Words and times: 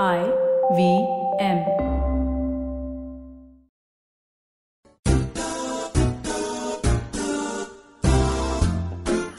I 0.00 0.20
V 0.72 0.92
M. 1.40 1.58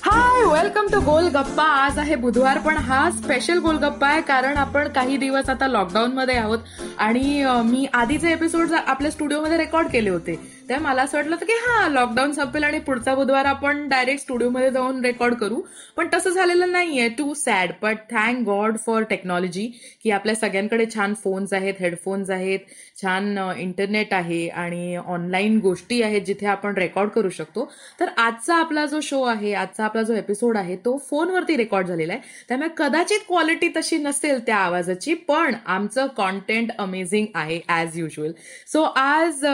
Hi 0.04 0.44
welcome 0.54 0.88
to 0.88 1.00
Golgappa 1.00 1.64
आज 1.64 2.00
आहे 2.00 2.16
बुधवार 2.16 2.58
पण 2.58 2.78
हा 2.78 3.10
स्पेशल 3.12 3.60
गोलगप्पा 3.60 4.08
आहे 4.08 4.22
कारण 4.22 4.58
आपण 4.58 4.88
काही 4.88 5.18
दिवस 5.18 5.50
आता 5.50 5.68
लॉकडाऊन 5.68 6.12
मध्ये 6.12 6.36
आहोत. 6.36 6.60
आणि 6.98 7.46
मी 7.66 7.86
आधीचे 7.94 8.32
एपिसोड 8.32 8.72
आपल्या 8.88 9.12
स्टुडिओमध्ये 9.12 9.58
रेकॉर्ड 9.58 9.88
केले 9.88 10.10
होते. 10.10 10.40
तर 10.70 10.80
मला 10.80 11.02
असं 11.04 11.18
वाटलं 11.18 11.36
की 11.38 11.54
हा 11.62 11.88
लॉकडाऊन 11.90 12.32
संपेल 12.32 12.64
आणि 12.64 12.80
पुढचा 12.80 13.14
बुधवार 13.16 13.46
आपण 13.46 13.88
डायरेक्ट 13.90 14.22
स्टुडिओमध्ये 14.22 14.70
जाऊन 14.72 15.04
रेकॉर्ड 15.06 15.34
करू. 15.36 15.60
पण 15.98 16.08
तसं 16.14 16.30
झालेलं 16.30 16.72
नाहीये. 16.72 17.08
Too 17.10 17.34
sad 17.34 17.72
but 17.82 17.98
thank 18.12 18.44
God 18.46 18.78
for 18.86 19.04
technology 19.10 19.66
की 20.04 20.12
आपल्या 20.12 20.36
सगळ्यांकडे 20.36 20.86
छान 20.94 21.14
फोन्स 21.24 21.54
आहेत 21.54 21.74
हेडफोन्स 21.80 22.30
आहेत 22.30 22.60
छान 23.02 23.38
इंटरनेट 23.58 24.14
आहे 24.14 24.48
आणि 24.50 24.96
ऑनलाईन 24.98 25.58
गोष्टी 25.60 26.02
आहेत 26.04 26.22
जिथे 26.22 26.46
आपण 26.46 26.78
रेकॉर्ड 26.78 27.10
करू 27.10 27.30
शकतो. 27.30 27.70
तर 28.00 28.10
आजचा 28.18 28.56
आपला 28.56 28.86
जो 28.86 29.00
शो 29.04 29.22
आहे 29.24 29.54
आजचा 29.54 29.86
आपला 29.86 30.02
जो 30.02 30.14
एपिसोड 30.16 30.58
आहे 30.58 30.76
तो 30.86 30.98
फोनवरती 31.10 31.58
रेकॉर्ड 31.58 31.88
झालेला 31.88 32.14
आहे. 32.14 32.22
त्यामुळे 32.50 32.70
कदाचित 32.78 33.20
क्वालिटी 33.28 33.70
तशी 33.78 33.98
नसेल 33.98 34.40
त्या 34.46 34.58
आवाजाची 34.58 35.14
पण 35.28 35.56
आमचं 35.66 36.08
कॉन्टेंट 36.18 36.72
अमेझिंग 36.80 37.26
आहे 37.36 37.60
ॲज 37.68 37.98
युजल 38.00 38.32
सो 38.68 38.84
आज 38.96 39.46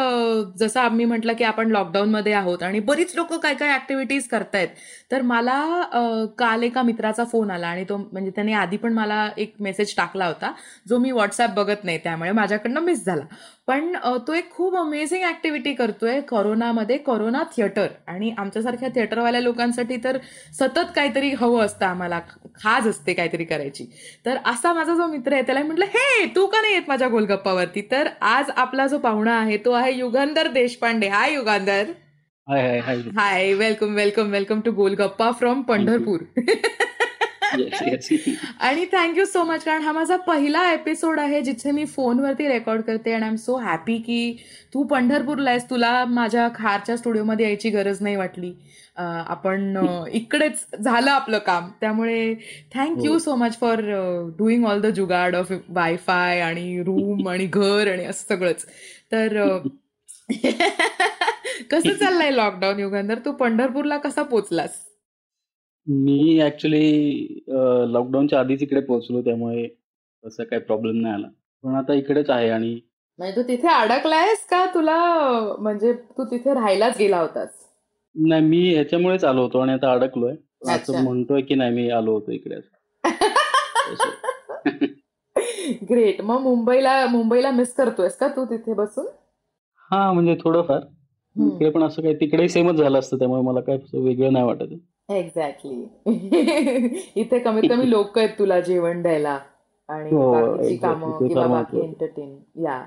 जसं 0.59 0.79
मी 0.99 1.05
म्हटलं 1.05 1.33
की 1.33 1.43
आपण 1.43 1.71
लॉकडाऊनमध्ये 1.71 2.33
आहोत 2.33 2.63
आणि 2.63 2.79
बरीच 2.87 3.15
लोक 3.15 3.33
काय 3.33 3.53
काय 3.55 3.73
ऍक्टिव्हिटीज 3.73 4.27
करतायत. 4.27 4.67
तर 5.11 5.21
मला 5.21 5.59
काल 6.39 6.63
एका 6.63 6.81
मित्राचा 6.81 7.23
फोन 7.23 7.51
आला 7.51 7.67
आणि 7.67 7.83
तो 7.89 7.97
म्हणजे 8.11 8.31
त्याने 8.35 8.53
आधी 8.53 8.77
पण 8.77 8.93
मला 8.93 9.27
एक 9.37 9.53
मेसेज 9.59 9.95
टाकला 9.97 10.25
होता 10.27 10.51
जो 10.89 10.97
मी 10.97 11.11
व्हॉट्सअप 11.11 11.53
बघत 11.55 11.83
नाही 11.83 11.97
त्यामुळे 12.03 12.31
माझ्याकडनं 12.31 12.81
मिस 12.81 13.05
झाला. 13.05 13.25
पण 13.69 13.95
तो 14.27 14.33
एक 14.33 14.49
खूप 14.51 14.75
अमेझिंग 14.75 15.23
ऍक्टिव्हिटी 15.23 15.73
करतोय 15.73 16.19
कोरोनामध्ये 16.21 16.97
कोरोना 16.97 17.41
थिएटर. 17.57 17.87
आणि 18.07 18.33
आमच्यासारख्या 18.37 18.89
थिएटरवाल्या 18.89 19.41
लोकांसाठी 19.41 19.97
तर 20.03 20.17
सतत 20.59 20.93
काहीतरी 20.95 21.29
हवं 21.39 21.65
असतं 21.65 21.85
आम्हाला. 21.85 22.19
खाज 22.55 22.87
असते 22.87 23.13
काहीतरी 23.13 23.43
करायची. 23.45 23.85
तर 24.25 24.37
असा 24.45 24.73
माझा 24.73 24.95
जो 24.95 25.07
मित्र 25.07 25.33
आहे 25.33 25.41
त्याला 25.41 25.63
म्हटलं 25.63 25.85
हे 25.87 26.25
तू 26.35 26.45
का 26.45 26.61
नाही 26.61 26.73
येत 26.73 26.87
माझ्या 26.87 27.07
गोलगप्पावरती? 27.07 27.81
तर 27.91 28.09
आज 28.21 28.49
आपला 28.55 28.87
जो 28.87 28.97
पाहुणा 28.97 29.37
आहे 29.39 29.57
तो 29.57 29.71
आहे 29.71 29.93
Yugandhar 29.93 30.47
Deshpande. 30.47 31.07
Hi 31.07 31.33
Yugandhar. 31.33 31.83
Hi 32.47 32.79
hi 32.79 32.97
hi. 33.17 33.53
Welcome 33.53 33.93
welcome 33.95 34.31
welcome 34.31 34.61
to 34.61 34.71
Golgappa 34.71 35.31
from 35.31 35.61
Pandharpur. 35.61 36.19
आणि 38.59 38.85
थँक्यू 38.91 39.25
सो 39.25 39.43
मच 39.43 39.63
कारण 39.63 39.81
हा 39.81 39.91
माझा 39.91 40.15
पहिला 40.17 40.71
एपिसोड 40.73 41.19
आहे 41.19 41.41
जिथे 41.41 41.71
मी 41.71 41.85
फोनवरती 41.85 42.47
रेकॉर्ड 42.47 42.81
करते 42.81 43.13
आणि 43.13 43.23
आय 43.23 43.29
एम 43.29 43.35
सो 43.35 43.55
हॅपी 43.57 43.97
की 43.97 44.35
तू 44.73 44.83
पंढरपूरला 44.83 45.49
आहेस. 45.49 45.69
तुला 45.69 46.05
माझ्या 46.05 46.47
खारच्या 46.55 46.97
स्टुडिओमध्ये 46.97 47.45
यायची 47.45 47.69
गरज 47.69 48.01
नाही 48.01 48.15
वाटली. 48.15 48.53
आपण 48.97 49.77
इकडेच 50.13 50.65
झालं 50.79 51.11
आपलं 51.11 51.37
काम. 51.37 51.69
त्यामुळे 51.81 52.33
thank you. 52.73 53.17
So 53.19 53.35
much 53.35 53.59
for 53.59 53.81
doing 54.37 54.65
all 54.65 54.81
the 54.81 54.85
jugaad 54.85 55.35
of 55.35 55.51
wifi 55.69 56.41
आणि 56.41 56.81
रूम 56.85 57.29
आणि 57.29 57.45
घर 57.45 57.91
आणि 57.91 58.05
असं 58.05 58.35
सगळंच. 58.35 58.65
तर 59.11 59.57
कसं 61.71 61.93
चाललंय 61.93 62.31
लॉकडाऊन 62.31 62.79
युगंधर? 62.79 63.19
तू 63.25 63.31
पंढरपूरला 63.31 63.97
कसा 63.97 64.23
पोचलास? 64.23 64.69
मी 65.87 66.39
ऍक्च्युली 66.41 67.43
लॉकडाऊनच्या 67.93 68.39
आधीच 68.39 68.61
इकडे 68.63 68.81
पोहोचलो 68.81 69.21
त्यामुळे 69.21 69.67
तसा 70.23 70.43
काही 70.43 70.61
प्रॉब्लेम 70.61 71.01
नाही 71.01 71.13
आला. 71.13 71.27
पण 71.63 71.75
आता 71.75 71.93
इकडेच 71.93 72.29
आहे 72.29 72.49
आणि 72.49 72.79
म्हणजे 73.19 73.35
तू 73.35 73.41
तिथे 73.47 73.67
अडकलायस 73.67 74.45
का? 74.45 74.65
तुला 74.73 74.97
म्हणजे 75.59 75.93
तू 76.17 76.23
तिथे 76.23 76.53
राहायलाच 76.53 76.97
गेला 76.99 77.19
होतास. 77.21 77.49
नाही 78.15 78.41
मी 78.41 78.61
ह्याच्यामुळेच 78.73 79.23
आलो 79.23 79.41
होतो 79.41 79.59
आणि 79.59 79.71
आता 79.73 79.91
अडकलोय. 79.91 80.31
अच्छा. 80.61 80.73
असं 80.73 81.03
म्हणतोय 81.03 81.41
की 81.41 81.55
नाही 81.55 81.73
मी 81.73 81.89
आलो 81.89 82.13
होतो 82.13 82.31
इकडे 82.31 82.55
ग्रेट 85.89 86.21
मग 86.21 86.39
मुंबईला 86.41 87.05
मुंबईला 87.05 87.51
मिस 87.51 87.73
करतोयस 87.73 88.15
का 88.17 88.27
तू 88.27 88.45
तिथे 88.45 88.73
बसून? 88.73 89.05
हा 89.91 90.11
म्हणजे 90.11 90.35
थोडंफार. 90.43 90.79
हम्म. 91.35 91.49
इकडे 91.49 91.69
पण 91.69 91.83
असं 91.83 92.01
काही 92.01 92.15
तिकडेही 92.15 92.49
सेमच 92.49 92.75
झालं 92.75 92.99
असतं 92.99 93.17
त्यामुळे 93.17 93.41
मला 93.41 93.59
काय 93.61 93.77
असं 93.77 94.03
वेगळं 94.03 94.33
नाही 94.33 94.45
वाटत 94.45 94.73
एक्झॅक्टली 95.09 97.01
इथे 97.15 97.39
कमीत 97.39 97.69
कमी 97.69 97.89
लोक 97.89 98.17
आहेत 98.19 98.29
तुला 98.39 98.59
जेवण 98.59 99.01
द्यायला 99.01 99.37
आणि 99.89 100.09
हो, 100.11 100.31
बाकीची 100.31 100.73
exactly. 100.75 100.81
कामं 100.81 101.27
किंवा 101.27 101.45
बाकी. 101.47 101.79
एंटरटेन 101.79 102.35
या 102.63 102.81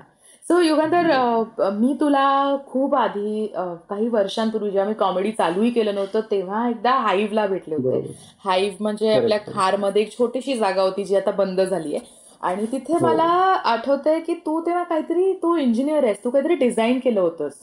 सो 0.47 0.59
युगंधर 0.61 1.09
अ, 1.11 1.69
मी 1.71 1.93
तुला 1.99 2.55
खूप 2.67 2.95
आधी 2.95 3.45
काही 3.89 4.07
वर्षांपूर्वी 4.07 4.69
जेव्हा 4.71 4.87
मी 4.87 4.93
कॉमेडी 4.93 5.31
चालूही 5.31 5.69
केलं 5.71 5.95
नव्हतं 5.95 6.19
तेव्हा 6.31 6.67
एकदा 6.69 6.91
हाईव्हला 6.91 7.45
भेटले 7.47 7.75
होते 7.75 8.15
हाईव्ह 8.45 8.75
म्हणजे 8.79 9.13
आपल्या. 9.13 9.37
खारमध्ये 9.47 10.01
एक 10.01 10.17
छोटीशी 10.17 10.57
जागा 10.57 10.81
होती 10.81 11.03
जी 11.03 11.15
आता 11.15 11.31
बंद 11.31 11.61
झाली 11.61 11.95
आहे 11.95 12.05
आणि 12.43 12.65
तिथे 12.71 12.93
हो. 12.93 13.05
मला 13.07 13.23
आठवतंय 13.65 14.19
की 14.19 14.33
तू 14.45 14.59
तेव्हा 14.61 14.83
काहीतरी 14.83 15.31
तू 15.33 15.55
इंजिनियर 15.55 16.03
आहेस 16.03 16.23
तू 16.23 16.29
काहीतरी 16.29 16.55
डिझाईन 16.55 16.99
केलं 16.99 17.19
होतंस 17.21 17.53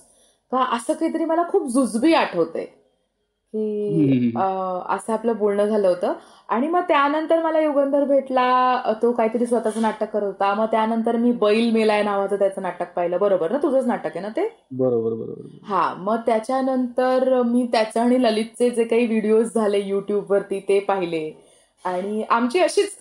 का 0.52 0.64
असं 0.76 0.92
काहीतरी 0.92 1.24
मला 1.24 1.42
खूप 1.48 1.66
जुजबी 1.68 2.14
आठवतंय 2.14 2.66
की 3.54 4.32
असं 4.36 5.12
आपलं 5.12 5.36
बोलणं 5.38 5.66
झालं 5.66 5.88
होतं. 5.88 6.12
आणि 6.48 6.68
मग 6.68 6.82
त्यानंतर 6.88 7.42
मला 7.42 7.60
युगंधर 7.60 8.04
भेटला 8.04 8.92
तो 9.02 9.10
काहीतरी 9.12 9.46
स्वतःचं 9.46 9.82
नाटक 9.82 10.10
करत 10.12 10.22
होता. 10.22 10.52
मग 10.54 10.66
त्यानंतर 10.66 11.16
मी 11.16 11.32
बैल 11.32 11.70
मेलाय 11.72 12.02
नावाचं 12.02 12.38
त्याचं 12.38 12.62
नाटक 12.62 12.92
पाहिलं. 12.96 13.18
बरोबर 13.18 13.52
ना? 13.52 13.58
तुझंच 13.62 13.86
नाटक 13.86 14.06
आहे 14.06 14.20
ना 14.20 14.28
ते? 14.28 14.48
बरोबर 14.72 15.14
बरोबर 15.14 15.56
हा 15.68 15.94
मग 15.98 16.16
त्याच्यानंतर 16.26 17.42
मी 17.42 17.66
त्याचं 17.72 18.00
आणि 18.00 18.22
ललितचे 18.22 18.70
जे 18.70 18.84
काही 18.84 19.06
व्हिडिओज 19.06 19.54
झाले 19.54 19.80
युट्यूबवरती 19.80 20.60
ते 20.60 20.78
पाहिले. 20.80 21.30
आणि 21.84 22.22
आमची 22.22 22.58
अशीच 22.58 22.98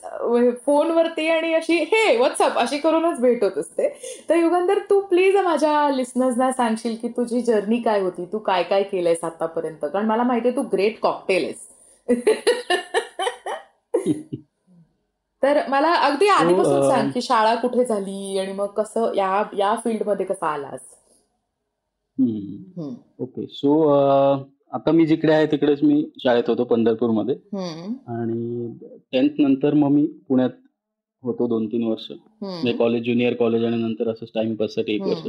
फोनवरती 0.65 1.27
आणि 1.27 1.53
अशी 1.53 1.73
हे 1.73 2.17
व्हॉट्सअप 2.17 2.57
अशी 2.57 2.77
करूनच 2.77 3.19
भेट 3.19 3.43
होत 3.43 3.57
असते. 3.57 3.99
तर 4.29 4.35
युगंधर 4.35 4.79
तू 4.89 5.01
प्लीज 5.01 5.35
माझ्या 5.35 5.89
लिस्नर्सना 5.89 6.51
सांगशील 6.51 6.97
की 7.01 7.07
तुझी 7.07 7.41
जर्नी 7.41 7.77
काय 7.77 8.01
होती? 8.01 8.25
तू 8.25 8.37
काय 8.37 8.63
काय 8.63 8.83
केलंयस 8.83 9.23
आतापर्यंत? 9.23 9.77
कारण 9.81 10.05
मला 10.05 10.23
माहिती 10.23 10.47
आहे 10.47 10.57
तू 10.57 10.61
ग्रेट 10.61 10.99
कॉकटेल 10.99 11.43
आहेस. 11.43 11.67
तर 15.43 15.67
मला 15.67 15.93
अगदी 15.93 16.27
आधीपासून 16.27 16.89
सांग 16.89 17.09
की 17.09 17.21
शाळा 17.21 17.55
कुठे 17.55 17.85
झाली 17.85 18.39
आणि 18.39 18.53
मग 18.53 18.65
कसं 18.65 19.15
या 19.15 19.43
या 19.57 19.75
फील्डमध्ये 19.83 20.25
कसा 20.25 20.47
आलास. 20.47 20.79
ओके 23.19 23.47
सो 23.47 23.89
आता 24.73 24.91
मी 24.91 25.05
जिकडे 25.05 25.33
आहे 25.33 25.45
तिकडेच 25.51 25.83
मी 25.83 26.03
शाळेत 26.23 26.49
होतो 26.49 26.63
पंढरपूरमध्ये. 26.63 27.35
आणि 28.07 28.67
टेन्थ 29.11 29.39
नंतर 29.41 29.73
मग 29.73 29.89
मी 29.91 30.05
पुण्यात 30.27 30.49
होतो 31.23 31.47
दोन 31.47 31.65
तीन 31.67 31.83
वर्ष 31.83 32.11
म्हणजे. 32.11 32.73
कॉलेज 32.73 33.03
ज्युनियर 33.03 33.33
कॉलेज 33.33 33.63
आणि 33.65 33.77
नंतर 33.77 34.09
असं 34.09 34.25
टाइमपाससाठी 34.35 34.93
एक 34.95 35.01
वर्ष. 35.01 35.27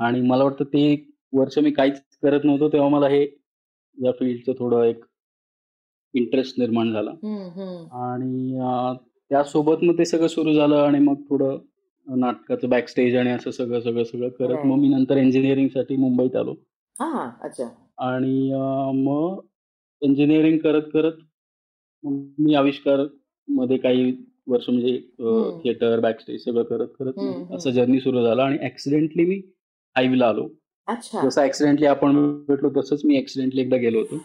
आणि 0.00 0.20
मला 0.20 0.44
वाटतं 0.44 0.64
ते 0.64 0.80
एक 0.92 1.08
वर्ष 1.32 1.58
मी 1.58 1.70
काहीच 1.70 2.00
करत 2.22 2.44
नव्हतो 2.44 2.68
तेव्हा 2.68 2.88
मला 2.88 3.08
हे 3.08 3.22
या 3.98 4.12
फील्डचं 4.18 4.52
थोडं 4.58 4.82
एक 4.84 5.04
इंटरेस्ट 6.14 6.58
निर्माण 6.58 6.92
झाला. 6.92 7.10
आणि 8.06 8.58
त्यासोबत 9.30 9.84
मग 9.84 9.98
ते 9.98 10.04
सगळं 10.04 10.26
सुरू 10.26 10.52
झालं 10.54 10.76
आणि 10.76 10.98
मग 10.98 11.20
थोडं 11.30 11.58
नाटकाचं 12.06 12.68
बॅक 12.68 12.88
स्टेज 12.88 13.16
आणि 13.16 13.30
असं 13.30 13.50
सगळं 13.50 13.80
सगळं 13.80 14.04
सगळं 14.04 14.28
करत. 14.28 14.64
मग 14.66 14.78
मी 14.78 14.88
नंतर 14.88 15.16
इंजिनिअरिंगसाठी 15.16 15.96
मुंबईत 15.96 16.36
आलो 16.36 16.54
अच्छा 17.42 17.68
आणि 18.02 18.50
मग 19.04 19.40
इंजिनिअरिंग 20.02 20.58
करत 20.58 20.82
करत 20.94 21.18
मी 22.04 22.54
आविष्कारमध्ये 22.54 23.76
काही 23.76 24.12
वर्ष 24.48 24.68
म्हणजे. 24.68 24.96
थिएटर 25.64 26.00
बॅक 26.00 26.20
स्टेज 26.20 26.44
सगळं 26.44 26.62
करत 26.62 26.88
करत. 26.98 27.18
असं 27.54 27.70
जर्नी 27.70 28.00
सुरू 28.00 28.22
झालं 28.22 28.42
आणि 28.42 28.58
ऍक्सिडेंटली 28.64 29.24
मी 29.24 29.40
हायवीला 29.96 30.28
आलो. 30.28 30.48
अच्छा. 30.88 31.20
जसं 31.24 31.42
ऍक्सिडेंटली 31.42 31.86
आपण 31.86 32.16
भेटलो 32.48 32.70
तसंच 32.76 33.04
मी 33.04 33.18
ऍक्सिडेंटली 33.18 33.60
एकदा 33.60 33.76
गेलो 33.76 33.98
होतो. 33.98 34.18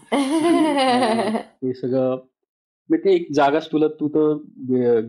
ते 1.61 1.73
सगळं 1.73 2.17
मी 2.89 2.97
ते 2.97 3.13
एक 3.15 3.27
जागाच 3.35 3.71
तुला 3.71 3.87
तू 3.99 4.07
तर 4.07 4.33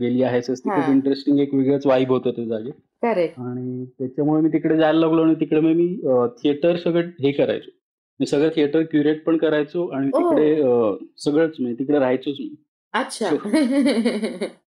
गेली 0.00 0.22
आहेस 0.22 0.50
ती 0.50 0.68
खूप. 0.70 0.90
इंटरेस्टिंग 0.90 1.38
एक 1.40 1.54
वेगळंच 1.54 1.86
वाईब 1.86 2.12
होतं 2.12 2.30
त्या 2.30 2.44
जागेत 2.44 2.72
करेक्ट 3.02 3.38
आणि 3.40 3.84
त्याच्यामुळे 3.98 4.42
मी 4.42 4.48
तिकडे 4.48 4.76
जायला 4.76 4.98
लागलो 4.98 5.22
आणि 5.22 5.34
तिकडे 5.34 5.60
मग 5.60 5.72
मी 5.72 5.86
थिएटर 6.42 6.76
सगळं 6.76 7.08
हे 7.20 7.32
करायचो. 7.32 7.70
मी 8.20 8.26
सगळं 8.26 8.48
थिएटर 8.56 8.82
क्युरेट 8.82 9.24
पण 9.24 9.36
करायचो 9.36 9.86
आणि. 9.88 10.08
तिकडे 10.08 10.62
सगळंच 11.18 11.56
म्हणजे 11.60 11.78
तिकडे 11.78 11.98
राहायचोच 11.98 12.36
मी. 12.40 12.54
अच्छा. 12.94 13.30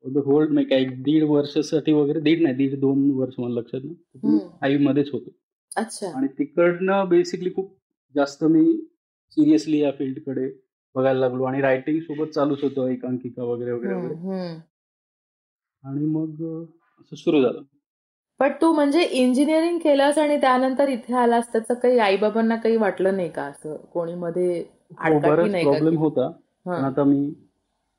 द 0.05 0.19
होल 0.25 0.49
मी 0.49 0.65
काय 0.65 0.85
दीड 0.85 1.23
वर्षासाठी 1.23 1.93
वगैरे 1.93 2.21
दीड 2.21 2.43
नाही 2.43 2.55
दीड 2.55 2.79
दोन 2.81 3.11
वर्ष 3.11 3.35
मला 3.39 3.55
लक्षात 3.55 3.81
नाही. 3.85 4.39
फाईव्ह 4.61 4.85
मध्येच 4.85 5.11
होतो. 5.12 5.31
अच्छा. 5.77 6.11
आणि 6.17 6.27
तिकडनं 6.39 7.09
बेसिकली 7.09 7.50
खूप 7.50 7.77
जास्त 8.15 8.45
मी 8.45 8.65
सिरियसली 9.31 9.79
या 9.79 9.91
फील्डकडे 9.91 10.50
बघायला 10.95 11.21
लागलो 11.21 11.45
आणि 11.45 11.61
रायटिंग 11.61 12.00
सोबत 12.00 12.29
चालूच 12.29 12.62
होतं 12.62 12.89
एकांकिका 12.89 13.45
वगैरे 13.45 13.73
वगैरे 13.73 13.95
वगैरे. 13.95 14.49
आणि 15.85 16.05
मग 16.05 16.43
असं 17.00 17.17
सुरू 17.17 17.43
झालं. 17.43 17.62
पण 18.40 18.52
तू 18.61 18.73
म्हणजे 18.73 19.02
इंजिनिअरिंग 19.02 19.79
केलंस 19.79 20.19
आणि 20.19 20.37
त्यानंतर 20.37 20.88
इथे 20.88 21.14
आलास 21.14 21.44
त्याचं 21.52 21.75
काही 21.75 21.99
आईबाबांना 21.99 22.56
काही 22.56 22.76
वाटलं 22.76 23.17
नाही 23.17 23.29
का? 23.29 23.43
असं 23.43 23.76
कोणी 23.93 24.14
मध्ये 24.14 24.64
हो, 25.00 25.19
प्रॉब्लेम 25.19 25.90
की? 25.90 25.96
होता. 25.96 26.31
पण 26.67 26.73
हा 26.73 26.87
आता 26.87 27.05
मी 27.05 27.35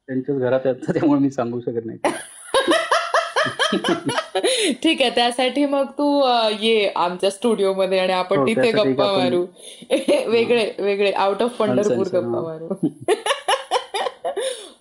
त्यांच्याच 0.07 0.39
घरात 0.39 0.59
त्यामुळे 0.59 1.21
मी 1.21 1.29
सांगू 1.29 1.59
शकत 1.59 1.85
नाही. 1.85 1.97
ठीक 4.83 5.01
आहे 5.01 5.09
त्यासाठी 5.09 5.65
मग 5.65 5.85
तू 5.85 6.23
ये 6.61 6.91
आमच्या 6.95 7.29
स्टुडिओमध्ये 7.29 7.99
आणि 7.99 8.13
आपण 8.13 8.37
हो 8.37 8.47
तिथे 8.47 8.71
गप्पा 8.71 9.17
मारू. 9.17 9.43
हा. 9.43 10.25
वेगळे 10.27 10.71
वेगळे 10.79 11.11
आउट 11.11 11.43
ऑफ 11.43 11.57
पंढरपूर 11.57 11.95
गप्पा 11.95 12.19
हा. 12.19 12.25
मारू. 12.25 12.87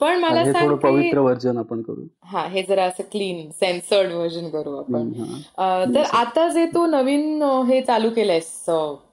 पण 0.00 0.18
मला 0.20 0.44
सांग 0.52 0.74
पवित्र 0.76 1.18
वर्जन 1.18 1.58
आपण 1.58 1.80
करू. 1.82 2.02
हा 2.24 2.46
हे 2.48 2.62
जरा 2.68 2.84
असं 2.84 3.02
क्लीन 3.12 3.50
सेन्सर्ड 3.50 4.12
व्हर्जन 4.12 4.48
करू 4.50 4.76
आपण. 4.78 5.10
तर. 5.94 6.02
आता 6.12 6.48
जे 6.48 6.66
तू 6.74 6.86
नवीन 6.86 7.42
हे 7.68 7.80
चालू 7.82 8.10
केलंयस 8.10 8.64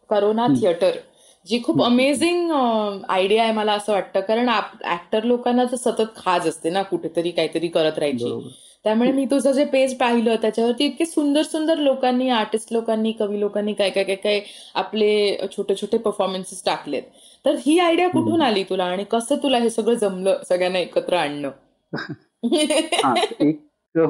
करोना 0.10 0.48
थिएटर 0.62 0.98
जी 1.48 1.62
खूप. 1.64 1.82
अमेझिंग 1.84 2.52
आयडिया 2.52 3.44
आहे 3.44 3.52
मला 3.54 3.74
असं 3.74 3.94
वाटतं. 3.94 4.20
कारण 4.20 4.50
ऍक्टर 4.84 5.24
लोकांना 5.24 5.64
तर 5.72 5.76
सतत 5.76 6.16
खाज 6.18 6.48
असते 6.48 6.70
ना 6.70 6.82
कुठेतरी 6.82 7.32
काहीतरी 7.32 7.68
करत 7.68 8.00
राहायची. 8.00 8.40
त्यामुळे 8.86 9.12
मी 9.12 9.26
तुझं 9.26 9.52
जे 9.52 9.64
पेज 9.66 9.98
पाहिलं 9.98 10.36
त्याच्यावरती 10.42 10.86
इतके 10.86 11.06
सुंदर 11.06 11.44
सुंदर 11.44 11.78
लोकांनी 11.78 12.30
आर्टिस्ट 12.30 12.74
लोकांनी 12.74 13.12
कवी 13.12 13.40
लोकांनी 13.40 13.74
काय 13.74 13.90
काय 13.90 14.04
काय 14.04 14.16
काय 14.16 14.42
आपले 14.76 15.48
छोटे 15.58 15.76
छोटे 15.76 15.98
परफॉर्मन्सेस 15.98 16.62
टाकलेत. 16.66 17.04
तर 17.46 17.56
ही 17.66 17.78
आयडिया 17.80 18.08
कुठून. 18.10 18.42
आली 18.42 18.64
तुला? 18.64 18.84
आणि 18.84 19.04
कसं 19.04 19.36
तुला 19.44 19.58
हे 19.58 19.70
सगळं 19.70 19.94
जमलं 19.94 20.38
सगळ्यांना 20.50 20.80
एकत्र 20.80 21.16
आणणं? 21.16 21.50
हा 23.04 23.14
एक 23.40 23.62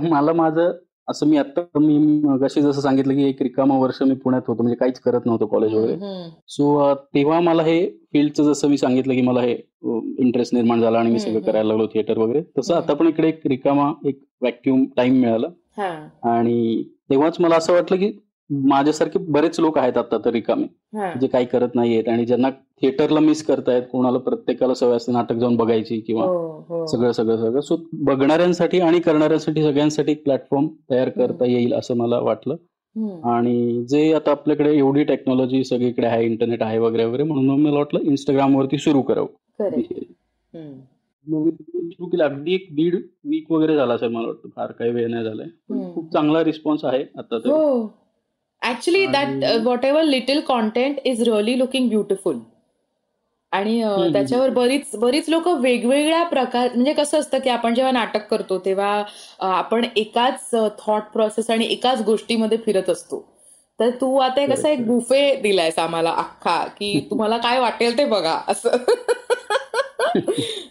मला 0.03 0.33
माझं 0.33 0.71
असं 1.07 1.27
मी 1.27 1.37
आता 1.37 1.61
मी 1.79 1.97
मगाशी 2.23 2.61
जसं 2.61 2.81
सांगितलं 2.81 3.13
की 3.13 3.23
एक 3.23 3.41
रिकामा 3.41 3.77
वर्ष 3.77 4.01
मी 4.01 4.15
पुण्यात 4.15 4.41
होतो 4.47 4.61
म्हणजे 4.63 4.75
काहीच 4.75 4.99
करत 4.99 5.25
नव्हतं 5.25 5.45
कॉलेज 5.45 5.73
वगैरे. 5.73 6.29
सो 6.47 6.93
तेव्हा 7.15 7.39
मला 7.39 7.63
हे 7.63 7.85
फील्डचं 8.13 8.43
जसं 8.43 8.67
मी 8.67 8.77
सांगितलं 8.77 9.13
की 9.13 9.21
मला 9.21 9.41
हे 9.41 9.53
इंटरेस्ट 10.19 10.53
निर्माण 10.53 10.81
झाला 10.81 10.99
आणि 10.99 11.11
मी 11.11 11.19
सगळं 11.19 11.39
करायला 11.39 11.67
लागलो 11.67 11.87
थिएटर 11.87 12.17
वगैरे 12.17 12.41
तसं. 12.57 12.73
आता 12.75 12.93
पण 12.93 13.07
इकडे 13.07 13.27
एक 13.27 13.41
रिकामा 13.47 13.91
एक 14.05 14.19
व्हॅक्युम 14.41 14.85
टाइम 14.97 15.19
मिळाला. 15.21 15.47
आणि 16.29 16.83
तेव्हाच 17.09 17.39
मला 17.39 17.55
असं 17.55 17.73
वाटलं 17.73 17.97
की 17.97 18.11
माझ्यासारखे 18.50 19.19
बरेच 19.19 19.59
लोक 19.59 19.77
आहेत 19.77 19.97
आता 19.97 20.18
तर 20.25 20.30
रिकामे 20.30 21.18
जे 21.19 21.27
काही 21.27 21.45
करत 21.45 21.75
नाहीयेत 21.75 22.07
आणि 22.07 22.25
ज्यांना 22.25 22.50
थिएटरला 22.81 23.19
मिस 23.19 23.44
करतायत 23.45 23.83
कोणाला 23.92 24.18
प्रत्येकाला 24.18 24.74
सवय 24.74 24.95
असते 24.95 25.12
नाटक 25.12 25.36
जाऊन 25.36 25.56
बघायची 25.56 26.00
किंवा 26.00 26.25
हो 26.25 26.65
हो. 26.69 26.86
सगळं 26.86 27.12
सगळं 27.12 27.38
सगळं. 27.38 27.62
सो 27.62 27.77
बघणाऱ्यांसाठी 27.94 28.80
आणि 28.80 29.00
करणाऱ्यांसाठी 29.00 29.63
सगळ्यांसाठी 29.63 30.13
प्लॅटफॉर्म 30.13 30.68
तयार 30.92 31.09
करता 31.09 31.45
येईल 31.45 31.74
असं 31.74 31.97
मला 31.97 32.19
वाटलं. 32.19 32.56
आणि 33.30 33.83
जे 33.89 34.13
आता 34.13 34.31
आपल्याकडे 34.31 34.75
एवढी 34.77 35.03
टेक्नॉलॉजी 35.03 35.63
सगळीकडे 35.63 36.07
आहे 36.07 36.25
इंटरनेट 36.25 36.62
आहे 36.63 36.77
वगैरे 36.80 37.06
वगैरे 37.06 37.24
म्हणून 37.24 37.62
मला 37.62 37.77
वाटलं 37.77 38.00
इंस्टाग्राम 38.00 38.56
वरती 38.56 38.77
सुरू 38.77 39.01
करावं. 39.01 39.27
करेक्ट. 39.59 39.94
हम्म, 40.53 40.74
मग 41.27 41.45
मी 41.45 41.51
सुरू 41.92 42.07
केलं 42.07 42.24
अगदी 42.24 42.53
एक 42.53 42.68
दीड 42.71 42.95
वीक 43.25 43.51
वगैरे 43.51 43.75
झाला 43.75 43.94
असेल 43.94 44.09
मला 44.09 44.27
वाटतं. 44.27 44.50
फार 44.56 44.71
काही 44.71 44.92
वेळ 44.92 45.09
नाही 45.09 45.24
झालाय. 45.24 45.47
खूप 45.94 46.12
चांगला 46.13 46.44
रिस्पॉन्स 46.44 46.86
आहे 46.86 47.03
आता 47.18 47.38
तरी. 47.38 47.50
हो. 47.50 47.86
Actually 48.65 49.06
that 49.07 49.44
whatever 49.85 50.03
little 50.03 50.39
content 50.39 51.00
is 51.06 51.21
really 51.21 51.57
looking 51.59 51.89
beautiful 51.89 52.39
आणि 53.51 53.81
हम्म, 53.81 54.12
त्याच्यावर. 54.13 54.50
बरीच 54.50 54.95
बरीच 54.95 55.29
लोक 55.29 55.47
वेगवेगळ्या 55.47 56.23
प्रकार 56.23 56.69
म्हणजे 56.75 56.94
कसं 56.94 57.19
असतं 57.19 57.39
की 57.39 57.50
आपण 57.50 57.73
जेव्हा 57.75 57.91
नाटक 57.91 58.27
करतो 58.27 58.57
तेव्हा 58.59 59.03
आपण 59.39 59.85
एकाच 59.95 60.50
थॉट 60.79 61.01
प्रोसेस 61.13 61.50
आणि 61.50 61.65
एकाच 61.65 62.01
गोष्टीमध्ये 62.01 62.57
फिरत 62.57 62.89
असतो. 62.89 63.23
तर 63.79 63.89
तू 64.01 64.15
आता 64.17 64.45
करेक्ट 64.45 64.65
एक 64.65 64.85
बुफे 64.88 65.35
दिलायस 65.35 65.79
आम्हाला 65.79 66.09
अख्खा 66.09 66.57
की 66.79 67.00
तुम्हाला 67.09 67.38
काय 67.38 67.59
वाटेल 67.59 67.97
ते 67.97 68.06
बघा 68.06 68.39
असं. 68.47 68.69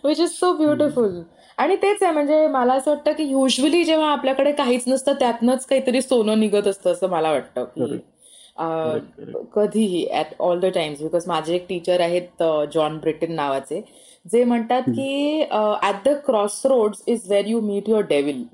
विच 0.05 0.21
इज 0.21 0.31
सो 0.31 0.53
ब्युटिफुल 0.53 1.21
आणि 1.59 1.77
तेच 1.77 2.03
आहे 2.03 2.13
म्हणजे 2.13 2.47
मला 2.47 2.75
असं 2.75 2.91
वाटतं 2.91 3.13
की 3.13 3.25
युजली 3.25 3.85
जेव्हा 3.85 4.11
आपल्याकडे 4.13 4.53
काहीच 4.53 4.85
नसतं 4.87 5.13
त्यातनंच 5.13 5.67
काहीतरी 5.67 6.01
सोनं 6.03 6.41
निघत 6.41 6.67
असतं 6.69 6.93
असं 6.93 7.09
मला 7.09 7.31
वाटतं. 7.33 7.65
करेक्ट 7.77 9.47
कधीही 9.55 10.07
at 10.13 10.35
all 10.41 10.61
the 10.61 10.67
times 10.75 11.03
because 11.03 11.25
माझे 11.27 11.55
एक 11.55 11.67
टीचर 11.69 12.01
आहेत 12.01 12.43
जॉन 12.75 12.99
ब्रिटन 12.99 13.33
नावाचे 13.33 13.81
जे 14.27 14.45
म्हणतात 14.45 14.83
की 14.89 15.41
at 15.83 16.05
the 16.05 16.15
crossroads 16.67 17.03
is 17.07 17.31
where 17.31 17.47
you 17.47 17.61
meet 17.61 17.89
your 17.89 18.03
devil 18.03 18.45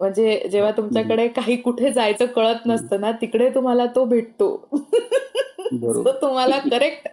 म्हणजे 0.00 0.48
जेव्हा 0.52 0.70
तुमच्याकडे 0.70 1.26
काही 1.28 1.56
कुठे 1.56 1.90
जायचं 1.92 2.26
कळत 2.26 2.66
नसतं 2.66 3.00
ना 3.00 3.10
तिकडे 3.12 3.48
तुम्हाला 3.54 3.86
तो 3.86 4.04
भेटतो. 4.04 4.48
तुम्हाला 6.22 6.58
करेक्ट 6.60 7.08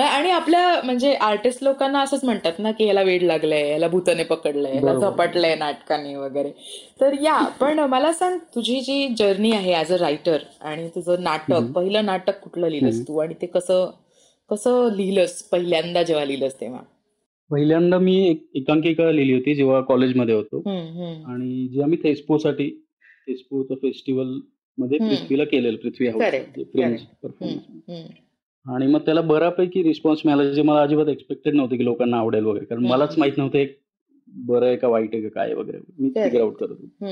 आणि 0.00 0.30
आपल्या 0.30 0.80
म्हणजे 0.84 1.12
आर्टिस्ट 1.14 1.62
लोकांना 1.64 2.00
असंच 2.02 2.24
म्हणतात 2.24 2.58
ना 2.58 2.70
की 2.70 2.86
याला 2.86 3.02
वेड 3.02 3.22
लागलंय 3.22 3.68
याला 3.70 3.88
भूताने 3.88 4.22
पकडलंय 4.24 4.74
याला 4.76 4.92
झपाटलंय 5.00 5.54
नाटकाने 5.54 6.14
वगैरे. 6.16 6.50
तर 7.00 7.14
या 7.22 7.38
पण 7.60 7.78
मला 7.78 8.12
सांग 8.12 8.38
तुझी 8.54 8.80
जी 8.80 9.08
जर्नी 9.18 9.52
आहे 9.52 9.74
ऍज 9.74 9.92
अ 9.92 9.96
रायटर 9.96 10.38
आणि 10.60 10.88
तुझं 10.88 11.22
नाटक 11.22 11.70
पहिलं 11.74 12.04
नाटक 12.04 12.40
कुठलं 12.40 12.68
लिहिलंस. 12.68 13.00
तू 13.08 13.18
आणि 13.18 13.34
ते 13.42 13.46
कसं 13.46 13.90
कसं 14.50 14.94
लिहिलंस 14.96 15.42
पहिल्यांदा 15.42 16.02
जेव्हा 16.02 16.24
लिहिलंस 16.24 16.60
तेव्हा? 16.60 16.80
पहिल्यांदा 17.50 17.98
मी 17.98 18.16
एक 18.28 18.46
एकांकिका 18.54 19.10
लिहिली 19.10 19.32
होती 19.32 19.54
जेव्हा 19.54 19.80
कॉलेजमध्ये 19.80 20.34
होतो. 20.34 20.62
आणि 21.32 21.68
जी 21.68 21.82
आम्ही 21.82 21.98
थेस्पोसाठी 22.04 22.70
थेस्पोचं 23.28 23.74
फेस्टिवल 23.74 24.38
मध्ये 24.78 24.98
हम्म. 24.98 25.14
पृथ्वीला 25.14 25.44
केलेलं 25.44 25.76
पृथ्वी 25.76 26.08
परफॉर्मन्स 26.10 28.00
आणि 28.66 28.86
मग 28.86 29.00
त्याला 29.00 29.20
बऱ्यापैकी 29.20 29.82
रिस्पॉन्स 29.82 30.20
मिळाला 30.24 30.44
जे 30.50 30.62
मला 30.62 30.82
अजिबात 30.82 31.06
एक्सपेक्टेड 31.06 31.54
नव्हते 31.54 31.76
की 31.76 31.84
लोकांना 31.84 32.16
आवडेल 32.16 32.44
वगैरे. 32.44 32.64
कारण 32.64 32.86
मलाच 32.86 33.18
माहीत 33.18 33.32
नव्हतं 33.38 33.58
एक 33.58 33.78
बरं 34.28 34.66
आहे 34.66 34.76
का 34.76 34.88
वाईट 34.88 35.14
आहे 35.14 35.22
का 35.22 35.28
काय 35.28 35.54
वगैरे. 35.54 35.78
मी 35.98 36.10
फिगर 36.10 36.40
आउट 36.40 36.54
करत 36.56 36.68
होतो. 36.68 37.06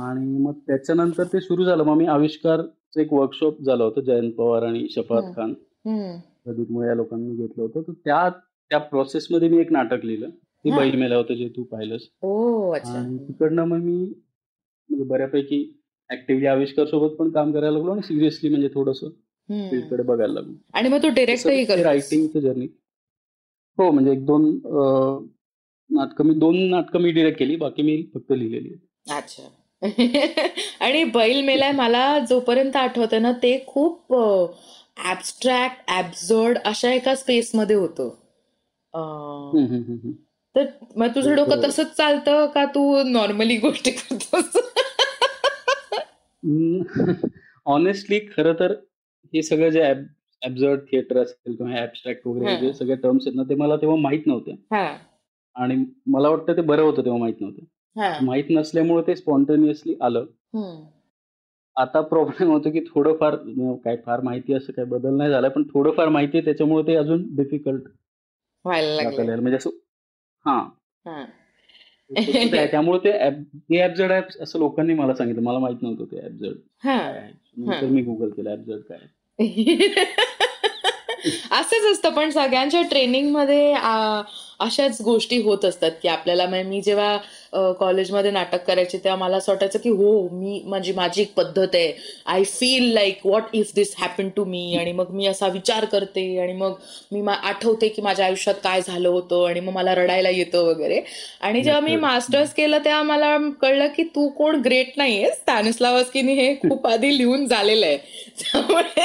आणि 0.00 0.38
मग 0.38 0.52
त्याच्यानंतर 0.66 1.24
ते 1.24 1.40
सुरू 1.40 1.64
झालं. 1.64 1.84
मग 1.84 1.96
मी 1.96 2.06
आविष्कारचं 2.06 3.00
एक 3.00 3.12
वर्कशॉप 3.12 3.62
झालं 3.62 3.84
होतं 3.84 4.00
जयंत 4.00 4.32
पवार 4.32 4.62
आणि 4.62 4.86
शफात 4.90 5.22
खान. 5.36 5.52
प्रदीप 6.44 6.70
मुळे 6.70 6.88
या 6.88 6.94
लोकांनी 6.94 7.36
घेतलं 7.36 7.62
होतं. 7.62 7.80
तर 7.82 7.92
त्या 7.92 8.28
त्या 8.70 8.78
प्रोसेसमध्ये 8.78 9.48
मी 9.48 9.58
एक 9.58 9.72
नाटक 9.72 10.04
लिहिलं. 10.04 10.30
ते 10.30 10.70
बैल 10.76 10.96
मेला 10.96 11.16
होतं 11.16 11.34
जे 11.34 11.48
तू 11.48 11.62
पाहिलंस. 11.62 12.08
आणि 12.96 13.18
तिकडनं 13.18 13.64
मग 13.64 13.76
मी 13.76 13.96
म्हणजे 14.88 15.04
बऱ्यापैकी 15.04 15.78
ऍक्टिव्हली 16.12 16.46
आविष्कार 16.46 16.86
सोबत 16.86 17.14
पण 17.16 17.30
काम 17.30 17.52
करायला 17.52 17.76
लागलो 17.76 17.92
आणि 17.92 18.02
सिरियसली 18.02 18.48
म्हणजे 18.48 18.68
थोडंसं. 18.68 19.08
फील्डकडे 19.48 20.02
बघायला 20.02 20.32
लागलो. 20.32 20.52
आणि 20.74 20.88
मग 20.88 21.02
तू 21.02 21.08
डिरेक्टही 21.08 21.82
रायटिंगचं 21.82 22.40
जर्नी 22.40 22.66
हो 23.78 23.90
म्हणजे 23.90 24.12
एक 24.12 24.26
दोन 24.26 24.58
नाटकं 25.90 26.24
मी 26.24 26.34
दोन 26.34 26.56
नाटकं 26.70 27.00
मी 27.00 27.10
डिरेक्ट 27.10 27.38
केली 27.38 27.56
बाकी 27.56 27.82
मी 27.82 28.02
फक्त 28.14 28.32
लिहिलेली 28.32 28.74
अच्छा. 29.10 29.42
आणि 30.80 31.04
बैल 31.04 31.40
मेलाय 31.42 31.72
मला 31.72 32.18
जोपर्यंत 32.18 32.76
आठवतं 32.76 33.22
ना 33.22 33.32
ते 33.32 33.64
खूप 33.66 34.14
ऍबस्ट्रॅक्ट 35.10 35.90
ऍब्झर्ड 35.90 36.58
अशा 36.64 36.92
एका 36.92 37.14
स्पेसमध्ये 37.14 37.76
होतं. 37.76 38.08
हम्म, 38.94 39.64
हम्म, 39.64 39.82
हम्म. 39.82 40.10
तर 40.56 40.66
मग 40.96 41.08
तुझं 41.14 41.34
डोकं. 41.34 41.62
तसंच 41.64 41.96
चालतं 41.96 42.46
का 42.46 42.64
तू 42.64 43.02
नॉर्मली 43.02 43.56
गोष्टी 43.56 43.90
करतोस? 43.90 44.56
ऑनेस्टली 47.66 48.18
खरं 48.36 48.52
तर 48.52 48.72
हे 49.32 49.42
सगळं 49.42 49.68
जे 49.68 49.82
ऍब्झर्ड 50.42 50.80
थिएटर 50.80 51.18
असेल 51.18 51.56
किंवा 51.56 51.82
ऍबस्ट्रॅक्ट 51.82 52.26
वगैरे 52.26 52.56
जे 52.56 52.72
सगळे 52.72 52.96
टर्म्स 52.96 53.26
आहेत 53.26 53.36
ना 53.36 53.42
ते 53.42 53.54
मला 53.54 53.76
तेव्हा 53.76 53.96
माहीत 53.96 54.26
नव्हते. 54.26 54.50
हा. 54.72 54.96
आणि 55.54 55.84
मला 56.06 56.28
वाटतं 56.28 56.56
ते 56.56 56.60
बरं 56.60 56.82
होतं 56.82 57.04
तेव्हा 57.04 57.20
माहीत 57.20 57.34
नव्हतं. 57.40 57.64
माहीत 58.24 58.44
नसल्यामुळे 58.50 59.06
ते 59.06 59.16
स्पॉन्टेनियसली 59.16 59.94
आलं. 60.00 60.24
आता 61.76 62.00
प्रॉब्लेम 62.00 62.50
होतो 62.50 62.70
की 62.70 62.80
थोडंफार 62.80 63.34
काय 63.84 63.96
फार 64.06 64.20
माहिती 64.20 64.54
असं 64.54 64.72
काही 64.72 64.88
बदल 64.88 65.16
नाही 65.16 65.30
झाला 65.30 65.48
पण 65.48 65.62
थोडंफार 65.62 66.08
माहिती 66.08 66.38
आहे 66.38 66.44
त्याच्यामुळे 66.44 66.86
ते 66.86 66.94
अजून 66.94 67.22
डिफिकल्ट 67.36 67.82
व्हायला 68.64 69.40
म्हणजे 69.40 69.56
असं 69.56 69.70
हा. 70.46 70.68
त्यामुळे 72.70 72.98
ते 72.98 73.26
ऍप 73.26 73.34
ते 73.56 73.84
ऍपझड 73.84 74.12
ऍप 74.12 74.24
असं 74.40 74.58
लोकांनी 74.58 74.94
मला 74.94 75.14
सांगितलं. 75.14 75.42
मला 75.42 75.58
माहीत 75.58 75.82
नव्हतं 75.82 76.04
ते 76.04 76.16
ऍपझड 76.26 77.84
मी 77.84 78.02
गुगल 78.02 78.28
केलं 78.28 78.52
ऍपझड 78.52 78.78
काय. 78.92 78.98
असंच 81.50 81.92
असतं. 81.92 82.10
पण 82.10 82.30
सगळ्यांच्या 82.30 82.82
ट्रेनिंगमध्ये 82.82 83.72
आ, 83.72 84.22
अशाच 84.60 85.00
गोष्टी 85.02 85.40
होत 85.42 85.64
असतात 85.64 85.90
की 86.02 86.08
आपल्याला 86.08 86.46
म्हणजे 86.46 86.68
मी 86.68 86.80
जेव्हा 86.80 87.72
कॉलेजमध्ये 87.72 88.30
नाटक 88.30 88.64
करायचे 88.64 88.98
तेव्हा 88.98 89.16
मला 89.18 89.36
असं 89.36 89.52
वाटायचं 89.52 89.78
की 89.78 89.88
हो 89.88 90.28
मी 90.32 90.60
म्हणजे 90.64 90.92
माझी 90.92 91.22
एक 91.22 91.32
पद्धत 91.34 91.74
आहे. 91.74 91.92
I 92.26 92.42
feel 92.44 92.92
like 92.92 93.26
what 93.26 93.42
if 93.52 93.70
this 93.74 93.94
happen 93.98 94.28
to 94.28 94.44
me 94.44 94.76
आणि 94.76 94.92
मग 94.92 95.10
मी 95.10 95.26
असा 95.26 95.48
विचार 95.48 95.84
करते 95.84 96.26
आणि 96.38 96.52
मग 96.52 96.72
मी 97.12 97.20
मा- 97.20 97.38
आठवते 97.42 97.88
की 97.88 98.02
माझ्या 98.02 98.26
आयुष्यात 98.26 98.54
काय 98.64 98.80
झालं 98.82 99.08
होतं 99.08 99.46
आणि 99.48 99.60
मग 99.60 99.72
मला 99.72 99.94
रडायला 99.94 100.30
येतं 100.30 100.64
वगैरे. 100.64 101.00
आणि 101.40 101.62
जेव्हा 101.62 101.80
मी 101.80 101.96
मास्टर्स 101.96 102.52
केलं 102.54 102.78
तेव्हा 102.84 103.02
मला 103.02 103.36
कळलं 103.62 103.88
की 103.96 104.02
तू 104.14 104.28
कोण 104.28 104.60
ग्रेट 104.60 104.92
नाहीये 104.96 105.30
स्टॅनिस्लावस्कीनी 105.32 106.34
हे 106.34 106.54
खूप 106.62 106.86
आधी 106.86 107.16
लिहून 107.18 107.46
झालेलं 107.46 107.86
आहे. 107.86 107.98
त्यामुळे 108.42 109.04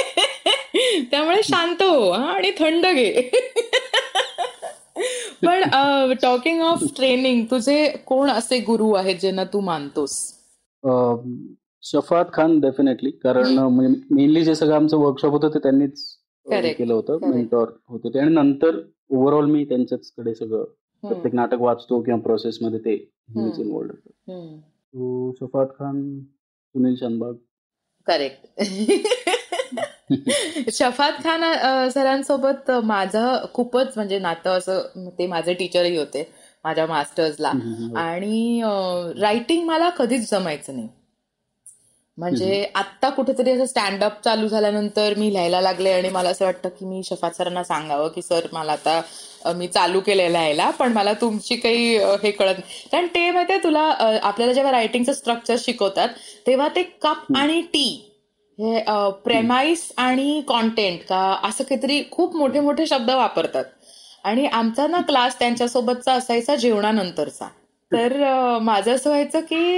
त्यामुळे 1.12 1.42
शांत 1.44 1.82
हो 1.82 2.10
हा 2.12 2.32
आणि 2.32 2.52
थंड 2.60 2.86
घे. 2.86 3.30
पण 5.46 6.14
टॉकिंग 6.22 6.62
ऑफ 6.62 6.84
ट्रेनिंग 6.96 7.46
तुझे 7.52 7.88
कोण 8.06 8.30
असे 8.30 8.60
गुरु 8.60 8.92
आहेत 8.94 9.16
ज्यांना 9.20 9.44
तू 9.44 9.60
मानतोस? 9.60 10.18
अं, 10.84 11.36
शफात 11.84 12.26
खान 12.34 12.60
डेफिनेटली 12.60 13.12
कारण 13.12 13.58
मेनली 14.12 14.44
जे 14.44 14.56
सगळं 14.56 14.76
आमचं 14.76 14.98
वर्कशॉप 14.98 15.32
होतं 15.32 15.50
ते 15.50 15.60
त्यांनीच 15.60 16.04
केलं 16.78 16.94
होतं. 16.94 17.18
मेंटॉर 17.22 17.68
होते 17.88 18.10
ते. 18.10 18.20
आणि 18.20 18.34
नंतर 18.34 18.80
ओव्हरऑल 19.10 19.46
मी 19.46 19.64
त्यांच्याचकडे 19.66 20.36
सगळं 20.36 20.64
प्रत्येक 21.04 21.36
नाटक 21.36 21.60
वाचतो 21.60 22.02
किंवा 22.02 22.20
प्रोसेसमध्ये 22.20 22.80
ते 22.80 22.96
हम्म. 23.30 23.62
इन्वॉल्ड 23.62 23.92
होतं. 23.92 25.32
शफात 25.40 25.68
खान 25.80 26.20
सुनील 26.20 26.96
शानबाग. 26.96 27.34
करेक्ट 28.08 28.46
शफात 30.74 31.24
खान 31.24 31.44
सरांसोबत 31.90 32.72
माझं 32.84 33.46
खूपच 33.54 33.92
म्हणजे 33.96 34.20
नातं 34.20 34.58
असं 34.58 35.10
ते 35.20 35.28
माझे 35.28 35.54
टीचरही 35.54 35.98
होते 35.98 36.30
माझ्या 36.66 36.86
मास्टर्सला. 36.88 37.52
आणि 37.98 38.62
रायटिंग 39.22 39.66
मला 39.68 39.90
कधीच 39.90 40.30
जमायचं 40.32 40.76
नाही. 40.76 40.88
म्हणजे 42.18 42.66
आत्ता 42.76 43.10
कुठेतरी 43.10 43.52
असं 43.52 43.66
स्टँडअप 43.66 44.20
चालू 44.24 44.48
झाल्यानंतर 44.48 45.14
मी 45.18 45.32
लिहायला 45.34 45.62
लागले 45.62 45.92
आणि 45.92 46.10
मला 46.10 46.30
असं 46.30 46.46
वाटतं 46.46 46.70
की 46.70 46.86
मी 46.86 47.02
शफात 47.06 47.36
सरांना 47.38 47.64
सांगावं 47.64 48.08
की 48.08 48.22
सर 48.22 48.48
मला 48.54 48.72
आता 48.72 49.54
मी 49.54 49.68
चालू 49.68 50.00
केलेलं 50.00 50.32
लिहायला 50.32 50.70
पण 50.70 50.92
मला 50.94 51.14
तुमची 51.14 51.56
काही 51.56 51.98
हे 52.24 52.32
कळत 52.32 52.56
नाही. 52.56 52.88
कारण 52.92 53.08
ते 53.08 53.30
माहितीये 53.32 53.60
तुला 53.64 53.82
आपल्याला 54.22 54.54
जेव्हा 54.54 54.72
रायटिंगचं 54.72 55.14
स्ट्रक्चर 55.14 55.56
शिकवतात 55.60 56.10
तेव्हा 56.48 56.68
ते 56.76 56.84
कप 57.02 57.36
आणि 57.38 57.62
टी 57.64 58.08
हे 58.62 58.82
प्रेमाईस 59.24 59.92
आणि 59.98 60.42
कॉन्टेंट 60.48 61.00
का 61.10 61.20
असं 61.44 61.64
काहीतरी 61.64 62.02
खूप 62.12 62.36
मोठे 62.36 62.60
मोठे 62.60 62.86
शब्द 62.88 63.10
वापरतात. 63.10 63.64
आणि 64.24 64.46
आमचा 64.48 64.86
ना 64.88 65.00
क्लास 65.02 65.38
त्यांच्यासोबतचा 65.40 66.14
असायचा 66.14 66.56
जेवणानंतरचा. 66.56 67.48
तर 67.92 68.14
माझं 68.62 68.92
असं 68.96 69.10
व्हायचं 69.10 69.40
की 69.50 69.76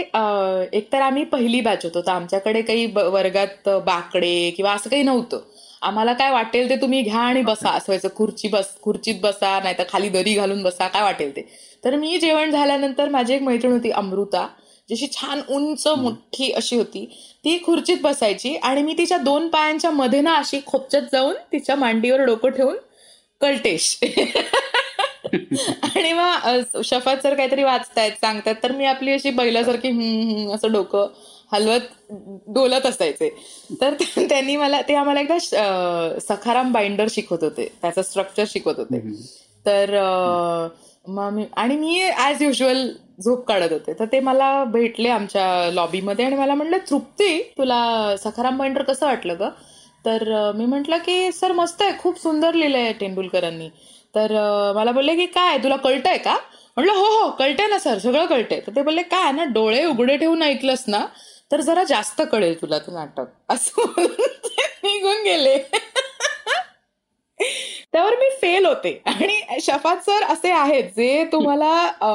एकतर 0.78 1.02
आम्ही 1.02 1.24
पहिली 1.26 1.62
बॅच 1.62 1.86
होतो. 1.86 2.02
तर 2.02 2.12
आमच्याकडे 2.12 2.62
काही 2.62 2.86
वर्गात 2.96 3.70
बाकडे 3.86 4.50
किंवा 4.58 4.72
असं 4.74 4.90
काही 4.90 5.04
नव्हतं. 5.04 5.40
आम्हाला 5.82 6.14
काय 6.14 6.32
वाटेल 6.32 6.70
ते 6.70 6.76
तुम्ही 6.82 7.02
घ्या 7.02 7.20
आणि 7.20 7.42
बसा. 7.44 7.70
असं 7.70 7.92
व्हायचं 7.92 8.16
खुर्ची 8.16 8.48
बस 8.48 8.76
खुर्चीत 8.82 9.16
बसा 9.22 9.60
नाहीतर 9.64 9.84
खाली 9.90 10.10
दरी 10.10 10.34
घालून 10.36 10.64
बसा 10.64 10.88
काय 10.88 11.02
वाटेल 11.04 11.36
ते. 11.36 11.48
तर 11.84 11.96
मी 11.96 12.18
जेवण 12.20 12.52
झाल्यानंतर 12.52 13.10
माझी 13.10 13.34
एक 13.34 13.42
मैत्रीण 13.42 13.74
होती 13.74 13.90
अमृता 13.92 14.48
जशी 14.90 15.08
छान 15.12 15.42
उंच 15.50 15.88
मोठी 15.88 16.52
अशी 16.52 16.78
होती. 16.78 17.06
ती 17.44 17.58
खुर्चीत 17.66 17.98
बसायची 18.02 18.56
आणि 18.56 18.82
मी 18.84 18.94
तिच्या 18.98 19.18
दोन 19.18 19.48
पायांच्या 19.48 19.92
मध्ये 19.92 20.22
ना 20.22 20.34
अशी 20.34 20.60
खोपच्यात 20.66 21.02
जाऊन 21.12 21.36
तिच्या 21.52 21.76
मांडीवर 21.76 22.22
डोकं 22.26 22.50
ठेवून 22.50 22.76
कलटेश 23.42 23.98
आणि 25.84 26.12
मग 26.14 26.82
शफात 26.86 27.18
सर 27.24 27.34
काहीतरी 27.34 27.64
वाचतायत 27.64 28.12
सांगतायत 28.12 28.56
तर 28.64 28.72
मी 28.72 28.86
आपली 28.86 29.12
अशी 29.12 29.30
बैलासारखी 29.32 29.90
असं 30.54 30.72
डोकं 30.72 31.08
हलवत 31.54 32.12
डोलत 32.48 32.86
असायचे. 32.86 33.30
तर 33.82 33.94
त्यांनी 34.20 34.56
मला 34.56 34.82
ते 34.82 34.96
आम्हाला 34.96 35.20
एकदा 35.20 35.38
सखाराम 36.22 36.72
बाइंडर 36.72 37.08
शिकवत 37.10 37.44
होते. 37.44 37.68
त्याचं 37.82 38.02
स्ट्रक्चर 38.02 38.44
शिकवत 38.48 38.80
होते. 38.80 39.00
तर 39.66 39.96
मग 41.08 41.30
मी 41.34 41.46
आणि 41.58 41.76
मी 41.76 42.02
ऍज 42.20 42.42
युजल 42.44 42.88
झोप 43.24 43.46
काढत 43.48 43.72
होते. 43.72 43.94
तर 43.94 44.06
ते 44.12 44.20
मला 44.20 44.64
भेटले 44.64 45.10
आमच्या 45.10 45.72
लॉबीमध्ये 45.74 46.26
आणि 46.26 46.36
मला 46.36 46.54
म्हणलं 46.56 46.78
तृप्ती 46.90 47.38
तुला 47.58 48.16
सखाराम 48.20 48.58
बाइंडर 48.58 48.84
कसं 48.84 49.06
वाटलं 49.06 49.36
ग? 49.40 49.50
तर 50.06 50.52
मी 50.56 50.66
म्हटलं 50.66 50.98
की 50.98 51.32
सर 51.32 51.52
मस्त 51.52 51.82
आहे. 51.82 51.92
खूप 52.00 52.20
सुंदर 52.22 52.54
लिहिलंय 52.54 52.92
तेंडुलकरांनी. 53.02 53.70
तर 54.16 54.32
मला 54.76 54.92
बोलले 54.92 55.16
की 55.16 55.26
काय 55.26 55.58
तुला 55.58 55.76
कळतंय 55.76 56.18
का? 56.18 56.38
म्हटलं 56.78 56.94
हो 56.94 57.06
हो 57.16 57.30
कळतंय 57.30 57.68
ना 57.68 57.80
सर. 57.80 57.98
सगळं 57.98 58.26
कळतंय. 58.26 58.60
तर 58.68 58.76
ते 58.76 58.82
बोलले 58.82 59.02
काय 59.04 59.32
ना 59.32 59.44
डोळे 59.54 59.84
उघडे 59.86 60.18
ठेवून 60.18 60.44
ऐकलंस 60.44 60.84
ना 60.88 61.06
तर 61.52 61.62
जरा 61.62 61.84
जास्त 61.84 62.22
कळेल 62.32 62.62
तुला 62.62 62.78
ते 62.80 62.94
नाटक. 62.94 63.26
असं 63.50 64.02
निघून 64.84 65.24
गेले. 65.24 65.58
त्यावर 67.94 68.16
मी 68.20 68.30
फेल 68.42 68.66
होते. 68.66 69.02
आणि 69.06 69.60
शफात 69.62 69.98
सर 70.06 70.24
असे 70.24 70.52
आहेत 70.52 70.84
जे 70.98 71.24
तुम्हाला 71.32 71.72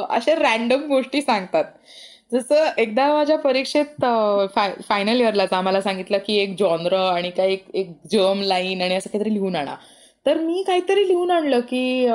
अशा 0.09 0.35
रॅन्डम 0.35 0.87
गोष्टी 0.87 1.21
सांगतात. 1.21 1.65
जसं 2.33 2.69
एकदा 2.77 3.07
माझ्या 3.13 3.37
परीक्षेत 3.37 4.05
फायनल 4.87 5.19
इयरलाच 5.21 5.53
आम्हाला 5.53 5.81
सांगितलं 5.81 6.17
की 6.27 6.37
एक 6.37 6.55
जॉनर 6.59 6.93
आणि 6.95 7.29
काय 7.29 7.51
एक 7.51 7.63
एक 7.73 7.91
जर्म 8.11 8.41
लाईन 8.41 8.81
आणि 8.81 8.95
असं 8.95 9.09
काहीतरी 9.09 9.33
लिहून 9.33 9.55
आणा. 9.55 9.75
तर 10.25 10.37
मी 10.37 10.63
काहीतरी 10.67 11.07
लिहून 11.07 11.31
आणलं 11.31 11.59
की 11.59 12.07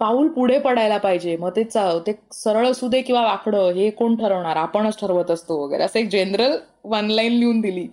पाऊल 0.00 0.28
पुढे 0.28 0.58
पडायला 0.58 0.96
पाहिजे. 0.98 1.36
मग 1.36 1.50
ते 1.56 1.64
ते 2.06 2.12
सरळ 2.32 2.66
असू 2.66 2.88
दे 2.88 3.00
किंवा 3.02 3.22
वाकडं 3.22 3.70
हे 3.74 3.90
कोण 3.90 4.16
ठरवणार? 4.16 4.56
आपणच 4.56 4.98
ठरवत 5.00 5.30
असतो 5.30 5.62
वगैरे. 5.64 5.82
असं 5.82 5.98
एक 5.98 6.08
जनरल 6.10 6.56
वन 6.84 7.06
लाईन 7.10 7.32
लिहून 7.32 7.60
दिली. 7.60 7.86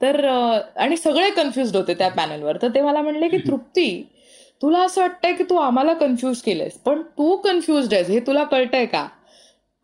तर 0.00 0.24
आणि 0.76 0.96
सगळे 0.96 1.30
कन्फ्युज 1.30 1.76
होते 1.76 1.94
त्या 1.94 2.08
पॅनलवर 2.08 2.56
तर 2.62 2.68
ते 2.68 2.80
मला 2.80 3.02
म्हणले 3.02 3.28
की 3.28 3.38
तृप्ती 3.38 4.02
तुला 4.62 4.78
असं 4.78 5.00
वाटतंय 5.00 5.32
की 5.32 5.44
तू 5.50 5.56
आम्हाला 5.56 5.92
कन्फ्यूज 5.92 6.40
केलंयस 6.42 6.72
पण 6.78 7.02
तू 7.18 7.36
कन्फ्युज 7.36 7.94
आहेस 7.94 8.08
हे 8.10 8.20
तुला 8.20 8.44
कळतंय 8.44 8.86
का? 8.86 9.06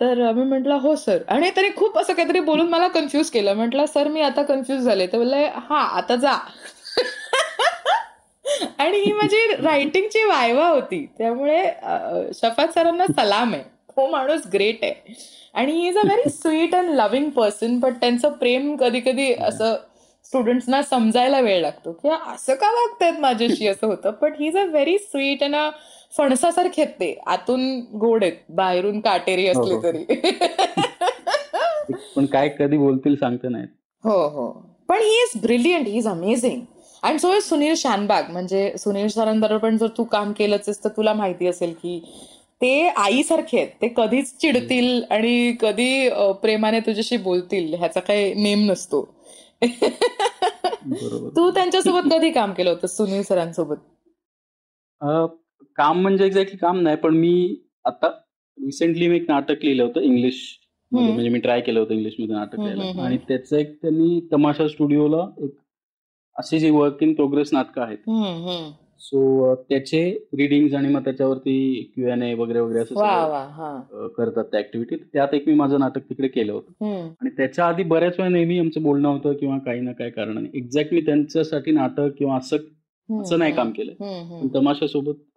तर 0.01 0.33
मी 0.33 0.45
म्हटलं 0.45 0.75
हो 0.75 0.95
सर 0.97 1.19
आणि 1.29 1.51
त्याने 1.51 1.69
खूप 1.77 1.99
असं 1.99 2.13
काहीतरी 2.13 2.41
बोलून 2.41 2.69
मला 2.69 2.89
कन्फ्यूज 2.89 3.31
केलं. 3.31 3.55
म्हटलं 3.55 3.87
सर 3.87 4.09
मी 4.09 4.21
आता 4.21 4.43
कन्फ्यूज 4.43 4.81
झाले. 4.81 5.07
तर 5.07 5.19
बोलले 5.19 5.45
हा 5.47 5.79
आता 5.99 6.17
जा. 6.17 6.37
आणि 8.79 8.99
ही 8.99 9.13
माझी 9.13 9.47
रायटिंगची 9.63 10.25
वायवा 10.25 10.69
होती. 10.69 11.05
त्यामुळे 11.19 11.63
शफात 12.35 12.75
सरांना 12.75 13.07
सलाम 13.07 13.55
आहे. 13.55 13.63
तो 13.63 14.07
माणूस 14.11 14.47
ग्रेट 14.53 14.79
आहे. 14.83 15.15
आणि 15.55 15.73
he 15.73 15.89
is 15.89 15.99
a 15.99 16.03
very 16.05 16.31
sweet 16.31 16.75
and 16.75 16.91
loving 16.91 17.31
person 17.31 17.79
but 17.81 17.93
त्यांचं 18.01 18.29
प्रेम 18.29 18.75
कधी 18.77 19.01
कधी 19.01 19.33
असं 19.33 19.75
स्टुडंट्सना 20.27 20.81
समजायला 20.83 21.41
वेळ 21.41 21.61
लागतो. 21.63 21.93
की 21.93 22.09
असं 22.09 22.55
का 22.55 22.71
वागतायत 22.73 23.21
माझ्याशी 23.21 23.67
असं 23.69 23.87
होतं? 23.87 24.11
But 24.23 24.41
he 24.41 24.47
is 24.47 24.57
a 24.57 24.65
very 24.65 24.97
sweet 24.99 25.43
and 25.45 25.57
a 25.57 25.69
फणसासारखे 26.13 26.83
आहेत 26.83 26.95
ते. 27.01 27.15
आतून 27.27 27.81
गोड 28.01 28.25
आहेत. 28.25 28.37
बाहेरून 28.49 29.01
काटेरी 29.01 29.47
असले 29.49 29.75
हो, 29.75 29.77
हो. 29.77 29.83
तरी. 29.83 30.05
पण 32.17 32.27
काय 32.27 32.49
कधी 32.59 32.77
बोलतील 32.77 33.17
सांगता 33.17 33.49
नाही 33.49 33.65
हो 34.05 34.19
हो. 34.29 34.51
पण 34.89 34.99
he 34.99 35.23
is 35.23 35.41
brilliant 35.43 35.87
he 35.87 35.97
is 35.99 36.07
amazing 36.09 36.61
and 37.03 37.19
so 37.21 37.33
is 37.35 37.43
Sunil 37.43 37.75
Shanbhag 37.77 38.31
म्हणजे 38.33 38.73
सुनील 38.79 39.09
सरांबरोबर 39.09 39.59
पण 39.59 39.77
जर 39.77 39.87
तू 39.99 40.05
काम 40.05 40.33
केलंच 40.33 40.79
तर 40.85 40.89
तुला 40.89 41.13
माहिती 41.15 41.47
असेल 41.47 41.73
की 41.83 41.99
ते 42.61 42.89
आईसारखे 42.89 43.59
आहेत. 43.59 43.69
ते 43.83 43.89
कधीच 43.97 44.33
चिडतील 44.41 45.03
आणि 45.11 45.53
कधी 45.61 46.09
प्रेमाने 46.43 46.81
तुझ्याशी 46.81 47.17
बोलतील 47.17 47.75
ह्याचा 47.75 48.01
काही 48.01 48.33
नेम 48.35 48.71
नसतो. 48.71 49.03
बरोबर 49.67 51.29
तू 51.37 51.51
त्यांच्यासोबत 51.51 52.11
कधी 52.13 52.31
काम 52.33 52.53
केलं 52.53 52.71
होतं 52.71 52.87
सुनील 52.87 53.23
सरांसोबत 53.23 53.77
काम 55.79 56.01
म्हणजे 56.03 56.27
एक्झॅक्टली 56.27 56.59
काम 56.59 56.81
नाही 56.81 56.97
पण 56.97 57.15
मी 57.17 57.57
आता 57.85 58.09
रिसेंटली 58.59 59.09
मी 59.09 59.17
एक 59.17 59.25
नाटक 59.29 59.65
लिहिलं 59.65 59.83
होतं 59.83 60.01
इंग्लिश. 60.01 60.43
म्हणजे 60.93 61.29
मी 61.29 61.39
ट्राय 61.39 61.61
केलं 61.61 61.81
होतं 61.81 61.95
इंग्लिशमध्ये 61.95 62.35
नाटक 62.37 62.59
लिहायला. 62.61 63.03
आणि 63.05 63.17
त्याचं 63.29 63.57
एक 63.57 63.75
त्यांनी 63.83 64.21
तमाशा 64.33 64.67
स्टुडिओला 64.69 65.27
एक 65.45 65.57
अशी 66.37 66.59
जी 66.59 66.71
वर्क 66.71 67.03
इन 67.03 67.15
प्रोग्रेस 67.15 67.53
नाटकं 67.53 67.83
आहेत. 67.83 67.99
सो 68.99 69.55
त्याचे 69.55 70.27
रिडिंग 70.33 70.75
आणि 70.75 70.89
मग 70.89 71.05
त्याच्यावरती 71.05 71.83
क्यू 71.95 72.09
एन 72.09 72.23
ए 72.23 72.35
वगैरे 72.35 72.61
वगैरे 72.61 72.81
असं 72.81 72.95
करतात 74.17 74.45
त्या 74.45 74.61
ऍक्टिव्हिटी 74.61 74.97
त्यात 75.13 75.29
एक 75.33 75.49
मी 75.49 75.55
माझं 75.55 75.79
नाटक 75.81 75.99
तिकडे 75.99 76.29
केलं 76.29 76.53
होतं. 76.53 76.73
आणि 77.21 77.31
त्याच्या 77.31 77.67
आधी 77.67 77.83
बऱ्याच 77.83 78.15
वेळा 78.19 78.29
नेहमी 78.31 78.59
आमचं 78.59 78.83
बोलणं 78.83 79.09
होतं 79.09 79.33
किंवा 79.33 79.59
काही 79.59 79.81
ना 79.81 79.93
काही 79.93 80.11
कारणाने 80.11 80.49
एक्झॅक्ट 80.59 80.95
मी 80.95 81.01
त्यांच्यासाठी 81.01 81.71
नाटक 81.71 82.09
किंवा 82.19 82.37
असं 82.37 82.57
असं 83.21 83.39
नाही 83.39 83.53
काम 83.53 83.71
केलं. 83.71 83.93
पण. 83.93 84.49
तमाशासोबत 84.55 85.13
मी 85.13 85.34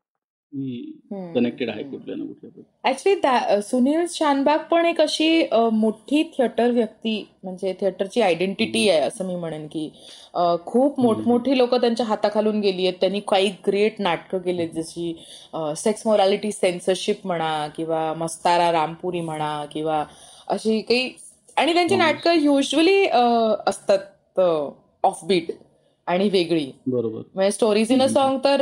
कनेक्टेड 0.54 1.70
आहे 1.70 1.84
कुठल्या 1.84 2.16
ना 2.16 2.24
कुठल्या 2.25 2.89
ऍक्च्युली 2.89 3.62
सुनील 3.62 4.06
शानबाग 4.10 4.60
पण 4.72 4.86
एक 4.86 5.01
अशी 5.01 5.44
मोठी 5.74 6.22
थिएटर 6.38 6.72
व्यक्ती 6.72 7.24
म्हणजे 7.44 7.74
थिएटरची 7.82 8.22
आयडेंटिटी 8.22 8.88
आहे 8.89 9.00
असं 9.00 9.25
मी 9.27 9.36
म्हणेन 9.36 9.68
की 9.68 9.89
खूप 10.66 11.00
मोठमोठी 11.00 11.58
लोक 11.58 11.75
त्यांच्या 11.75 12.06
हाताखालून 12.06 12.60
गेली 12.60 12.86
आहेत. 12.88 12.98
त्यांनी 13.01 13.20
काही 13.27 13.50
ग्रेट 13.68 14.00
नाटकं 14.01 14.38
केली 14.38 14.68
जशी 14.68 15.13
सेक्स 15.77 16.08
मोरॅलिटी 16.08 16.51
सेन्सरशिप 16.51 17.27
म्हणा 17.27 17.68
किंवा 17.77 18.13
मस्तारा 18.18 18.72
रामपुरी 18.72 19.22
म्हणा 19.22 19.66
किंवा 19.72 20.04
अशी 20.48 20.80
काही 20.82 21.12
आणि 21.58 21.74
त्यांची. 21.74 21.96
नाटकं 21.96 22.34
युजली 22.34 23.06
असतात 23.68 24.39
ऑफबीट 25.04 25.51
आणि 26.07 26.29
वेगळी 26.29 26.71
बरोबर 26.87 27.21
म्हणजे 27.35 27.51
स्टोरीज 27.51 27.91
इन 27.91 28.01
अ. 28.01 28.07
सॉन्ग 28.07 28.39
तर 28.43 28.61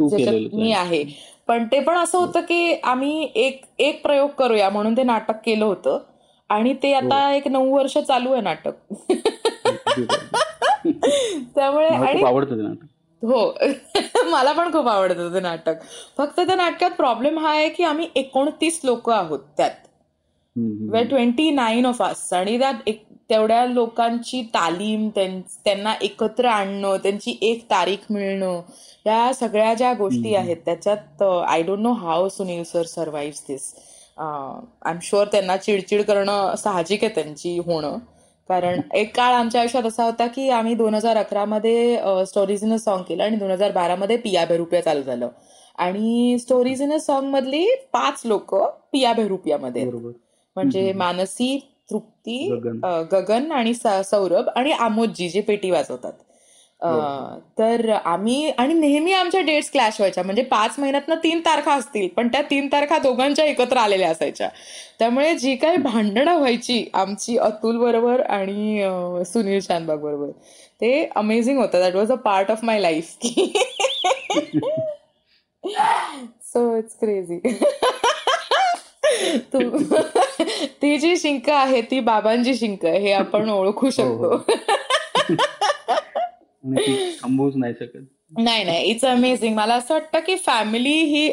ज्याच्यात 0.00 0.54
मी 0.54 0.72
आहे. 0.72 1.04
पण 1.48 1.64
ते 1.64 1.80
पण 1.80 1.96
असं 1.96 2.18
होतं 2.18 2.40
की 2.40 2.80
आम्ही 2.84 3.28
एक 3.34 3.64
एक 3.78 4.02
प्रयोग 4.02 4.28
करूया 4.28 4.70
म्हणून 4.70 4.96
ते 4.96 5.02
नाटक 5.02 5.36
केलं 5.44 5.64
होतं 5.64 5.98
आणि 6.50 6.74
ते 6.82 6.92
आता 6.92 7.26
हो. 7.26 7.34
एक 7.34 7.48
नऊ 7.48 7.76
वर्ष 7.76 7.98
चालू 7.98 8.32
आहे 8.32 8.42
नाटक. 8.42 8.72
त्यामुळे 11.54 11.86
आणि 11.86 12.22
हो 13.22 13.52
मला 14.30 14.52
पण 14.52 14.72
खूप 14.72 14.88
आवडतं 14.88 15.34
ते 15.34 15.40
नाटक 15.40 15.74
फक्त 16.18 16.40
त्या 16.40 16.56
नाटकात 16.56 16.90
प्रॉब्लेम 16.90 17.38
हा 17.38 17.50
आहे 17.50 17.68
की 17.68 17.84
आम्ही 17.84 18.08
एकोणतीस 18.14 18.80
लोक 18.84 19.10
आहोत 19.10 19.38
त्यात 19.56 19.70
ट्वेंटी 21.04 21.50
नाईन 21.50 21.86
ऑफ 21.86 22.02
अस 22.02 22.32
आणि 22.32 22.58
त्यात 22.58 22.74
एक 22.86 23.02
तेवढ्या 23.30 23.64
लोकांची 23.66 24.42
तालीम 24.54 25.08
त्यां- 25.08 25.40
त्यांना 25.64 25.94
एकत्र 26.02 26.46
आणणं 26.46 26.96
त्यांची 26.96 27.36
एक 27.42 27.64
तारीख 27.70 28.06
मिळणं 28.10 28.60
या 29.06 29.32
सगळ्या 29.34 29.72
ज्या 29.74 29.92
गोष्टी. 29.94 30.34
आहेत 30.34 30.56
त्याच्यात 30.64 31.22
I 31.22 31.62
don't 31.62 31.80
know 31.80 31.92
how 31.92 32.28
Sunil 32.28 32.62
sir 32.64 32.82
survive 32.82 33.40
this 33.48 33.72
I 34.18 34.90
am 34.90 34.98
sure 35.02 35.26
त्यांना 35.26 35.56
चिडचिड 35.56 36.02
करणं 36.02 36.54
साहजिक 36.58 37.04
आहे 37.04 37.14
त्यांची 37.14 37.58
होणं. 37.58 37.98
कारण 38.48 38.80
एक 38.94 39.14
काळ 39.16 39.32
आमच्या 39.34 39.60
आयुष्यात 39.60 39.86
असा 39.86 40.04
होता 40.04 40.26
की 40.26 40.48
आम्ही 40.50 40.74
दोन 40.74 40.94
हजार 40.94 41.16
अकरामध्ये 41.16 41.98
स्टोरीज 42.26 42.64
इन 42.64 42.72
अ 42.72 42.78
सॉन्ग 42.78 43.04
केलं 43.08 43.22
आणि 43.24 43.36
दोन 43.36 43.50
हजार 43.50 43.72
बारामध्ये 43.72 44.16
पिया 44.16 44.44
बेरुपिया 44.44 44.82
चालू 44.82 45.02
झालं. 45.02 45.28
आणि 45.78 46.36
स्टोरीज 46.40 46.82
इन 46.82 46.92
अ 46.92 46.98
सॉन्ग 47.00 47.28
मधली 47.30 47.66
पाच 47.92 48.22
लोक 48.24 48.54
पिया 48.92 49.12
बेरुपियामध्ये 49.12 49.84
म्हणजे. 49.84 50.92
मानसी 50.92 51.58
तृप्ती 51.90 52.48
गगन. 53.12 53.52
आणि 53.52 53.74
सौरभ 53.74 54.48
आणि 54.56 54.72
आमोदजी 54.72 55.28
जे 55.28 55.40
पेटी 55.40 55.70
वाजवतात. 55.70 56.12
बरोबर. 56.82 57.38
तर 57.58 57.90
आम्ही 57.90 58.50
आणि 58.50 58.74
नेहमी 58.74 59.12
आमच्या 59.12 59.40
डेट्स 59.40 59.70
क्लॅश 59.70 59.96
व्हायच्या. 59.98 60.24
म्हणजे 60.24 60.42
पाच 60.42 60.74
महिन्यातनं 60.78 61.14
तीन 61.22 61.40
तारखा 61.44 61.74
असतील 61.74 62.08
पण 62.16 62.28
त्या 62.28 62.42
तीन 62.50 62.68
तारखा 62.72 62.98
दोघांच्या 62.98 63.44
एकत्र 63.44 63.76
आलेल्या 63.76 64.10
असायच्या. 64.10 64.48
त्यामुळे 64.98 65.34
जी 65.38 65.54
काही 65.56 65.76
भांडणं 65.76 66.38
व्हायची 66.38 66.84
आमची 66.94 67.36
अतुल 67.38 67.78
बरोबर 67.78 68.20
आणि 68.20 69.24
सुनील 69.26 69.60
शानबाग 69.60 69.98
बरोबर 69.98 70.30
ते 70.80 71.08
अमेझिंग 71.16 71.58
होतं. 71.58 71.80
That 71.80 71.94
was 71.94 72.12
a 72.12 72.16
part 72.24 72.50
of 72.50 72.64
my 72.64 72.80
life 72.80 73.16
so 76.44 76.76
it's 76.76 76.98
crazy 77.00 77.40
तू 79.54 79.58
जी 80.96 81.16
शिंक 81.16 81.50
आहे 81.50 81.82
ती 81.82 82.00
बाबांची 82.00 82.54
शिंक 82.54 82.86
हे 82.86 83.12
आपण 83.12 83.50
ओळखू 83.50 83.90
शकतो. 83.90 84.34
आणि 86.64 86.82
ती 86.86 87.12
थांबवूच 87.22 87.54
नाही 87.56 87.74
शकत. 87.80 87.98
नाही 88.38 88.64
नाही. 88.64 88.84
इट्स 88.84 89.04
अमेझिंग 89.04 89.56
मला 89.56 89.74
असं 89.74 89.94
वाटतं 89.94 90.18
की 90.18 90.36
फॅमिली 90.36 90.90
ही 90.90 91.32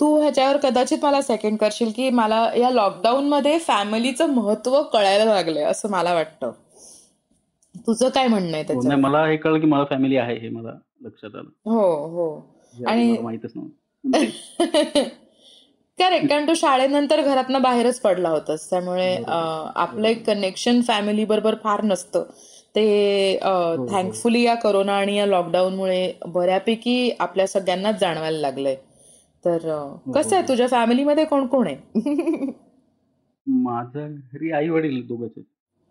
तू 0.00 0.20
ह्याच्यावर 0.20 0.56
कदाचित 0.56 0.98
मला 1.02 1.22
सेकंड 1.22 1.58
करशील 1.58 1.90
की 1.96 2.10
मला 2.10 2.50
या 2.56 2.70
लॉकडाऊन 2.70 3.28
मध्ये 3.28 3.58
फॅमिलीचं 3.58 4.26
महत्त्व 4.26 4.82
कळायला 4.82 5.24
लागलंय 5.24 5.62
असं 5.62 5.90
मला 5.90 6.14
वाटतं. 6.14 6.52
तुझं 7.76 8.08
काय 8.08 8.26
म्हणणं 8.26 8.52
आहे 8.52 8.62
हो, 8.62 8.66
त्याच्यावर 8.66 8.96
मला 8.96 9.26
हे 9.26 9.36
कळलं 9.36 9.60
की 9.60 9.66
मला 9.66 9.84
फॅमिली 9.84 10.16
आहे 10.16 10.38
हे 10.38 10.48
मला 10.48 10.70
लक्षात 11.00 11.30
आलं. 11.34 11.70
हो 11.70 12.06
हो. 12.06 12.54
आणि- 12.86 13.20
माहितच 13.20 13.52
नव्हतं. 13.54 15.02
करेक्ट 16.02 16.28
कारण 16.28 16.46
तू 16.48 16.54
शाळेनंतर 16.54 17.20
घरातनं 17.22 17.62
बाहेरच 17.62 18.00
पडला 18.00 18.28
होतास 18.28 18.68
त्यामुळे 18.70 19.14
आपलं 19.26 20.08
एक 20.08 20.24
कनेक्शन 20.26 20.80
फॅमिली 20.80 21.24
बरोबर 21.24 21.54
फार 21.54 21.82
नसतं. 21.84 22.22
ते. 22.74 23.36
थँकफुली 23.90 24.42
या 24.42 24.54
कोरोना 24.54 24.96
आणि 24.98 25.16
या 25.16 25.26
लॉकडाऊनमुळे 25.26 26.12
बऱ्यापैकी 26.26 27.10
आपल्या 27.20 27.46
सगळ्यांनाच 27.46 27.98
जाणवायला 28.00 28.38
लागलंय. 28.38 28.76
तर 29.44 29.58
कसं 30.14 30.36
आहे. 30.36 30.48
तुझ्या 30.48 30.66
फॅमिलीमध्ये 30.68 31.24
कोण 31.24 31.46
कोण 31.46 31.66
आहे? 31.66 32.50
माझ्या 33.46 34.06
घरी 34.06 34.50
आई 34.52 34.68
वडील 34.68 35.06
दोघंच. 35.06 35.30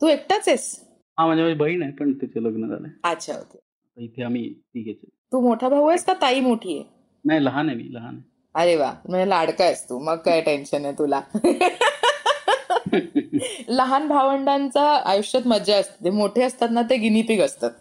तू 0.02 0.08
एकटाच 0.08 0.48
आहेस? 0.48 0.70
हा 1.18 1.26
म्हणजे 1.26 1.44
माझी 1.44 1.56
बहीण 1.56 1.84
आहे 1.84 1.92
पण 1.92 2.14
तिचे 2.14 2.44
लग्न 2.44 2.68
झालंय. 2.68 2.90
अच्छा 3.04 3.34
ओके. 3.34 3.60
इथे 3.98 4.24
आम्ही 4.24 4.48
तिघेच. 4.54 4.98
तू 5.32 5.40
मोठा 5.40 5.70
भाऊ 5.70 5.88
आहेस 5.88 6.06
का 6.06 6.14
ताई 6.22 6.40
मोठी 6.40 6.78
आहे? 6.78 6.84
नाही 7.26 7.44
लहान 7.46 7.68
आहे 7.70 7.78
मी 7.78 7.94
लहान 7.94 8.20
अरे 8.56 8.76
वा 8.76 8.94
म्हणजे 9.10 9.30
लाडका 9.30 9.64
आहेस 9.64 9.90
तू 9.90 10.00
मग 10.00 10.16
काय 10.16 10.42
टेन्शन 10.42 10.86
आहे 10.86 10.94
तुला? 10.94 11.22
लहान 13.70 14.08
भावंडांचा 14.08 15.02
आयुष्यात 15.06 15.48
मजा 15.48 15.78
असते 15.78 16.10
मोठे 16.10 16.44
असतात 16.44 16.68
ना 16.72 16.82
ते 16.82 16.98
गिनीपिग 16.98 17.42
असतात. 17.42 17.72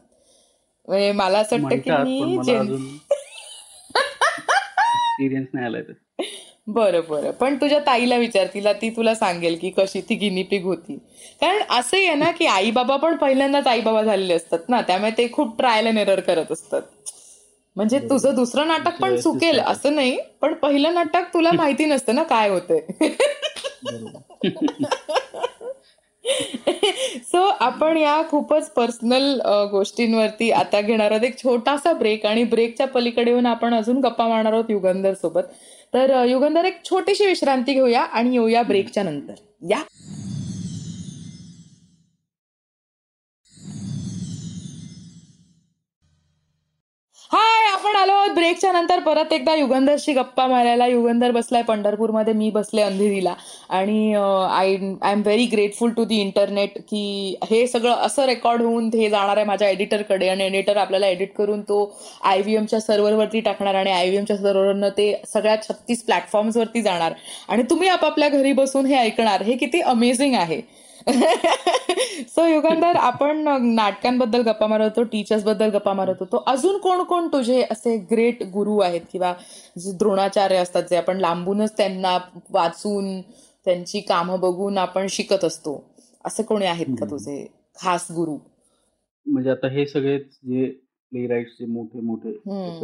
म्हणजे 0.88 1.12
मला 1.12 1.38
असं 1.38 1.62
वाटतं 1.62 1.80
की 1.80 1.90
मी 1.90 2.20
एक्सपिरियन्स 5.00 5.48
नाही 5.54 5.66
आलाय 5.66 5.82
बरं 6.66 7.00
बरं. 7.08 7.30
पण 7.30 7.56
तुझ्या 7.56 7.80
ताईला 7.86 8.16
विचार 8.16 8.46
तिला 8.54 8.72
ती 8.72 8.90
तुला 8.90 9.14
सांगेल 9.14 9.58
की 9.58 9.70
कशी 9.70 10.00
ती 10.00 10.14
गिनीपिग 10.14 10.64
होती. 10.64 10.98
कारण 11.40 11.62
असंही 11.70 12.06
आहे 12.06 12.14
ना 12.14 12.30
की 12.30 12.46
आई 12.46 12.70
बाबा 12.70 12.96
पण 12.96 13.16
पहिल्यांदाच 13.16 13.66
आई 13.66 13.80
बाबा 13.80 14.02
झालेले 14.02 14.34
असतात 14.34 14.58
ना 14.68 14.80
त्यामुळे 14.80 15.10
ते 15.10 15.32
खूप 15.32 15.58
ट्रायल 15.58 15.86
अँड 15.86 15.98
एरर 15.98 16.20
करत 16.20 16.52
असतात. 16.52 16.82
म्हणजे 17.76 17.98
बरोबर. 17.98 18.14
तुझं 18.14 18.34
दुसरं 18.34 18.68
नाटक 18.68 19.00
पण 19.00 19.16
चुकेल. 19.16 19.58
असं 19.58 19.94
नाही. 19.94 20.16
पण 20.40 20.54
पहिलं 20.54 20.94
नाटक 20.94 21.32
तुला 21.34 21.52
माहिती 21.52 21.84
नसतं 21.84 22.14
ना 22.14 22.22
काय 22.22 22.48
होतंय. 22.48 22.80
सो 27.24 27.42
आपण 27.60 27.96
या 27.96 28.22
खूपच 28.30 28.70
पर्सनल 28.70 29.40
गोष्टींवरती 29.70 30.50
आता 30.50 30.80
घेणार 30.80 31.10
आहोत. 31.10 31.24
एक 31.24 31.38
छोटासा 31.38 31.92
ब्रेक 31.92 32.26
आणि 32.26 32.44
ब्रेकच्या 32.44 32.86
पलीकडे 32.86 33.30
येऊन 33.30 33.46
आपण 33.46 33.74
अजून 33.74 34.00
गप्पा 34.00 34.26
मारणार 34.28 34.52
आहोत 34.52 34.70
युगंधर 34.70 35.14
सोबत. 35.14 35.42
तर 35.94 36.24
युगंधर 36.24 36.64
एक 36.64 36.84
छोटीशी 36.84 37.26
विश्रांती 37.26 37.74
घेऊया 37.74 38.02
आणि 38.02 38.32
येऊया 38.32 38.62
ब्रेकच्या 38.62 39.02
नंतर. 39.02 39.34
या. 39.70 39.82
हाय 47.30 47.66
आपण 47.72 47.96
आलो 47.96 48.12
आहोत 48.12 48.30
ब्रेकच्या 48.34 48.70
नंतर. 48.72 48.98
परत 49.00 49.32
एकदा 49.32 49.54
युगंधरशी 49.54 50.12
गप्पा 50.12 50.46
मारायला. 50.46 50.86
युगंधर 50.86 51.30
बसलाय 51.30 51.62
पंढरपूरमध्ये 51.62 52.32
मी 52.34 52.48
बसले 52.50 52.82
अंधेरीला. 52.82 53.34
आणि 53.70 54.14
I 54.14 54.74
I 55.02 55.12
am 55.12 55.20
very 55.24 55.44
grateful 55.52 55.90
to 55.96 56.04
the 56.04 56.20
internet 56.20 56.78
की 56.80 57.36
हे 57.50 57.66
सगळं 57.66 57.94
असं 58.06 58.26
रेकॉर्ड 58.26 58.62
होऊन 58.62 58.90
हे 58.94 59.08
जाणार 59.10 59.36
आहे 59.36 59.46
माझ्या 59.46 59.68
एडिटरकडे 59.68 60.28
आणि 60.28 60.44
एडिटर 60.44 60.76
आपल्याला 60.76 61.06
एडिट 61.06 61.32
करून 61.36 61.60
तो 61.62 61.80
आय 62.24 62.40
व्ही 62.42 62.56
एमच्या 62.56 62.80
सर्व्हरवरती 62.80 63.40
टाकणार 63.40 63.74
आणि 63.74 63.90
आय 63.90 64.06
व्ही 64.06 64.18
एमच्या 64.18 64.36
सर्व्हरवरनं 64.36 64.88
ते 64.98 65.12
सगळ्या 65.32 65.56
छत्तीस 65.62 66.04
प्लॅटफॉर्म्सवरती 66.04 66.82
जाणार. 66.82 67.12
आणि 67.48 67.62
तुम्ही 67.70 67.88
आपापल्या 67.88 68.28
घरी 68.28 68.52
बसून 68.52 68.86
हे 68.86 68.96
ऐकणार. 68.96 69.42
हे 69.42 69.56
किती 69.56 69.80
अमेझिंग 69.80 70.34
आहे. 70.34 70.60
सो 72.28 72.46
युगंधर 72.46 72.96
आपण 72.96 73.36
नाटकांबद्दल 73.74 74.40
गप्पा 74.40 74.66
मारत 74.66 74.84
होतो 74.84 75.02
टीचर्सबद्दल 75.02 75.70
गप्पा 75.70 75.92
मारत 75.92 76.14
होतो. 76.20 76.44
अजून 76.46 76.78
कोण 76.78 77.02
कोण 77.02 77.28
तुझे 77.28 77.62
असे 77.70 77.96
ग्रेट 77.96 78.42
गुरु 78.42 78.78
आहेत 78.78 79.00
किंवा 79.12 79.34
जे 79.78 79.92
द्रोणाचार्य 79.92 80.56
असतात 80.56 80.82
जे 80.82 80.96
आपण 80.96 81.16
लांबूनच 81.16 81.76
त्यांना 81.76 82.18
वाचून 82.50 83.20
त्यांची 83.64 84.00
कामं 84.00 84.40
बघून 84.40 84.78
आपण 84.78 85.06
शिकत 85.10 85.44
असतो? 85.44 85.84
असं 86.24 86.42
कोणी 86.42 86.66
आहेत 86.66 86.86
का. 86.86 87.06
तुझे 87.10 87.46
खास 87.80 88.06
गुरु? 88.10 88.36
म्हणजे 89.26 89.50
आता 89.50 89.68
हे 89.68 89.86
सगळेच 89.86 90.26
जे 90.26 90.70
प्ले 91.10 91.26
राईट्सचे 91.26 91.66
मोठे 91.66 92.00
मोठे 92.00 92.32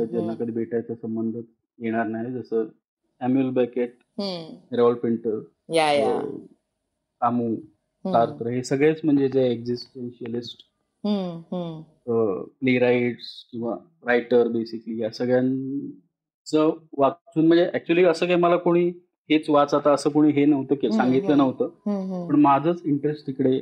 ज्यांना. 0.07 0.35
कधी 0.35 0.53
भेटायचा 0.53 0.95
संबंध 0.95 1.37
येणार 1.79 2.07
नाही. 2.07 2.33
जसं 2.33 2.65
सॅम्युअल 3.21 3.51
बॅकेट 3.51 3.99
रेवॉल 4.73 4.95
पेंटर 4.95 5.41
या 5.75 5.93
या. 5.93 6.17
अं, 6.17 6.37
कामू 7.21 7.45
हम्म, 7.45 7.55
सार्त्र 8.07 8.49
हे 8.49 8.63
सगळेच 8.65 9.01
म्हणजे 9.05 9.29
जे 9.29 9.47
एक्झिस्टेन्शियलिस्ट 9.51 10.63
प्ले 12.05 12.79
राईट्स 12.79 13.27
किंवा 13.53 13.75
रायटर 14.07 14.49
बेसिकली 14.49 15.01
या 15.03 15.11
सगळ्यांचं 15.11 16.71
वाचून 16.99 17.47
म्हणजे 17.47 17.69
ऍक्च्युली 17.75 18.05
असं 18.05 18.27
काही 18.27 18.39
मला 18.39 18.57
कोणी 18.57 18.87
हेच 19.31 19.49
वाच 19.51 19.75
आता 19.75 19.93
असं 19.93 20.11
कोणी 20.11 20.33
हे 20.33 20.45
नव्हतं 20.45 20.75
की 20.75 20.91
सांगितलं. 20.93 21.37
नव्हतं. 21.37 21.69
पण 22.29 22.41
माझंच 22.41 22.83
इंटरेस्ट 22.85 23.27
तिकडे 23.27 23.61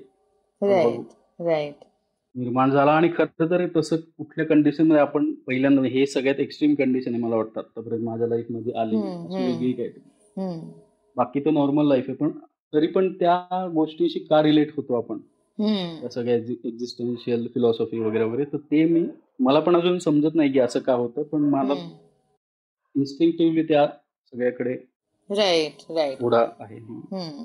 निर्माण 2.34 2.70
झाला 2.70 2.92
आणि 2.92 3.08
खरं 3.16 3.48
तर 3.50 3.66
तसं 3.76 3.96
कुठल्या 4.18 4.46
कंडिशनमध्ये 4.46 5.00
आपण 5.00 5.32
पहिल्यांदा 5.46 5.82
हे 5.88 6.06
सगळ्यात 6.06 6.40
एक्स्ट्रीम 6.40 6.74
कंडिशन 6.74 7.14
आहे 7.14 7.22
मला 7.22 7.36
वाटतं 7.36 7.60
आतापर्यंत 7.60 8.04
माझ्या 8.04 8.26
लाईफमध्ये 8.28 8.72
आली. 8.72 8.96
वेगळी 9.36 9.72
काय 9.72 9.88
बाकी 11.16 11.40
तर 11.40 11.50
नॉर्मल 11.50 11.86
लाईफ 11.88 12.04
आहे 12.08 12.16
पण 12.16 12.30
तरी 12.74 12.86
पण 12.86 13.12
त्या 13.12 13.66
गोष्टीशी 13.74 14.18
का 14.18 14.42
रिलेट 14.42 14.72
होतो 14.76 14.94
आपण. 14.94 15.18
त्या 16.00 16.08
सगळ्या 16.10 16.34
एक्झिस्टन्शियल 16.34 17.46
फिलॉसॉफी 17.54 17.98
वगैरे 17.98 18.24
वगैरे 18.24 18.44
तर 18.44 18.56
ते 18.56 18.84
मी 18.84 19.04
मला 19.40 19.60
पण 19.60 19.76
अजून 19.76 19.98
समजत 19.98 20.34
नाही 20.34 20.52
की 20.52 20.58
असं 20.58 20.80
का 20.80 20.94
होतं 20.94 21.22
पण 21.22 21.40
मला. 21.40 21.74
इन्स्टिंक्टिव्हली 22.94 23.62
त्या 23.62 23.86
सगळ्याकडे 24.32 24.74
राईट 25.30 25.82
राईट 25.90 26.20
थोडा 26.20 26.44
आहे. 26.60 26.78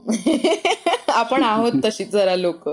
आपण 1.10 1.44
आहोत 1.44 1.72
तशी 1.86 2.06
जरा 2.06 2.36
लोक. 2.36 2.70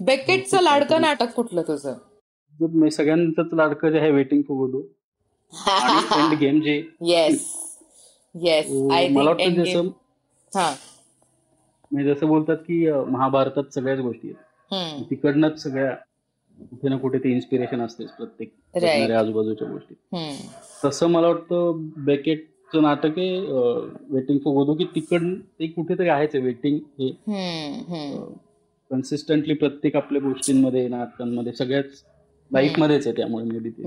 बेकेटचं 0.00 0.60
लाडकं 0.62 1.00
नाटक 1.00 1.32
कुठलं 1.34 1.62
तुझं? 1.62 2.88
सगळ्यांचंच 2.88 3.52
लाडकं 3.52 3.90
जे 3.90 3.98
आहे 3.98 4.10
waiting 4.10 4.42
for 4.42 4.56
Godot 4.56 4.80
end 6.18 6.38
game 6.38 6.60
जे 6.60 6.82
येस 7.02 7.46
येस 8.34 8.66
मला 9.10 9.30
वाटतं 9.30 9.54
जसं 9.54 9.88
हा. 10.52 10.74
म्हणजे 11.92 12.14
जसं 12.14 12.26
बोलतात 12.28 12.56
की 12.56 12.86
महाभारतात 12.92 13.72
सगळ्याच 13.74 13.98
गोष्टी 14.00 14.28
आहेत. 14.28 14.44
तिकडनंच 15.10 15.62
सगळ्या 15.62 15.94
कुठे 16.58 16.88
ना 16.88 16.96
कुठे 16.98 17.18
ते 17.18 17.30
इन्स्पिरेशन 17.32 17.80
असतेच 17.80 18.10
प्रत्येक 18.10 18.52
आजूबाजूच्या 19.10 19.68
गोष्टी. 19.68 19.94
तसं 20.84 21.06
मला 21.06 21.26
वाटतं 21.26 21.86
बेकेटचं 22.04 22.82
नाटक 22.82 23.18
आहे 23.18 23.38
वेटिंग 24.10 24.38
फॉर 24.38 24.54
गोदो 24.54 24.74
की 24.74 24.84
तिकड 24.94 25.24
ते 25.60 25.66
कुठेतरी 25.66 26.08
आहेच 26.08 26.34
वेटिंग 26.34 26.78
हे. 26.98 27.10
कन्सिस्टंटली 28.90 29.54
प्रत्येक 29.54 29.96
आपल्या 29.96 30.22
गोष्टींमध्ये 30.22 30.86
नाटकांमध्ये 30.88 31.52
सगळ्याच 31.52 32.02
लाईफ 32.50 32.78
मध्येच 32.78 33.06
आहे 33.06 33.16
त्यामुळे 33.16 33.44
मे 33.44 33.58
बी 33.58 33.70
ते 33.70 33.82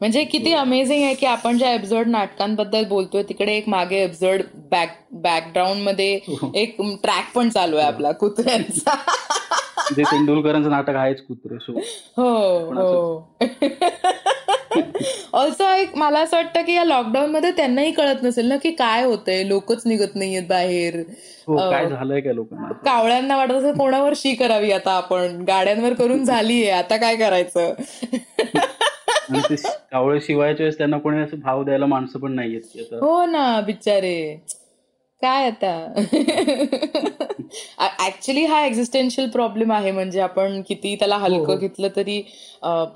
म्हणजे 0.00 0.22
किती 0.24 0.52
अमेझिंग 0.52 1.02
आहे 1.04 1.14
की 1.14 1.26
आपण 1.26 1.58
ज्या 1.58 1.72
एपिसोड 1.72 2.06
नाटकांबद्दल 2.08 2.84
बोलतोय 2.84 3.22
तिकडे 3.22 3.56
एक 3.56 3.68
मागे 3.68 4.02
एपिसोड 4.04 4.42
बॅक 4.70 4.90
बॅकग्राऊंडमध्ये 5.22 6.18
एक 6.54 6.76
ट्रॅक 7.02 7.32
पण 7.34 7.48
चालू 7.48 7.76
आहे 7.76 7.86
आपला 7.86 8.12
कुत्र्यांचा. 8.12 8.94
जे 9.96 10.02
तेंडुलकरांचं 10.02 10.70
नाटक 10.70 10.96
आहेच 10.96 11.20
कुत्रे 11.26 11.56
हो 12.16 12.28
हो. 12.70 13.34
ऑल्सो 15.32 15.68
एक 15.74 15.96
मला 15.96 16.20
असं 16.20 16.36
वाटतं 16.36 16.62
की 16.62 16.72
या 16.74 16.84
लॉकडाऊन 16.84 17.30
मध्ये 17.30 17.50
त्यांनाही 17.50 17.90
कळत 17.92 18.22
नसेल 18.22 18.48
ना 18.48 18.56
की 18.56 18.70
काय 18.70 19.04
होतंय 19.04 19.42
लोकच 19.48 19.82
निघत 19.86 20.14
नाहीयेत 20.14 20.42
बाहेर. 20.48 20.98
हो 21.46 21.56
काय 21.70 21.88
झालंय 21.88 22.20
काय 22.20 22.34
लोकांना? 22.34 22.72
कावळ्यांना 22.84 23.36
वाटत 23.36 23.52
असं 23.52 23.76
कोणावर 23.78 24.12
शी 24.16 24.34
करावी 24.34 24.72
आता 24.72 24.92
आपण 24.92 25.42
गाड्यांवर 25.48 25.92
करून 25.92 26.24
झालीये 26.24 26.70
आता 26.70 26.96
काय 26.96 27.16
करायचं? 27.16 27.72
आणि 29.30 29.40
ते 29.50 29.54
कावळे 29.92 30.20
शिवायच्या 30.20 30.64
वेळेस 30.64 30.78
त्यांना 30.78 30.98
कोणी 30.98 31.22
असं 31.22 31.40
भाव 31.40 31.64
द्यायला 31.64 31.86
माणसं 31.86 32.18
पण 32.18 32.38
आता. 32.38 32.96
हो 33.00 33.26
ना 33.26 33.60
बिचारे. 33.60 34.40
काय 35.22 35.46
आता? 35.46 35.92
ऍक्च्युली 38.06 38.44
हा 38.44 38.66
एक्झिस्टेन्शियल 38.66 39.28
प्रॉब्लेम 39.28 39.72
आहे. 39.72 39.90
म्हणजे 39.90 40.20
आपण 40.20 40.62
किती 40.68 40.96
त्याला 40.96 41.16
हो, 41.16 41.24
हलकं 41.24 41.52
हो. 41.52 41.56
घेतलं 41.56 41.88
तरी 41.96 42.22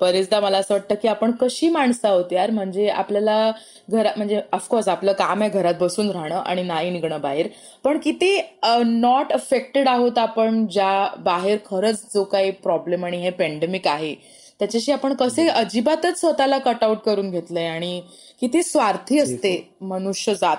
बरेचदा 0.01 0.39
मला 0.39 0.57
असं 0.57 0.73
वाटतं 0.73 0.95
की 0.95 1.07
आपण 1.07 1.31
कशी 1.31 1.69
माणसं 1.69 2.07
आहोत 2.07 2.25
यार? 2.31 2.51
म्हणजे 2.51 2.89
आपल्याला 2.89 3.51
घरा 3.89 4.09
म्हणजे 4.17 4.41
ऑफकोर्स 4.51 4.87
आपलं 4.87 5.11
काम 5.11 5.41
आहे 5.41 5.49
घरात 5.49 5.73
बसून 5.79 6.11
राहणं 6.11 6.35
आणि 6.35 6.63
नाही 6.63 6.89
निघणं 6.89 7.21
बाहेर. 7.21 7.47
पण 7.83 7.97
किती 7.97 8.41
नॉट 8.85 9.33
अफेक्टेड 9.33 9.87
आहोत 9.87 10.17
आपण 10.17 10.67
ज्या 10.67 11.09
बाहेर 11.19 11.57
खरंच 11.65 12.13
जो 12.13 12.23
काही 12.23 12.51
प्रॉब्लेम 12.51 13.05
आणि 13.05 13.17
हे 13.17 13.29
पेंडेमिक 13.29 13.87
आहे. 13.87 14.42
त्याच्याशी 14.59 14.91
आपण 14.91 15.13
कसे 15.13 15.47
अजिबातच 15.47 16.19
स्वतःला 16.19 16.57
कटआउट 16.57 16.97
करून 16.97 17.31
घेतलंय 17.31 17.67
आणि 17.67 18.01
किती 18.41 18.63
स्वार्थी 18.63 19.19
असते 19.19 19.73
मनुष्य 19.81 20.35
जात. 20.35 20.57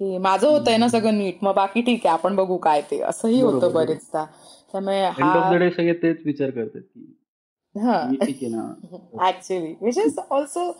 की 0.00 0.18
माझं 0.18 0.48
होतंय 0.48 0.76
ना 0.76 0.88
सगळं 0.88 1.18
नीट 1.18 1.34
मग 1.42 1.54
बाकी 1.54 1.80
ठीक 1.80 2.06
आहे 2.06 2.12
आपण 2.12 2.36
बघू 2.36 2.56
काय 2.56 2.80
ते. 2.80 3.00
असंही 3.00 3.40
होतं. 3.40 3.72
बरेचदा. 3.72 4.24
त्यामुळे 4.72 5.00
हा 5.00 5.70
सगळे 5.70 5.92
तेच 5.92 6.16
विचार 6.24 6.50
करतात 6.50 6.80
की 6.80 7.15
actually 7.76 9.72
which 9.82 9.98
is 9.98 10.18
also 10.30 10.70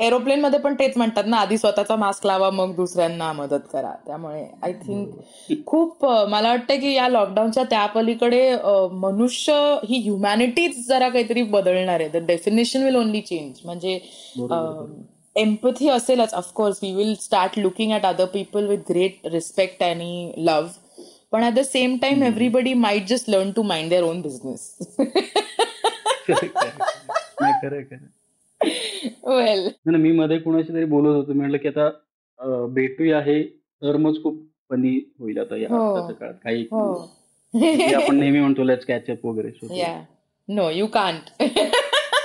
aeroplane 0.00 0.40
मध्ये 0.40 0.58
पण 0.60 0.74
तेच 0.78 0.96
म्हणतात 0.96 1.24
ना 1.26 1.36
आधी 1.36 1.58
स्वतःचा 1.58 1.96
मास्क 1.96 2.26
लावा 2.26 2.50
मग 2.50 2.74
दुसऱ्यांना 2.76 3.32
मदत 3.32 3.66
करा. 3.72 3.90
त्यामुळे 4.06 4.44
आय 4.62 4.72
थिंक 4.86 5.64
खूप 5.66 6.04
मला 6.04 6.48
वाटतं 6.48 6.80
की 6.80 6.92
या 6.94 7.08
लॉकडाऊनच्या 7.08 7.64
त्या 7.70 7.84
पलीकडे 7.94 8.40
मनुष्य 8.92 9.52
ही 9.88 10.00
ह्युमॅनिटीज 10.02 10.86
जरा 10.88 11.08
काहीतरी 11.08 11.42
बदलणार 11.42 12.00
आहे. 12.00 12.08
The 12.08 12.24
definition 12.26 12.82
will 12.84 12.96
only 12.96 13.20
change 13.20 13.60
म्हणजे 13.64 13.98
एम्पथी 15.36 15.88
असेलच 15.90 16.34
of course 16.34 16.78
we 16.82 16.92
will 16.94 17.14
start 17.20 17.58
looking 17.58 17.92
at 17.92 18.06
other 18.06 18.24
people 18.34 18.66
with 18.66 18.90
great 18.90 19.26
respect 19.32 19.82
आणि 19.82 20.32
लव्ह 20.38 20.68
पण 21.32 21.42
at 21.42 21.54
the 21.54 21.60
same 21.62 21.96
time 22.02 22.22
everybody 22.22 22.72
might 22.74 23.06
just 23.08 23.28
learn 23.30 23.50
to 23.52 23.62
mind 23.62 23.88
their 23.90 24.02
own 24.02 24.20
business 24.22 24.96
नाही 26.28 27.52
खरं 27.62 27.80
खरं 27.82 29.36
वेल 29.36 29.68
मी 29.86 30.12
मध्ये 30.12 30.38
कोणाशी 30.38 30.72
तरी 30.72 30.84
बोलत 30.84 31.14
होतो. 31.16 31.32
म्हटलं 31.32 31.56
की 31.56 31.68
आता 31.68 31.88
भेटूया 32.66 33.20
हे 33.20 33.42
टर्मच 33.82 34.22
खूप 34.22 34.42
फनी 34.70 34.98
होईल 35.18 35.38
आता 35.38 35.56
या 35.56 35.68
हो. 35.68 35.94
आताच्या 35.94 36.16
काळात. 36.16 36.34
काही 36.44 36.62
हो. 36.62 36.92
आपण 37.96 38.16
नेहमी 38.16 38.40
म्हणतो 38.40 38.64
लेट्स 38.64 38.84
कॅचअप 38.86 39.26
वगैरे 39.26 39.48
so 39.48 39.68
ते- 39.68 39.78
या 39.78 40.00
नो 40.48 40.68
यू 40.70 40.86
कांट 40.86 41.42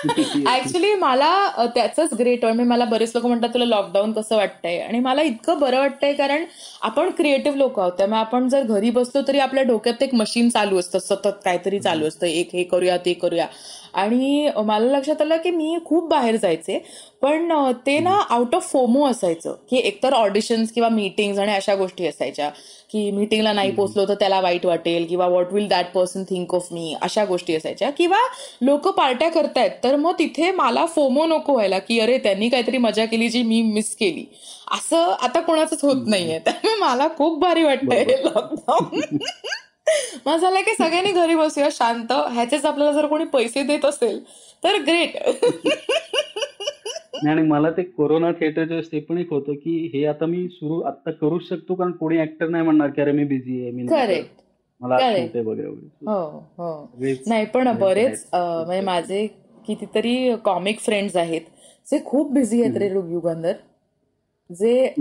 ऍक्च्युली 0.47 0.93
मला 0.93 1.65
त्याचंच 1.75 2.13
ग्रेट 2.19 2.45
म्हणजे 2.45 2.63
मला 2.63 2.85
बरेच 2.85 3.11
लोक 3.15 3.25
म्हणतात 3.25 3.49
तुला 3.53 3.65
लॉकडाऊन 3.65 4.11
कसं 4.11 4.35
वाटतंय? 4.35 4.77
आणि 4.79 4.99
मला 4.99 5.21
इतकं 5.21 5.59
बरं 5.59 5.79
वाटतंय 5.79 6.13
कारण 6.13 6.45
आपण 6.81 7.09
क्रिएटिव्ह 7.17 7.57
लोक 7.57 7.79
आहोत. 7.79 7.91
त्यामुळे 7.97 8.19
आपण 8.19 8.47
जर 8.49 8.63
घरी 8.63 8.89
बसलो 8.89 9.21
तरी 9.27 9.39
आपल्या 9.39 9.63
डोक्यात 9.63 10.03
एक 10.03 10.13
मशीन 10.15 10.49
चालू 10.49 10.79
असतं. 10.79 10.99
सतत 10.99 11.37
काहीतरी 11.45 11.79
चालू 11.79 12.07
असतं. 12.07 12.25
एक 12.27 12.49
हे 12.53 12.63
करूया 12.63 12.97
ते 13.05 13.13
करूया. 13.13 13.45
आणि 13.93 14.49
मला 14.57 14.97
लक्षात 14.97 15.21
आलं 15.21 15.37
की 15.37 15.51
मी 15.51 15.77
खूप 15.85 16.07
बाहेर 16.09 16.35
जायचे. 16.41 16.77
पण 17.21 17.51
ते 17.85 17.97
ना 17.99 18.19
आउट 18.29 18.55
ऑफ 18.55 18.71
फोमो 18.71 19.05
असायचं. 19.07 19.55
की 19.69 19.77
एकतर 19.77 20.13
ऑडिशन्स 20.13 20.71
किंवा 20.71 20.89
मीटिंग्स 20.89 21.39
आणि 21.39 21.53
अशा 21.55 21.75
गोष्टी 21.75 22.07
असायच्या. 22.07 22.49
की 22.91 23.09
मीटिंगला 23.11 23.51
नाही 23.53 23.71
पोचलो 23.71 24.05
तर 24.07 24.13
त्याला 24.13 24.39
वाईट 24.41 24.65
वाटेल 24.65 25.05
किंवा 25.07 25.27
what 25.27 25.51
will 25.53 25.67
that 25.67 25.91
person 25.93 26.23
think 26.23 26.55
of 26.55 26.67
me 26.71 26.95
अशा 27.01 27.25
गोष्टी 27.25 27.55
असायच्या. 27.55 27.89
किंवा 27.89 28.19
लोक 28.61 28.87
पार्ट्या 28.87 29.29
करतायत 29.31 29.71
तर 29.83 29.90
मग 29.95 30.13
तिथे 30.19 30.51
मला 30.51 30.85
फोमो 30.85 31.25
नको 31.27 31.53
व्हायला 31.53 31.79
की 31.79 31.99
अरे 31.99 32.17
त्यांनी 32.17 32.49
काहीतरी 32.49 32.77
मजा 32.77 33.05
केली 33.05 33.29
जी 33.29 33.41
मी 33.43 33.61
मिस 33.63 33.95
केली. 33.95 34.25
असं 34.71 35.11
आता 35.21 35.39
कोणाचंच 35.39 35.83
होत 35.83 36.07
नाहीये. 36.07 36.39
त्यामुळे 36.39 36.75
मला 36.79 37.07
खूप 37.17 37.39
भारी 37.41 37.63
वाटतंय 37.63 38.03
लॉकडाऊन 38.23 39.17
मग 40.25 40.35
झालं 40.37 40.61
की 40.61 40.73
सगळ्यांनी 40.73 41.11
घरी 41.11 41.35
बसूया 41.35 41.67
शांत. 41.71 42.11
ह्याचेच 42.31 42.65
आपल्याला 42.65 42.91
जर 42.93 43.05
कोणी 43.05 43.25
पैसे 43.25 43.63
देत 43.63 43.85
असेल 43.85 44.19
तर 44.63 44.77
ग्रेट 44.81 45.17
आणि 47.27 47.41
मला 47.41 47.69
ते 47.71 47.83
कोरोना 47.83 48.31
थिएटरच्या 48.31 48.79
ते 48.91 48.99
पण 48.99 49.17
एक 49.17 49.31
होतं 49.31 49.53
की 49.53 49.89
हे 49.93 50.05
आता 50.05 50.25
मी 50.25 50.47
सुरू 50.47 50.79
आता 50.81 51.11
करूच 51.11 51.47
शकतो 51.49 51.73
कारण 51.75 51.91
कोणी 51.91 52.19
ऍक्टर 52.21 52.47
नाही 52.47 52.63
म्हणणार 52.63 52.89
की 52.89 53.01
अरे 53.01 53.11
मी 53.11 53.23
बिझी 53.23 53.61
आहे 53.61 53.71
मी. 53.71 53.85
करेक्ट 53.87 54.39
मला 54.81 54.95
वगैरे 54.95 55.67
हो 56.07 56.21
हो. 56.57 56.71
नाही 57.27 57.45
पण. 57.45 57.67
बरेच 57.79 58.25
म्हणजे 58.33 58.79
माझे 58.81 59.27
कितीतरी 59.67 60.35
कॉमिक 60.35 60.79
फ्रेंड्स 60.79 61.15
आहेत. 61.15 61.41
जे 61.91 62.03
खूप 62.05 62.31
बिझी 62.31 62.61
आहेत 62.63 62.77
रे 62.77 62.87
युगंधर 62.87 63.53
जे 64.49 64.93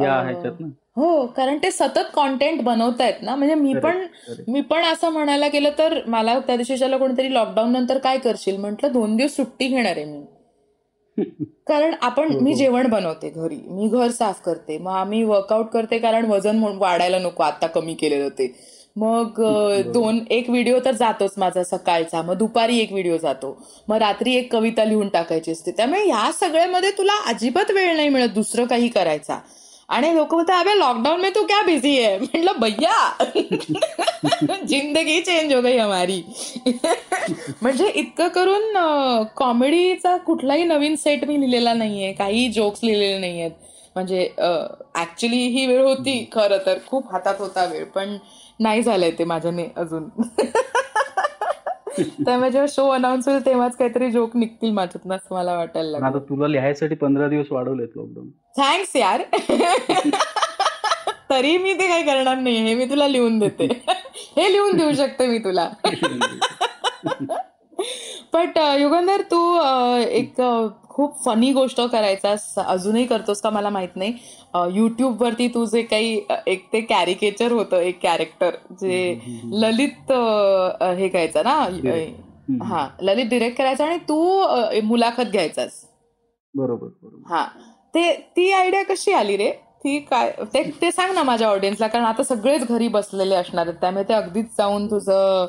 हो 0.96 1.27
कारण 1.27 1.59
ते 1.62 1.70
सतत 1.70 2.11
कॉन्टेंट 2.14 2.62
बनवतायत 2.62 3.23
ना. 3.23 3.37
म्हणजे 3.37 3.55
मी 3.55 3.75
पण. 3.75 4.07
मी 4.49 4.61
पण 4.61 4.85
असं 4.85 5.09
म्हणायला 5.09 5.49
गेलं 5.49 5.70
तर 5.79 6.01
मला 6.07 6.38
त्या 6.38 6.57
दिवशी 6.57 6.73
विचारलं 6.73 6.99
कोणीतरी 6.99 7.35
लॉकडाऊन 7.35 7.73
नंतर 7.73 7.99
काय 7.99 8.18
करशील? 8.18 8.57
म्हटलं 8.57 8.92
दोन 8.92 9.16
दिवस 9.16 9.37
सुट्टी 9.37 9.68
घेणार 9.68 9.96
आहे 9.96 10.05
मी. 10.05 10.25
कारण 11.66 11.94
आपण 12.03 12.33
मी 12.33 12.55
जेवण 12.55 12.87
बनवते 12.87 13.31
घरी. 13.31 13.59
मी 13.66 13.88
घर 13.88 14.11
साफ 14.11 14.40
करते. 14.42 14.79
मग 14.79 14.92
आम्ही 14.92 15.23
वर्कआउट 15.25 15.66
करते 15.66 15.99
कारण 15.99 16.25
वजन 16.25 16.62
वाढायला 16.64 17.18
नको. 17.18 17.42
आता 17.42 17.66
कमी 17.66 17.94
केलेलं 17.94 18.29
ते. 18.29 18.55
मग 18.96 19.40
दोन 19.92 20.18
एक 20.31 20.48
व्हिडिओ 20.50 20.79
तर 20.85 20.92
जातोच 20.92 21.35
माझा 21.38 21.62
सकाळचा. 21.64 22.22
मग 22.22 22.35
दुपारी 22.35 22.79
एक 22.79 22.92
व्हिडिओ 22.92 23.16
जातो. 23.16 23.57
मग 23.88 23.96
रात्री 23.96 24.35
एक 24.37 24.53
कविता 24.53 24.85
लिहून 24.85 25.09
टाकायची 25.09 25.53
असते. 25.53 25.70
त्यामुळे 25.70 26.03
ह्या 26.05 26.31
सगळ्यामध्ये 26.40 26.90
तुला 26.98 27.12
अजिबात 27.29 27.70
वेळ 27.70 27.94
नाही 27.96 28.09
मिळत 28.09 28.29
दुसरं 28.35 28.66
काही 28.66 28.88
करायचा. 28.88 29.38
आणि 29.88 30.14
लोक 30.16 30.35
म्हणतात 30.35 30.61
अबे 30.61 30.79
लॉकडाऊन 30.79 31.20
में 31.20 31.31
तू 31.35 31.42
क्या 31.46 31.62
बिझी 31.66 31.96
आहे? 32.00 32.18
म्हटलं 32.18 32.61
भैया 32.61 33.24
जिंदगी 34.68 35.20
चेंज 35.20 35.53
हो 35.55 35.61
गई 35.61 35.76
हमारी. 35.76 36.22
म्हणजे 37.62 37.88
इतकं 37.88 38.29
करून 38.29 38.76
कॉमेडीचा 39.37 40.16
कुठलाही 40.16 40.64
नवीन 40.64 40.94
सेट 40.96 41.24
मी 41.24 41.40
लिहिलेला 41.40 41.72
नाहीये. 41.74 42.12
काही 42.12 42.48
जोक्स 42.53 42.85
लिहिलेले 42.85 43.18
नाहीयेत. 43.18 43.50
म्हणजे 43.94 44.22
ऍक्च्युली 44.96 45.46
ही 45.48 45.66
वेळ 45.66 45.83
होती 45.85 46.29
खरं 46.33 46.59
तर. 46.66 46.79
खूप 46.87 47.12
हातात 47.12 47.35
होता 47.38 47.64
वेळ. 47.64 47.85
पण 47.85 48.16
नाही 48.61 48.83
झालंय 48.83 49.11
ते 49.11 49.25
माझ्याने 49.25 49.68
अजून. 49.77 50.09
त्यामुळे 52.25 52.51
जेव्हा 52.51 52.66
शो 52.68 52.88
अनाऊन्स 52.90 53.29
होईल 53.29 53.44
तेव्हाच 53.46 53.77
काहीतरी 53.77 54.11
जोक 54.11 54.37
निघतील 54.37 54.70
माझ्यातून 54.70 55.12
असं 55.12 55.35
मला 55.35 55.57
वाटायला 55.57 55.90
लागलं. 55.90 56.07
आता 56.07 56.18
तुला 56.18 56.49
लिहायसाठी 56.49 56.94
पंधरा 56.94 57.29
दिवस 57.29 57.46
वाढवलेत 57.51 57.88
लॉकडाऊन 57.96 58.29
थँक्स 58.59 58.96
यार. 58.96 59.23
तरी 61.31 61.57
मी 61.59 61.73
ते 61.75 61.88
काही 61.88 62.03
करणार 62.03 62.37
नाही 62.37 62.57
हे 62.57 62.75
मी 62.75 62.85
तुला 62.85 63.09
लिहून 63.09 63.38
देते. 63.38 63.66
हे 64.37 64.53
लिहून 64.53 64.77
देऊ 64.77 64.92
शकते 64.92 65.27
मी 65.27 65.38
तुला. 65.38 65.68
बट 68.35 68.59
युगंधर 68.81 69.23
तू 69.31 69.38
अ, 69.57 69.99
एक 69.99 70.40
अ, 70.40 70.66
खूप 70.90 71.14
फनी 71.25 71.53
गोष्ट 71.53 71.81
करायचास 71.83 72.55
अजूनही 72.59 73.05
करतोस 73.07 73.40
का 73.40 73.51
मला 73.51 73.71
माहीत 73.71 73.97
नाही. 73.97 74.12
युट्यूब 74.75 75.23
वरती 75.23 75.49
तू 75.49 75.64
जे 75.66 75.83
काही 75.83 76.21
एक 76.47 76.66
ते 76.73 76.81
कॅरिकेचर 76.81 77.53
होतं 77.53 77.81
एक 77.81 78.01
कॅरेक्टर 78.03 78.57
जे 78.73 78.99
ललित 79.53 80.12
हे 80.99 81.09
घ्यायचं 81.09 81.45
ना 81.45 81.55
हा 82.64 82.87
ललित 83.03 83.27
डिरेक्ट 83.27 83.59
करायचा 83.59 83.85
आणि 83.85 83.97
तू 84.09 84.19
मुलाखत 84.85 85.31
घ्यायचास. 85.33 85.85
बरोबर 86.55 86.87
हा 87.29 87.45
ते 87.95 88.12
ती 88.37 88.51
आयडिया 88.53 88.83
कशी 88.83 89.12
आली 89.12 89.37
रे? 89.37 89.51
ती 89.85 89.99
काय 90.01 90.33
ते 90.55 90.62
ते 90.83 90.90
सांग 90.93 91.14
ना 91.14 91.23
माझ्या 91.23 91.49
ऑडियन्सला 91.49 91.87
कारण 91.87 92.05
आता 92.05 92.23
सगळेच 92.23 92.66
घरी 92.69 92.88
बसलेले 92.88 93.35
असणार 93.35 93.66
आहेत 93.66 93.79
त्यामुळे 93.81 94.05
ते 94.09 94.14
अगदीच 94.14 94.47
जाऊन 94.59 94.87
तुझं 94.87 95.47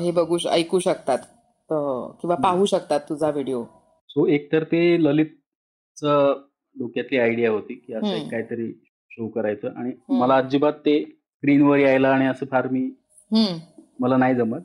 हे 0.00 0.10
बघू 0.10 0.36
ऐकू 0.50 0.78
शकतात. 0.78 1.18
किंवा 2.20 2.36
पाहू 2.36 2.64
शकतात 2.64 3.00
तुझा 3.08 3.30
व्हिडिओ 3.30 3.62
सो 4.10 4.26
एक 4.26 4.52
तर 4.52 4.64
ते 4.64 4.82
ललितच 5.04 6.04
डोक्यातली 6.76 7.18
आयडिया 7.18 7.50
होती 7.50 7.74
की 7.74 7.92
असं. 7.94 8.06
एक 8.06 8.30
काहीतरी 8.30 8.72
शो 9.10 9.28
करायचं 9.28 9.74
आणि. 9.76 9.92
मला 10.08 10.36
अजिबात 10.36 10.72
ते 10.86 11.02
स्क्रीनवर 11.04 11.78
यायला 11.78 12.08
आणि 12.08 12.26
असं 12.26 12.46
फार 12.50 12.68
मी 12.68 12.88
मला 14.00 14.16
नाही 14.16 14.34
जमत. 14.34 14.60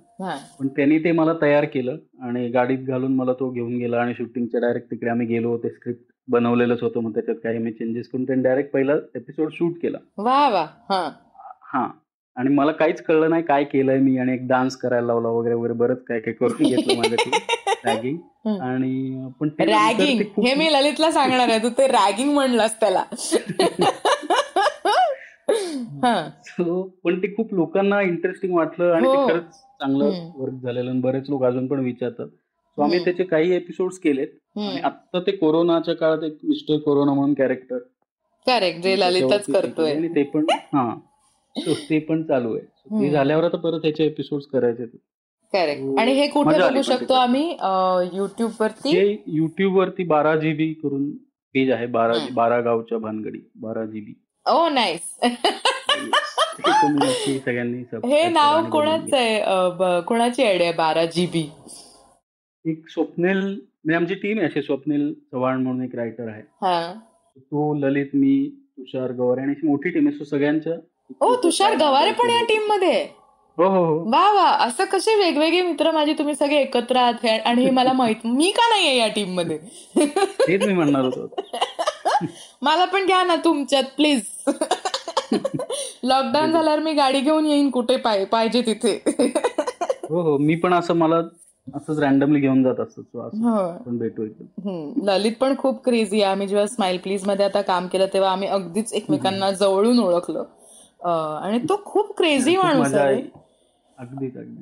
पण 0.59 0.67
त्यांनी 0.67 0.97
ते 0.99 1.11
मला 1.11 1.33
तयार 1.41 1.65
केलं 1.65 1.97
आणि 2.21 2.47
गाडीत 2.49 2.85
घालून 2.87 3.15
मला 3.15 3.33
तो 3.33 3.49
घेऊन 3.49 3.77
गेला 3.77 4.01
आणि 4.01 4.13
शूटिंगच्या 4.17 4.59
डायरेक्ट 4.61 4.91
तिकडे 4.91 5.09
आम्ही 5.09 5.27
गेलो. 5.27 5.57
ते 5.57 5.69
स्क्रिप्ट 5.69 6.03
बनवलेलंच 6.27 6.81
होतं 6.83 6.99
मग 6.99 7.13
त्याच्यात 7.13 7.37
काही 7.43 7.57
मी 7.57 7.71
चेंजेस 7.71 8.09
करून 8.09 8.25
त्यांनी 8.25 8.43
डायरेक्ट 8.43 8.71
पहिला 8.71 8.93
एपिसोड 9.15 9.51
शूट 9.51 9.77
केला. 9.81 9.97
वा 10.17 10.47
वा. 10.49 10.65
हा. 11.73 11.87
आणि 12.37 12.49
मला 12.49 12.71
काहीच 12.71 13.01
कळलं 13.01 13.29
नाही 13.29 13.43
काय 13.43 13.63
केलंय 13.63 13.97
मी 13.97 14.17
आणि 14.17 14.33
एक 14.33 14.47
डान्स 14.47 14.75
करायला 14.75 15.07
लावला 15.07 15.27
वगैरे 15.27 15.55
वगैरे 15.55 15.73
बरंच 15.73 16.03
काय 16.03 16.19
काय 16.19 16.33
करून 16.33 16.67
घेतलं 16.69 16.97
माझ्याकडे 16.97 17.37
रॅगिंग. 17.85 18.17
आणि 18.61 19.29
पण 19.39 19.49
रॅगिंग. 19.59 20.21
हे 20.45 20.53
मी 20.55 20.73
ललितला 20.73 21.11
सांगणार 21.11 21.49
आहे 21.49 21.59
तू 21.63 21.69
ते 21.69 21.87
रॅगिंग 21.87 22.33
म्हणलास 22.33 22.79
त्याला. 22.79 23.03
हा. 26.03 26.29
पण 27.03 27.19
ते 27.19 27.35
खूप 27.35 27.53
लोकांना 27.53 28.01
इंटरेस्टिंग 28.01 28.55
वाटलं 28.55 28.93
आणि 28.93 29.07
हो. 29.07 29.13
ते 29.13 29.33
खरंच 29.33 29.53
चांगलं. 29.53 30.31
वर्क 30.35 30.53
झालेलं 30.53 30.89
आणि 30.91 30.99
बरेच 30.99 31.29
लोक 31.29 31.43
अजून 31.43 31.67
पण 31.67 31.79
विचारतात. 31.79 32.27
सो 32.27 32.81
आम्ही. 32.81 33.03
त्याचे 33.05 33.23
काही 33.23 33.55
एपिसोड 33.55 33.91
केलेत 34.03 34.27
आणि 34.57 34.67
करेक्ट 34.69 34.85
आता 34.85 35.19
ते 35.19 35.31
कोरोनाच्या 35.31 35.95
काळात 35.95 36.23
एक 36.23 36.37
मिस्टर 36.43 36.77
कोरोना 36.77 37.13
म्हणून 37.13 37.33
कॅरेक्टर 37.33 37.77
जे 38.81 38.99
ललितच 38.99 39.45
करतोय. 39.45 39.95
आणि 39.95 40.07
ते 40.07 40.23
पण 40.23 40.45
हा. 40.51 40.95
So, 41.57 41.73
ते 41.89 41.99
पण 41.99 42.23
चालू 42.23 42.53
आहे. 42.53 42.63
So, 42.63 42.91
ते 42.91 42.95
हम्म. 42.95 43.11
झाल्यावर 43.11 43.43
आता 43.43 43.57
परत 43.57 43.79
त्याचे 43.79 44.05
एपिसोड 44.05 44.41
करायचे 44.53 44.85
करेक्ट. 45.53 45.99
आणि 45.99 46.11
हे 46.13 46.27
कुठे 46.27 46.59
बघू 46.59 46.81
शकतो. 46.81 47.13
आम्ही? 47.13 47.49
युट्यूब 48.13 48.51
वरती? 48.59 49.23
युट्यूब 49.27 49.77
वरती 49.77 50.03
बारा 50.03 50.35
जीबी 50.35 50.73
करून 50.73 51.11
पेज 51.55 51.71
आहे 51.71 51.85
बारा. 51.85 52.13
बारा 52.33 52.59
गावच्या 52.61 52.97
भानगडी 52.97 53.39
बारा 53.55 53.85
जीबी 53.85 54.13
ओ 54.47 54.69
नाईस 54.69 55.17
सगळ्यांनी 57.45 57.83
हे 58.07 58.27
नाव 58.29 58.69
कोणाचं. 58.69 59.15
आहे? 59.17 60.01
कोणाची 60.01 60.43
आयडिया 60.43 60.71
बारा 60.71 61.05
जीबी 61.05 61.49
एक 62.65 62.89
स्वप्नील 62.89 63.37
म्हणजे 63.37 63.95
आमची 63.95 64.15
टीम 64.15 64.37
आहे 64.37 64.47
असे 64.47 64.61
स्वप्नील 64.61 65.13
चव्हाण 65.13 65.61
म्हणून 65.63 65.83
एक 65.83 65.95
रायटर 65.95 66.27
आहे. 66.27 66.41
तो 67.37 67.73
ललित 67.73 68.07
मी 68.13 68.49
तुषार 68.77 69.11
गवारे 69.11 69.41
आणि 69.41 69.51
अशी 69.51 69.67
मोठी 69.67 69.89
टीम 69.89 70.07
आहे. 70.07 70.17
सो 70.17 70.23
सगळ्यांच्या 70.23 70.73
ओ 71.21 71.35
तुषार 71.35 71.75
गवारे 71.75 72.11
पण 72.11 72.29
या 72.29 72.43
टीममध्ये. 72.43 73.07
हो 73.57 73.65
हो 73.65 73.85
हो. 73.85 74.09
वा 74.09 74.33
वा. 74.33 74.49
असं 74.49 74.85
कसे 74.85 75.15
वेगवेगळे 75.15 75.61
मित्र 75.61 75.91
माझे 75.91 76.13
तुम्ही 76.13 76.35
सगळे 76.35 76.61
एकत्र 76.61 76.95
आहात 76.95 77.25
आणि 77.45 77.63
हे 77.63 77.69
मला 77.69 77.93
माहीत 77.93 78.15
मी 78.25 78.51
का 78.51 78.67
नाहीये 78.69 78.97
या 78.97 79.07
टीममध्ये 79.07 79.57
तेच 80.47 80.65
मी 80.65 80.73
म्हणणार 80.73 81.05
होतो. 81.05 81.27
मला 82.61 82.85
पण 82.85 83.05
घ्या 83.05 83.23
ना 83.23 83.35
तुमच्यात 83.35 83.83
प्लीज 83.83 84.21
लॉकडाऊन 86.03 86.51
झाल्यावर 86.51 86.79
मी 86.79 86.93
गाडी 86.93 87.19
घेऊन 87.19 87.45
येईन 87.45 87.69
कुठे 87.69 87.95
पाहिजे 87.97 88.61
तिथे. 88.61 89.03
हो 90.09 90.21
हो. 90.21 90.37
मी 90.37 90.55
पण 90.55 90.73
असं 90.73 90.93
मला 90.93 91.15
असंच 91.75 91.99
रॅन्डमली 91.99 92.39
घेऊन 92.39 92.63
जात 92.63 92.79
असतो. 92.79 93.29
भेटू. 93.85 94.23
ललित 95.05 95.31
पण 95.39 95.55
खूप 95.57 95.83
क्रेझी 95.83 96.21
आहे. 96.21 96.31
आम्ही 96.31 96.47
जेव्हा 96.47 96.67
स्माइल 96.67 96.97
प्लीजमध्ये 96.97 97.45
आता 97.45 97.61
काम 97.61 97.87
केलं 97.87 98.05
तेव्हा 98.13 98.31
आम्ही 98.31 98.47
अगदीच 98.47 98.93
एकमेकांना 98.93 99.51
जवळून 99.51 99.99
ओळखलं. 99.99 100.43
आणि 101.05 101.59
तो 101.59 101.81
खूप 101.85 102.17
क्रेझी 102.17 102.57
माणूस 102.57 102.93
आहे. 102.93 103.21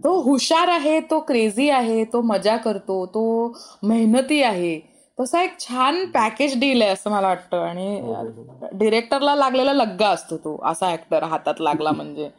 तो 0.04 0.22
हुशार 0.22 0.68
आहे 0.68 1.00
तो 1.00 1.20
क्रेझी 1.20 1.70
आहे 1.70 2.04
तो 2.04 2.22
मजा 2.22 2.58
करतो 2.58 3.06
तो 3.06 3.54
मेहनती 3.84 4.44
आहे. 4.44 4.80
तसा 5.20 5.44
एक 5.44 5.60
छान 5.60 6.06
पॅकेज 6.06 6.60
डील 6.60 6.82
आहे 6.82 6.92
असं 6.92 7.12
मला 7.12 7.28
वाटतं. 7.28 7.58
हो, 7.58 7.64
हो, 7.64 7.70
आणि 7.70 8.00
हो. 8.02 8.66
डिरेक्टरला 8.74 9.36
लागलेला 9.36 9.74
लग्गा 9.74 10.10
असतो 10.10 10.38
तो 10.38 10.62
असा 10.64 10.92
ऍक्टर 10.94 11.24
हातात 11.24 11.54
लागला 11.60 11.92
म्हणजे. 11.96 12.30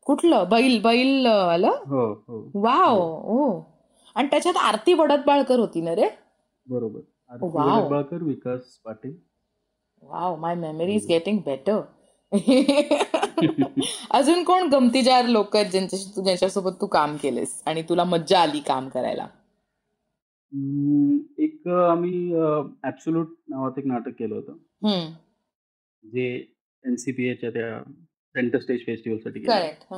कुठलं? 0.07 0.45
बैल 0.49 0.81
बैल 0.83 1.27
आलं? 1.27 1.71
हो 1.71 2.13
हो. 2.13 2.51
वाव 2.55 2.99
ओ 3.25 3.61
आणि 4.15 4.29
त्याच्यात 4.31 4.55
आरती 4.57 4.95
बडतबाळकर 4.95 5.59
होती 5.59 5.81
ना 5.81 5.95
रे? 5.95 6.09
बरोबर. 6.69 7.01
Aarti 7.31 7.47
Wow. 7.47 7.77
Vadakbalkar, 7.77 8.23
Vikas 8.23 8.61
Patil. 8.85 9.15
Wow 10.03 10.37
my 10.37 10.55
memory 10.55 10.95
is 10.95 11.07
getting 11.07 11.39
better 11.47 11.81
अजून 14.11 14.45
कोण 14.45 14.69
गमतीदार 14.69 15.27
लोक 15.27 15.57
आहेत 15.57 15.71
ज्यांच्याशी 15.71 16.11
तू 16.17 16.23
ज्यांच्यासोबत 16.23 16.71
तू 16.81 16.87
काम 16.87 17.17
केलेस 17.17 17.63
आणि 17.67 17.83
तुला 17.83 18.05
मज्जा 18.05 18.41
आली 18.41 18.61
काम 18.61 18.89
करायला? 18.89 19.27
एक 21.39 21.69
आम्ही 21.69 22.35
ऍब्सोल्यूट 22.85 23.35
नावाचं 23.49 23.81
एक 23.81 23.87
नाटक 23.87 24.13
केलं 24.19 24.35
होतं. 24.35 24.53
जे 26.05 26.55
एनसीपीएच्या 26.85 27.51
त्या 27.51 27.83
सेंटर 28.09 28.59
स्टेज 28.59 28.81
केलं. 28.81 29.17
करेक्ट 29.17 29.95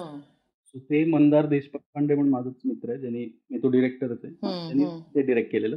So 0.75 0.79
ते 0.81 1.05
मंदार 1.05 1.47
देशपांडे 1.47 2.15
म्हणून 2.15 2.33
माझाच 2.33 2.55
मित्र 2.65 2.91
आहे 2.91 2.99
ज्यांनी 2.99 3.27
मी 3.51 3.59
तो 3.59 3.69
डिरेक्टरच 3.69 4.19
आहे. 4.25 4.35
त्यांनी 4.35 4.85
ते 5.15 5.23
डिरेक्ट 5.23 5.53
केलेलं. 5.53 5.77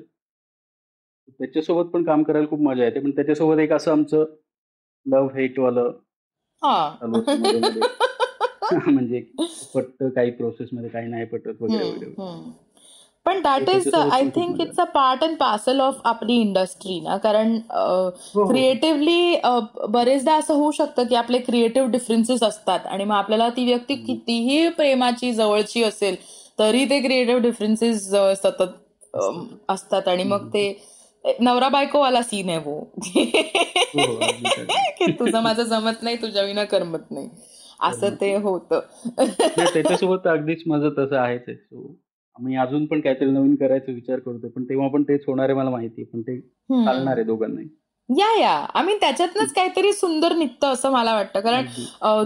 त्याच्यासोबत 1.29 1.89
पण 1.89 2.03
काम 2.03 2.23
करायला 2.23 2.47
खूप 2.47 2.59
मजा 2.59 2.83
येते. 2.83 2.99
पण 2.99 3.12
त्याच्यासोबत 3.12 3.59
एक 3.59 3.71
असं 3.71 3.91
आमचं 3.91 4.25
लव्ह 5.05 5.36
हेट 5.36 5.59
वालं. 5.59 5.91
म्हणजे 8.88 9.25
पटत 9.75 10.03
काही 10.15 10.31
प्रोसेस 10.31 10.69
मध्ये 10.73 10.89
काही 10.89 11.07
नाही 11.07 11.25
पटत 11.25 11.62
वगैरे 11.62 11.83
वगैरे. 11.83 12.13
पण 13.25 13.41
that 13.41 13.69
is 13.69 13.95
I 13.95 14.23
think 14.36 14.62
it's 14.62 14.79
a 14.79 14.83
part 14.83 15.23
and 15.23 15.38
parcel 15.38 15.79
of 15.79 15.95
आपली 16.03 16.33
इंडस्ट्री 16.33 16.99
ना. 16.99 17.17
कारण 17.17 17.55
हो, 17.55 18.12
हो. 18.36 18.47
क्रिएटिव्हली 18.47 19.38
बरेचदा 19.89 20.36
असं 20.36 20.53
होऊ 20.53 20.71
शकतं 20.71 21.03
की 21.03 21.15
आपले 21.15 21.39
क्रिएटिव्ह 21.39 21.91
डिफरन्सेस 21.91 22.43
असतात 22.43 22.79
आणि 22.86 23.03
मग 23.03 23.15
आपल्याला 23.15 23.49
ती 23.49 23.65
व्यक्ती 23.65 23.95
कितीही 23.95 24.69
प्रेमाची 24.69 25.33
जवळची 25.33 25.83
असेल 25.83 26.15
तरी 26.59 26.86
ते 26.86 27.01
क्रिएटिव्ह 27.01 27.41
डिफरन्सेस 27.41 28.13
सतत 28.43 28.62
असतात. 29.69 30.07
आणि 30.07 30.23
मग 30.23 30.47
ते 30.47 30.86
नवरा 31.39 31.69
बायकोवाला 31.69 32.21
सीन 32.21 32.49
आहे 32.49 32.57
वो. 32.57 32.79
हो. 33.95 34.19
की 34.97 35.12
तुझं 35.12 35.41
माझं 35.41 35.63
जमत 35.63 36.01
नाही 36.01 36.15
तुझ्या 36.15 36.43
विना 36.43 36.63
करमत 36.63 37.12
नाही. 37.12 37.29
असं 37.81 38.13
ते 38.21 38.36
होतं. 38.36 38.79
त्याच्यासोबत 39.57 40.27
अगदीच 40.27 40.63
माझं 40.67 40.89
तसं 40.97 41.15
आहेच 41.17 41.49
आम्ही 42.36 42.55
अजून 42.55 42.86
पण 42.86 42.99
काहीतरी 42.99 43.31
नवीन 43.31 43.55
करायचा 43.55 43.91
विचार 43.91 44.19
करतोय 44.19 44.49
पण 44.49 44.63
तेव्हा 44.63 44.88
पण 44.88 45.03
तेच 45.03 45.23
होणार 45.27 45.49
आहे 45.49 45.57
मला 45.57 45.69
माहिती 45.69 46.03
पण 46.03 46.21
ते. 46.21 46.39
चालणार 46.39 47.17
आहे 47.17 47.23
दोघांनाही. 47.23 47.67
या 48.09 48.31
या. 48.39 48.53
आय 48.73 48.83
मीन 48.83 48.97
त्याच्यातनच 49.01 49.53
काहीतरी 49.53 49.91
सुंदर 49.93 50.33
निघतं 50.36 50.67
असं 50.67 50.91
मला 50.91 51.13
वाटतं. 51.13 51.39
कारण 51.39 51.65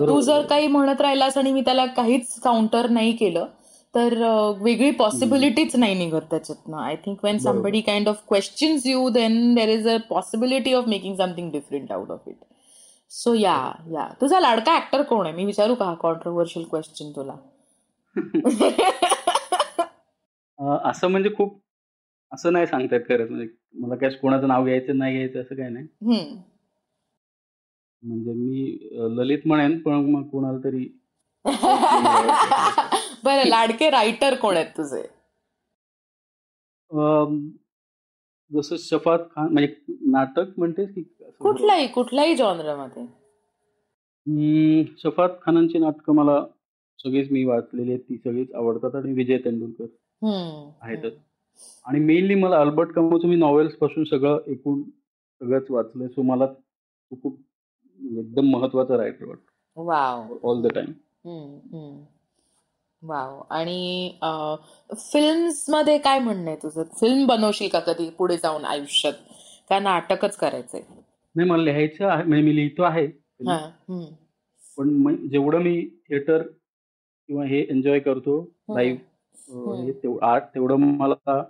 तू 0.07 0.19
जर. 0.21 0.41
काही 0.41 0.67
म्हणत 0.67 1.01
राहिलास 1.01 1.38
आणि 1.38 1.51
मी 1.51 1.62
त्याला 1.62 1.86
काहीच 1.86 2.39
काउंटर 2.39 2.89
नाही 2.89 3.12
केलं 3.12 3.45
तर 3.93 4.13
वेगळी 4.62 4.91
पॉसिबिलिटीच 4.91 5.76
नाही 5.76 5.95
निघत 5.95 6.21
त्याच्यातनं. 6.30 6.78
I 6.78 6.95
think 7.06 7.23
when. 7.23 7.38
Somebody 7.38 7.82
kind 7.82 8.08
of 8.10 8.21
questions 8.28 8.86
you 8.86 9.10
then 9.10 9.54
there 9.56 9.69
is 9.69 9.88
a 9.88 9.97
possibility 10.10 10.73
of 10.73 10.88
making 10.88 11.15
something 11.15 11.52
different 11.52 11.91
out 11.91 12.12
of 12.12 12.28
it 12.28 12.36
so 13.12 13.34
yeah 13.34 13.56
yeah 13.91 14.08
तुझा 14.21 14.39
लाडका 14.39 14.76
ऍक्टर 14.78 15.02
कोण 15.04 15.26
आहे? 15.26 15.36
मी 15.36 15.45
विचारू 15.45 15.76
का 15.76 15.93
कॉन्ट्रोवर्शियल 16.02 16.65
क्वेश्चन 16.69 17.12
तुला? 17.15 17.36
असं 20.89 21.08
म्हणजे 21.08 21.30
खूप 21.38 21.60
असं 22.32 22.54
नाही 22.54 22.67
सांगतात 22.67 23.00
खरंच. 23.10 23.30
म्हणजे 23.30 23.47
मला 23.80 23.95
काय 23.95 24.10
कोणाचं 24.12 24.47
नाव 24.47 24.65
घ्यायचं 24.65 24.97
नाही 24.97 25.13
घ्यायचं 25.15 25.41
असं 25.41 25.56
काय 25.56 25.69
नाही. 25.69 25.86
म्हणजे 28.04 28.34
मी 28.34 28.89
ललित 29.17 29.39
म्हणेन 29.45 29.78
पण 29.82 29.93
मग 30.12 30.28
कोणाला 30.30 30.58
तरी 30.63 30.88
बरं 33.27 33.47
लाडके 33.47 33.89
रायटर 33.89 34.35
कोण 34.35 34.55
आहेत 34.55 34.67
तुझे? 34.77 35.01
जसं 38.51 38.75
शफात 38.79 39.19
खान 39.31 39.51
म्हणजे 39.53 39.95
नाटक 40.11 40.51
म्हणतेस 40.57 40.93
की 40.95 41.01
कुठलाही 41.41 41.87
कुठल्याही 41.87 42.35
मध्ये 42.75 43.05
शफात 44.99 45.29
खानांची 45.41 45.79
नाटकं 45.79 46.15
मला 46.15 46.39
सगळीच 46.99 47.31
मी 47.31 47.43
वाचलेली 47.43 47.91
आहेत 47.91 48.03
ती 48.09 48.17
सगळीच 48.17 48.53
आवडतात 48.53 48.95
आणि 48.95 49.13
विजय 49.13 49.37
तेंडुलकर 49.37 49.85
आहेतच 50.81 51.13
आणि 51.85 51.99
मेनली 51.99 52.35
मला 52.35 52.59
अल्बर्ट 52.61 52.91
कमोचं 52.91 53.27
मी 53.27 53.35
नॉवेल्सपासून 53.35 54.03
सगळं 54.03 54.39
एकूण 54.47 54.81
सगळंच 55.41 55.69
वाचलंय 55.69 56.07
सो 56.07 56.21
मला 56.21 56.45
खूप 57.11 57.25
म्हणजे 57.27 58.19
एकदम 58.19 58.49
महत्त्वाचा 58.49 58.97
रायटर 58.97 59.25
वाटतो. 59.25 59.51
All 60.43 60.61
the 60.61 60.71
time 60.75 60.91
wow. 63.01 63.39
आणि 63.49 64.17
फिल्म्समध्ये 65.12 65.97
काय 65.97 66.19
म्हणणं 66.19 66.49
आहे 66.49 66.57
तुझं? 66.63 66.83
फिल्म 66.99 67.25
बनवशील 67.27 67.69
का 67.69 67.79
कधी 67.79 68.10
पुढे 68.10 68.38
जाऊन 68.38 68.65
आयुष्यात? 68.65 69.13
का 69.69 69.79
नाटकच 69.79 70.36
करायचंय. 70.38 70.81
नाही 71.36 71.49
मला 71.49 71.63
लिहायचं 71.63 72.05
आहे. 72.05 72.23
म्हणजे 72.23 72.43
मी 72.43 72.55
लिहितो 72.55 72.83
आहे. 72.83 73.07
पण 74.77 75.15
जेवढं 75.27 75.60
मी 75.60 75.79
थिएटर 76.10 76.41
किंवा 76.41 77.45
हे 77.45 77.60
एन्जॉय 77.69 77.99
करतो 77.99 78.39
लाईव्ह 78.69 80.17
आर्ट 80.25 80.43
तेवढं 80.55 80.75
मला 80.97 81.41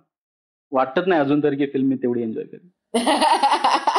वाटत 0.72 1.08
नाही 1.08 1.22
अजून 1.22 1.44
तरी 1.44 1.56
की 1.56 1.66
फिल्म 1.66 1.88
मी 1.88 1.96
तेवढी 1.96 2.22
एन्जॉय 2.22 2.44
करेन. 2.44 2.70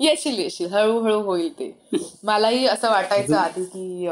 येशील 0.00 0.38
येशील. 0.38 0.66
हळूहळू 0.72 1.20
होईल 1.22 1.52
ते. 1.58 1.70
मलाही 2.24 2.66
असं 2.66 2.90
वाटायचं 2.90 3.36
आधी 3.36 3.64
की 3.64 4.06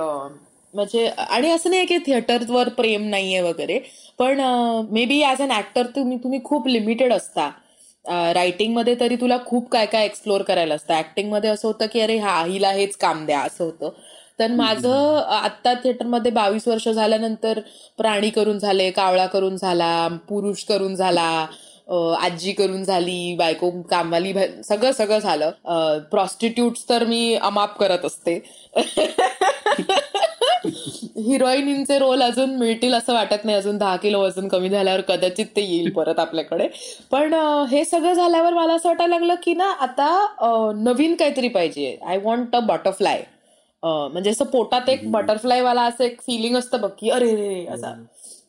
म्हणजे 0.78 1.06
आणि 1.08 1.50
असं 1.50 1.70
नाही 1.70 1.86
की 1.86 1.96
थिएटरवर 1.98 2.68
प्रेम 2.68 3.08
नाहीये 3.10 3.40
वगैरे 3.42 3.78
पण 4.18 4.40
may 4.90 5.04
be 5.04 5.20
as 5.22 5.42
an 5.42 5.52
actor 5.52 5.86
तुम्ही 5.96 6.16
तुम्ही 6.18 6.40
खूप 6.44 6.68
लिमिटेड 6.68 7.12
असता. 7.12 7.50
रायटिंगमध्ये 8.34 8.94
तरी 9.00 9.16
तुला 9.16 9.36
खूप 9.46 9.68
काय 9.70 9.86
काय 9.86 10.04
एक्सप्लोर 10.04 10.42
करायला 10.42 10.74
असतं. 10.74 10.94
ऍक्टिंगमध्ये 10.94 11.50
असं 11.50 11.68
होतं 11.68 11.86
की 11.92 12.00
अरे 12.00 12.16
हा 12.18 12.42
हिला 12.44 12.70
हेच 12.72 12.96
काम 12.96 13.24
द्या 13.26 13.40
असं 13.40 13.64
होतं. 13.64 13.90
तर 14.38 14.50
माझं 14.56 15.16
आत्ता 15.28 15.72
थिएटरमध्ये 15.74 16.30
बावीस 16.32 16.68
वर्ष 16.68 16.88
झाल्यानंतर 16.88 17.60
प्राणी 17.98 18.30
करून 18.30 18.58
झाले 18.58 18.90
कावळा 18.90 19.26
करून 19.26 19.56
झाला 19.56 20.08
पुरुष 20.28 20.62
करून 20.64 20.94
झाला 20.94 21.46
आजी 22.20 22.52
करून 22.52 22.84
झाली 22.84 23.34
बायको 23.38 23.70
कामवाली 23.90 24.32
सगळं 24.64 24.92
सगळं 24.92 25.18
झालं. 25.18 25.50
प्रॉस्टिट्यूट्स 26.10 26.88
तर 26.88 27.04
मी 27.04 27.34
अमाप 27.42 27.78
करत 27.78 28.04
असते. 28.04 28.38
हिरोईनींचे 30.64 31.98
रोल 31.98 32.22
अजून 32.22 32.54
मिळतील 32.58 32.94
असं 32.94 33.14
वाटत 33.14 33.44
नाही. 33.44 33.56
अजून 33.56 33.78
दहा 33.78 33.96
किलो 33.96 34.20
वजन 34.22 34.48
कमी 34.48 34.68
झाल्यावर 34.68 35.00
कदाचित 35.08 35.46
ते 35.56 35.62
येईल 35.62 35.90
परत 35.92 36.18
आपल्याकडे. 36.18 36.68
पण 37.10 37.34
हे 37.70 37.84
सगळं 37.84 38.12
झाल्यावर 38.12 38.52
मला 38.52 38.74
असं 38.74 38.88
वाटायला 38.88 39.14
लागलं 39.14 39.34
की 39.42 39.54
ना 39.54 39.70
आता 39.80 40.72
नवीन 40.76 41.14
काहीतरी 41.14 41.48
पाहिजे. 41.48 41.96
आय 42.06 42.18
वॉन्ट 42.18 42.56
अ 42.56 42.60
बटरफ्लाय 42.62 43.22
म्हणजे 43.82 44.30
असं 44.30 44.44
पोटात 44.44 44.88
एक 44.88 45.10
बटरफ्लाय 45.12 45.60
वाला 45.62 45.82
असं 45.82 46.04
एक 46.04 46.20
फिलिंग 46.20 46.56
असतं 46.56 46.80
बघ 46.80 46.90
की 46.98 47.10
अरे 47.10 47.34
रे 47.36 47.64
असं 47.66 48.02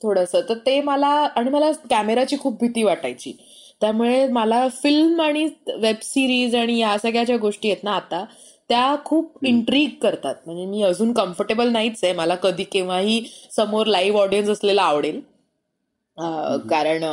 थोडस. 0.04 0.32
तर 0.50 0.58
ते 0.66 0.80
मला 0.82 1.08
आणि 1.08 1.50
मला 1.50 1.72
कॅमेराची 1.90 2.38
खूप 2.40 2.60
भीती 2.62 2.84
वाटायची. 2.84 3.34
त्यामुळे 3.82 4.28
मला 4.28 4.68
फिल्म 4.84 5.22
आणि 5.22 5.44
वेब 5.76 5.96
सिरीज 6.04 6.56
आणि 6.56 6.78
या 6.80 6.98
सगळ्या 6.98 7.24
ज्या 7.24 7.38
गोष्टी 7.38 7.70
आहेत 7.72 7.84
ना 7.84 7.92
आता 7.92 8.24
त्या 8.70 8.96
खूप 9.06 9.46
इंट्रीग 9.46 9.90
करतात. 10.02 10.36
म्हणजे 10.46 10.66
मी 10.66 10.82
अजून 10.84 11.12
कम्फर्टेबल 11.14 11.70
नाहीच 11.72 12.04
आहे. 12.04 12.14
मला 12.14 12.36
कधी 12.36 12.64
केव्हाही 12.64 13.22
समोर 13.56 13.88
लाईव्ह 13.88 14.20
ऑडियन्स 14.22 14.50
असलेला 14.50 14.84
आवडेल. 14.84 15.20
कारण 16.70 17.04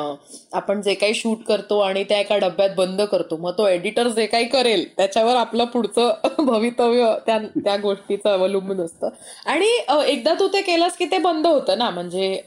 आपण 0.52 0.80
जे 0.82 0.94
काही 0.94 1.14
शूट 1.14 1.42
करतो 1.48 1.78
आणि 1.80 2.02
त्या 2.04 2.18
एका 2.20 2.36
डब्यात 2.38 2.70
बंद 2.76 3.00
करतो 3.02 3.36
मग 3.36 3.52
तो 3.58 3.66
एडिटर 3.68 4.08
जे 4.08 4.26
काही 4.26 4.44
करेल 4.48 4.84
त्याच्यावर 4.96 5.36
आपलं 5.36 5.64
पुढचं 5.64 6.10
भवितव्य 6.46 7.12
त्या 7.26 7.38
त्या 7.56 7.76
गोष्टीचं 7.76 8.30
अवलंबून 8.30 8.80
असतं. 8.80 9.08
आणि 9.46 9.68
एकदा 10.06 10.34
तू 10.40 10.48
ते 10.48 10.62
केलंस 10.62 10.96
की 10.96 11.04
ते 11.10 11.18
बंद 11.18 11.46
होतं 11.46 11.78
ना? 11.78 11.90
म्हणजे 11.90 12.42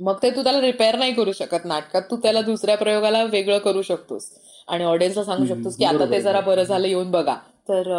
मग 0.00 0.16
ते 0.22 0.30
तू 0.30 0.42
त्याला 0.42 0.60
रिपेअर 0.60 0.96
नाही 0.98 1.12
करू 1.14 1.32
शकत 1.32 1.64
नाटकात. 1.64 2.02
तू 2.10 2.16
त्याला 2.16 2.40
दुसऱ्या 2.42 2.76
प्रयोगाला 2.76 3.22
वेगळं 3.24 3.58
करू 3.58 3.82
शकतोस. 3.82 4.30
आणि 4.68 4.84
ऑडियन्सला 4.84 5.24
सांगू 5.24 5.46
शकतोस 5.46 5.76
की 5.76 5.84
आता 5.84 6.04
ते 6.10 6.20
जरा 6.20 6.40
बरं 6.40 6.62
झालं 6.62 6.86
येऊन 6.88 7.10
बघा. 7.10 7.34
तर 7.70 7.92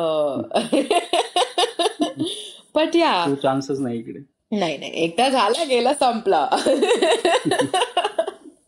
बट 2.76 2.96
या 2.96 3.14
चान्सच 3.44 3.80
नाही 3.80 4.00
इकडे. 4.00 4.20
नाही 4.52 4.78
नाही. 4.78 4.92
एकदा 5.04 5.28
झाला 5.30 5.64
गेला 5.64 5.94
संपला. 5.94 6.48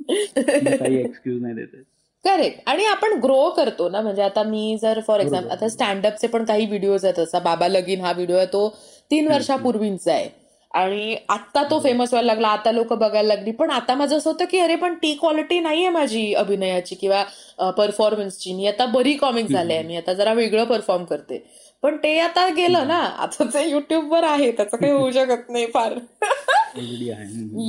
एक्सक्यूज 0.09 1.41
नाही 1.41 1.53
देते 1.55 1.81
करेक्ट 2.25 2.69
आणि 2.69 2.85
आपण 2.85 3.13
ग्रो 3.23 3.49
करतो 3.55 3.87
ना. 3.89 4.01
म्हणजे 4.01 4.21
आता 4.23 4.43
मी 4.43 4.77
जर 4.81 4.99
फॉर 5.07 5.19
एक्झाम्पल 5.19 5.51
आता 5.51 5.67
स्टँडअपचे 5.69 6.27
पण 6.27 6.45
काही 6.45 6.65
व्हिडिओज 6.65 7.05
आहेत. 7.05 7.19
असा 7.19 7.39
बाबा 7.39 7.67
लगीन 7.67 8.01
हा 8.01 8.11
व्हिडिओ 8.11 8.35
आहे 8.37 8.45
तो 8.53 8.67
तीन 9.11 9.27
वर्षापूर्वींचा 9.31 10.11
आहे. 10.13 10.29
आणि 10.73 11.15
आता 11.29 11.63
तो 11.69 11.79
फेमस 11.79 12.13
व्हायला 12.13 12.33
लागला. 12.33 12.47
आता 12.47 12.71
लोक 12.71 12.93
बघायला 12.93 13.27
लागली. 13.27 13.51
पण 13.51 13.71
आता 13.71 13.95
माझं 13.95 14.17
असं 14.17 14.29
होतं 14.29 14.45
की 14.51 14.59
अरे 14.59 14.75
पण 14.75 14.95
ती 14.95 15.13
क्वालिटी 15.15 15.59
नाहीये 15.59 15.89
माझी 15.89 16.33
अभिनयाची 16.33 16.95
किंवा 16.95 17.71
परफॉर्मन्सची 17.77 18.53
मी 18.53 18.67
आता 18.67 18.85
बरी 18.85 19.13
कॉमिक 19.13 19.51
झाले 19.51 19.81
मी 19.83 19.97
आता 19.97 20.13
जरा 20.13 20.33
वेगळं 20.33 20.63
परफॉर्म 20.63 21.03
करते. 21.05 21.43
पण 21.83 21.97
ते 21.97 22.17
आता 22.19 22.47
गेलं 22.47 22.87
ना. 22.87 22.99
आता 22.99 23.43
ते 23.53 23.67
युट्यूबवर 23.69 24.23
आहे. 24.23 24.51
त्याचं 24.51 24.77
काही 24.77 24.91
होऊ 24.91 25.11
शकत 25.11 25.49
नाही 25.49 25.65
फार. 25.73 25.93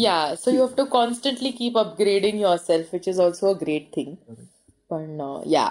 Yeah 0.01 0.35
so 0.39 0.51
you 0.51 0.59
have 0.59 0.75
to 0.77 0.85
constantly 0.91 1.51
keep 1.51 1.79
upgrading 1.79 2.41
yourself 2.57 2.89
which 2.93 3.09
is 3.09 3.21
also 3.21 3.53
a 3.55 3.57
great 3.61 3.95
thing 3.97 4.15
पण 4.91 5.21
या 5.47 5.67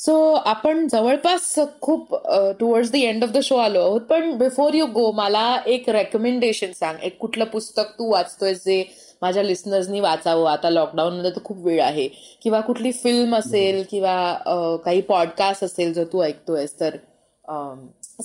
सो 0.00 0.12
आपण 0.46 0.86
जवळपास 0.88 1.54
खूप 1.80 2.14
towards 2.58 2.90
the 2.90 2.96
end 2.96 3.24
of 3.24 3.30
the 3.30 3.40
show 3.44 3.56
आलो 3.56 3.80
आहोत 3.80 4.00
पण 4.10 4.32
बिफोर 4.38 4.74
यू 4.74 4.86
गो 4.94 5.10
मला 5.12 5.42
एक 5.66 5.88
रेकमेंडेशन 5.88 6.72
सांग. 6.74 6.98
एक 7.02 7.18
कुठलं 7.20 7.44
पुस्तक 7.44 7.90
तू 7.98 8.10
वाचतोय 8.12 8.54
जे 8.54 8.82
माझ्या 9.22 9.42
लिस्नर्सनी 9.42 10.00
वाचावं? 10.00 10.50
आता 10.50 10.70
लॉकडाऊन 10.70 11.16
मध्ये 11.16 11.30
तर 11.30 11.42
खूप 11.44 11.58
वेळ 11.66 11.80
आहे. 11.82 12.08
किंवा 12.42 12.60
कुठली 12.60 12.92
फिल्म 13.02 13.36
असेल 13.36 13.82
किंवा 13.90 14.78
काही 14.84 15.00
पॉडकास्ट 15.00 15.64
असेल 15.64 15.92
जो 15.94 16.04
तू 16.12 16.22
ऐकतोयस 16.24 16.78
तर 16.80 16.96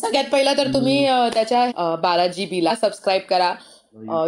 सगळ्यात 0.01 0.25
पहिला 0.31 0.53
तर 0.57 0.73
तुम्ही 0.73 1.05
त्याच्या 1.33 1.95
बारा 2.01 2.27
जीबीला 2.27 2.75
सबस्क्राईब 2.81 3.21
करा. 3.29 3.53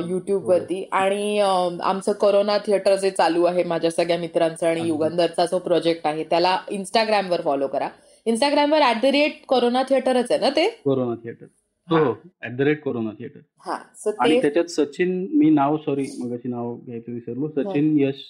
युट्यूब 0.10 0.46
वरती. 0.46 0.84
आणि 0.92 1.40
आमचं 1.40 2.12
कोरोना 2.12 2.58
थिएटर 2.58 2.96
जे 2.96 3.10
चालू 3.12 3.44
आहे 3.44 3.64
माझ्या 3.64 3.92
सगळ्या 3.92 4.18
मित्रांचं 4.18 4.68
आणि 4.68 4.88
युगंधरचा 4.88 5.46
जो 5.46 5.60
प्रोजेक्ट 5.60 6.08
आहे 6.08 6.24
त्याला 6.24 6.58
इंस्टाग्रामवर 6.70 7.42
फॉलो 7.42 7.68
करा. 7.68 7.90
इंस्टाग्रामवर 8.26 8.82
ऍट 8.82 9.02
द 9.04 9.06
रेट 9.06 9.46
कोरोना 9.48 9.84
थिएटरच 9.84 10.32
आहे 10.32 10.40
ना 10.40 10.50
ते? 10.50 10.70
Corona 10.86 11.16
theatre. 11.24 11.46
हो. 11.90 12.12
At 12.46 12.56
the 12.58 12.62
rate 12.62 12.82
Corona 12.84 13.10
theatre. 13.20 13.40
हा. 13.66 13.78
आणि 14.20 14.42
त्याच्यात 14.42 14.66
सचिन 14.66 15.28
मी 15.34 15.50
नाव 15.50 15.78
सॉरी 15.78 16.06
मगाशी 16.20 16.48
नाव 16.48 16.76
घ्यायचं 16.76 17.14
विसरलो. 17.14 17.48
सचिन 17.48 17.98
यश 18.00 18.24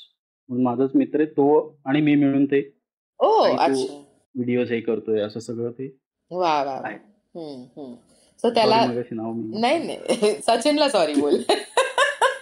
माझाच 0.50 0.90
मित्र 0.96 1.20
आहे. 1.20 1.30
तो 1.30 1.80
आणि 1.86 2.02
मी 2.02 2.16
मिळून 2.16 2.46
ते 2.46 2.60
व्हिडिओ 3.20 4.64
हे 4.64 4.80
करतोय 4.80 5.20
असं 5.22 5.40
सगळं 5.40 5.72
ते. 5.72 5.96
वा 6.32 6.64
वा 6.64 6.82
सो 8.44 8.50
त्याला 8.50 8.84
नाही 9.54 9.78
नाही. 9.80 10.34
सचिनला 10.48 10.90
सॉरी 10.90 11.14
बोल. 11.16 11.42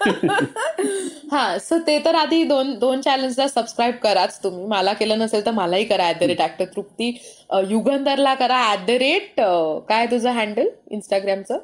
हा 1.31 1.57
सो 1.57 1.77
ते 1.87 1.97
तर 1.99 2.15
आधी 2.15 2.43
दोन 2.45 2.73
दोन 2.79 3.01
चॅनल्सला 3.01 3.47
सबस्क्राईब 3.47 3.95
कराच 4.03 4.39
तुम्ही. 4.43 4.65
मला 4.67 4.93
केलं 4.93 5.19
नसेल 5.19 5.45
तर 5.45 5.51
मलाही 5.51 5.85
करा 5.85 6.09
at 6.09 6.19
the 6.19 6.23
rate 6.23 6.41
actor 6.41 6.65
Trupti. 6.75 7.09
युगंधरला 7.69 8.33
करा 8.35 8.59
ऍट 8.73 8.85
द 8.87 8.97
रेट 8.99 9.39
काय 9.89 10.05
तुझं 10.07 10.31
हँडल 10.31 10.67
इंस्टाग्रामचं 10.91 11.57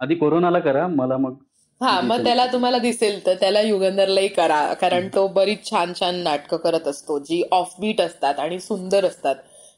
आधी 0.00 0.14
कोरोनाला 0.14 0.58
करा 0.60 0.86
मला 0.88 1.16
मग 1.16 1.34
हा 1.80 2.00
मग 2.00 2.22
त्याला 2.24 2.46
तुम्हाला 2.46 2.78
दिसेल 2.78 3.24
तर 3.26 3.34
त्याला 3.40 3.60
युगंधरलाही 3.60 4.28
करा. 4.28 4.60
कारण 4.74 5.08
तो 5.14 5.26
बरीच 5.28 5.68
छान 5.70 5.92
छान 6.00 6.14
नाटकं 6.22 6.56
करत 6.56 6.86
असतो 6.88 7.18
जी 7.18 7.42
ऑफबीट 7.52 8.00
असतात 8.00 8.38
आणि 8.38 8.58
सुंदर 8.60 9.04
असतात. 9.04 9.34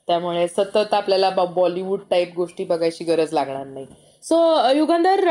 त्यामुळे 0.09 0.47
सतत 0.49 0.95
आपल्याला 0.95 1.31
बॉलिवूड 1.31 2.01
टाईप 2.11 2.33
गोष्टी 2.37 2.65
बघायची 2.65 3.05
गरज 3.05 3.33
लागणार 3.33 3.67
नाही. 3.67 3.87
सो 4.23 4.37
युगंधर 4.77 5.27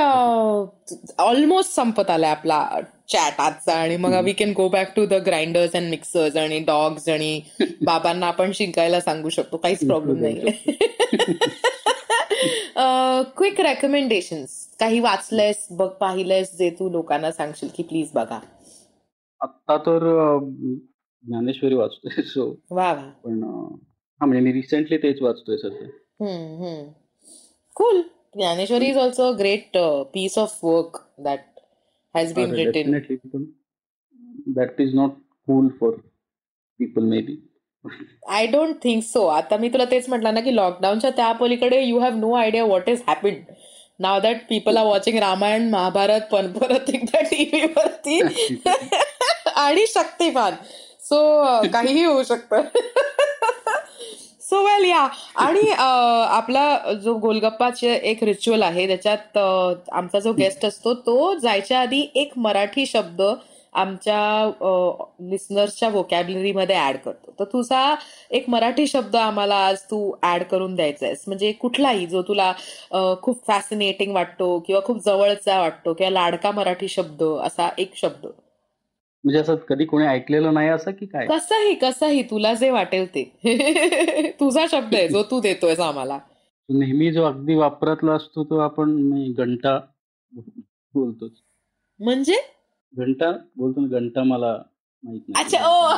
ऑलमोस्ट 1.19 1.71
संपत 1.71 2.09
आलाय 2.09 2.31
आपला 2.31 2.67
चॅट 3.09 3.39
आजचा 3.41 3.73
आणि 3.73 3.97
मग 3.97 4.13
we 4.23 4.31
can 4.33 4.51
go 4.57 4.67
back 4.69 4.95
to 4.95 5.05
the 5.05 5.13
grinders 5.25 5.75
and 5.75 5.89
mixers 5.89 6.37
आणि 6.37 6.59
डॉग्स 6.59 7.09
आणि 7.09 7.39
बाबांना 7.81 8.27
आपण 8.27 8.51
शिंकायला 8.53 8.99
सांगू 9.01 9.29
शकतो. 9.29 9.57
काहीच 9.57 9.85
प्रॉब्लेम 9.87 10.21
नाही. 10.21 10.75
क्विक 13.37 13.61
रेकमेंडेशन 13.61 14.43
काही 14.79 14.99
वाचलंयस 14.99 15.67
बघ 15.71 15.87
पाहिलंयस 15.89 16.57
जे 16.57 16.69
तू 16.69 16.89
लोकांना 16.89 17.31
सांगशील 17.31 17.69
की 17.77 17.83
प्लीज 17.83 18.11
बघा. 18.13 18.39
आता 19.41 19.77
तर 19.77 20.07
ज्ञानेश्वरी 21.23 21.75
वाचतोय 21.75 22.21
सो 22.23 22.51
पण 22.71 23.41
हा 24.21 24.25
म्हणजे 24.25 24.41
मी 24.41 24.53
रिसेंटली 24.53 24.97
तेच 24.97 25.21
वाचतोय 25.21 25.57
सध्या. 25.57 25.87
Cool 27.75 28.01
Dnyaneshwari 28.35 28.85
is 28.85 28.97
also 28.97 29.31
great 29.33 29.77
piece 30.13 30.37
of 30.37 30.57
work 30.63 30.97
that 31.19 31.39
has 32.15 32.33
been 32.33 32.53
written 32.53 32.99
that 34.55 34.81
is 34.81 34.95
not 34.95 35.11
cool 35.47 35.67
for 35.79 35.91
people 36.79 37.03
maybe 37.21 37.35
I 38.29 38.47
don't 38.47 38.75
think 38.83 39.03
so 39.03 39.25
आता 39.25 39.57
मी 39.57 39.69
तुला 39.69 39.85
तेच 39.85 40.09
म्हटलं 40.09 40.33
ना 40.33 40.39
की 40.39 40.55
लॉकडाऊनच्या 40.55 41.09
त्या 41.09 41.31
पलीकडे 41.31 41.81
you 41.81 41.99
have 41.99 42.15
no 42.15 42.33
idea 42.33 42.63
what 42.65 42.89
is 42.89 43.01
happened 43.07 43.51
now 43.99 44.19
that 44.19 44.37
people 44.49 44.77
are 44.77 44.85
watching 44.85 45.17
Ramayan 45.19 45.69
Mahabharat 45.69 46.21
पण 46.31 46.51
परत 46.51 46.89
एकदा 46.89 47.21
टीव्हीवरती 47.21 48.19
आणि 49.55 49.85
शक्तिमान. 49.87 50.53
सो 51.01 51.17
काहीही 51.73 52.03
होऊ 52.03 52.23
शकतं. 52.23 52.61
सो 54.49 54.61
वेल 54.63 54.83
या 54.85 55.07
आणि 55.35 55.69
आपला 55.77 56.93
जो 57.03 57.13
गोलगप्पाचे 57.13 57.93
एक 58.03 58.23
रिच्युअल 58.23 58.61
आहे 58.63 58.87
त्याच्यात 58.87 59.37
आमचा 59.37 60.19
जो 60.19 60.31
गेस्ट 60.33 60.65
असतो 60.65 60.93
तो 60.93 61.33
जायच्या 61.39 61.79
आधी 61.81 62.05
एक 62.15 62.31
मराठी 62.37 62.85
शब्द 62.85 63.21
आमच्या 63.73 64.19
लिस्नर्सच्या 65.29 65.89
वोकॅबलरीमध्ये 65.89 66.75
ऍड 66.79 66.97
करतो. 66.97 67.33
तर 67.39 67.43
तुझा 67.43 67.95
एक 68.31 68.49
मराठी 68.49 68.87
शब्द 68.87 69.15
आम्हाला 69.15 69.55
आज 69.65 69.81
तू 69.81 69.99
ऍड 70.23 70.43
करून 70.43 70.75
द्यायचा 70.75 71.05
आहेस 71.05 71.23
म्हणजे 71.27 71.51
कुठलाही 71.51 72.05
जो 72.05 72.21
तुला 72.21 72.51
खूप 73.21 73.45
फॅसिनेटिंग 73.47 74.13
वाटतो 74.13 74.57
किंवा 74.59 74.81
खूप 74.85 75.03
जवळचा 75.05 75.59
वाटतो 75.59 75.93
किंवा 75.93 76.11
लाडका 76.11 76.51
मराठी 76.51 76.87
शब्द 76.87 77.23
असा 77.43 77.69
एक 77.77 77.95
शब्द. 77.95 78.27
म्हणजे 79.23 79.39
असं 79.39 79.55
कधी 79.69 79.85
कोणी 79.85 80.05
ऐकलेलं 80.05 80.53
नाही 80.53 80.69
असं 80.69 80.91
की 80.91 81.05
काय? 81.05 81.25
कसंही 81.25 81.75
कसंही 81.75 82.23
तुला 82.23 82.53
जे 82.53 82.69
वाटेल 82.69 83.15
ते. 83.15 83.37
तुझा 84.39 84.65
शब्द 84.71 84.95
आहे 84.95 85.07
जो 85.07 85.23
तू 85.23 85.39
देतोय 85.39 85.75
आम्हाला. 85.79 86.19
नेहमी 86.69 87.11
जो 87.11 87.23
अगदी 87.23 87.55
वापरातला 87.55 88.13
असतो 88.13 88.43
तो 88.43 88.57
आपण 88.57 88.97
घंटा 89.33 89.79
बोलतोच. 90.93 91.31
म्हणजे? 91.99 92.35
घंटा 92.93 93.31
बोलतो 93.57 93.89
घंटा 93.89 94.23
मला 94.23 94.57
माहीत 95.03 95.21
नाही. 95.27 95.43
अच्छा 95.43 95.67
ओ 95.67 95.89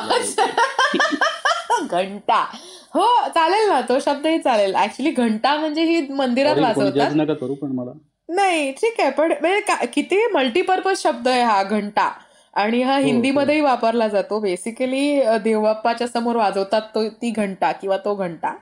घंटा. 1.86 2.46
हो 2.94 3.28
चालेल 3.28 3.68
ना 3.68 3.80
तो 3.80 4.00
शब्दही 4.00 4.38
चालेल. 4.38 4.74
ऍक्च्युली 4.74 5.12
घंटा 5.12 5.56
म्हणजे 5.56 5.84
ही 5.84 6.12
मंदिरात 6.12 6.58
वाजवतात 6.58 7.10
नका 7.14 7.34
करू 7.34 7.54
पण 7.54 7.72
मला. 7.72 7.92
नाही 8.28 8.72
ठीक 8.72 9.00
आहे 9.00 9.10
पण 9.10 9.32
म्हणजे 9.40 9.86
किती 9.86 10.32
मल्टीपर्पज 10.32 10.98
शब्द 10.98 11.28
आहे 11.28 11.42
हा 11.42 11.62
घंटा. 11.62 12.12
आणि 12.60 12.82
हा 12.82 12.96
हो, 12.96 13.04
हिंदीमध्येही 13.04 13.60
हो. 13.60 13.66
वापरला 13.66 14.08
जातो. 14.08 14.40
बेसिकली 14.40 15.20
देवबाप्पाच्या 15.44 16.06
समोर 16.06 16.36
वाजवतात 16.36 16.82
तो 16.94 17.08
ती 17.08 17.30
घंटा 17.30 17.72
किंवा 17.72 17.96
तो 17.96 18.14
घंटा. 18.14 18.52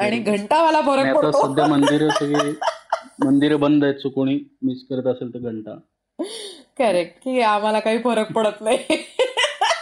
आणि 0.00 0.18
घंटा 0.18 0.62
मला 0.64 0.80
फरक 0.80 1.16
पडतो. 1.16 1.46
सध्या 1.46 1.66
मंदिर 1.66 2.08
सगळी 2.20 2.52
मंदिर 3.24 3.56
बंद 3.56 3.84
आहेत 3.84 3.94
सो 3.94 4.08
कोणी 4.08 4.38
मिस 4.62 4.82
करत 4.90 5.06
असेल 5.06 5.34
तर 5.34 5.38
घंटा. 5.38 5.74
करेक्ट 6.78 7.18
की 7.24 7.40
आम्हाला 7.40 7.78
काही 7.78 7.98
फरक 7.98 8.32
पडत 8.32 8.60
नाही. 8.60 9.02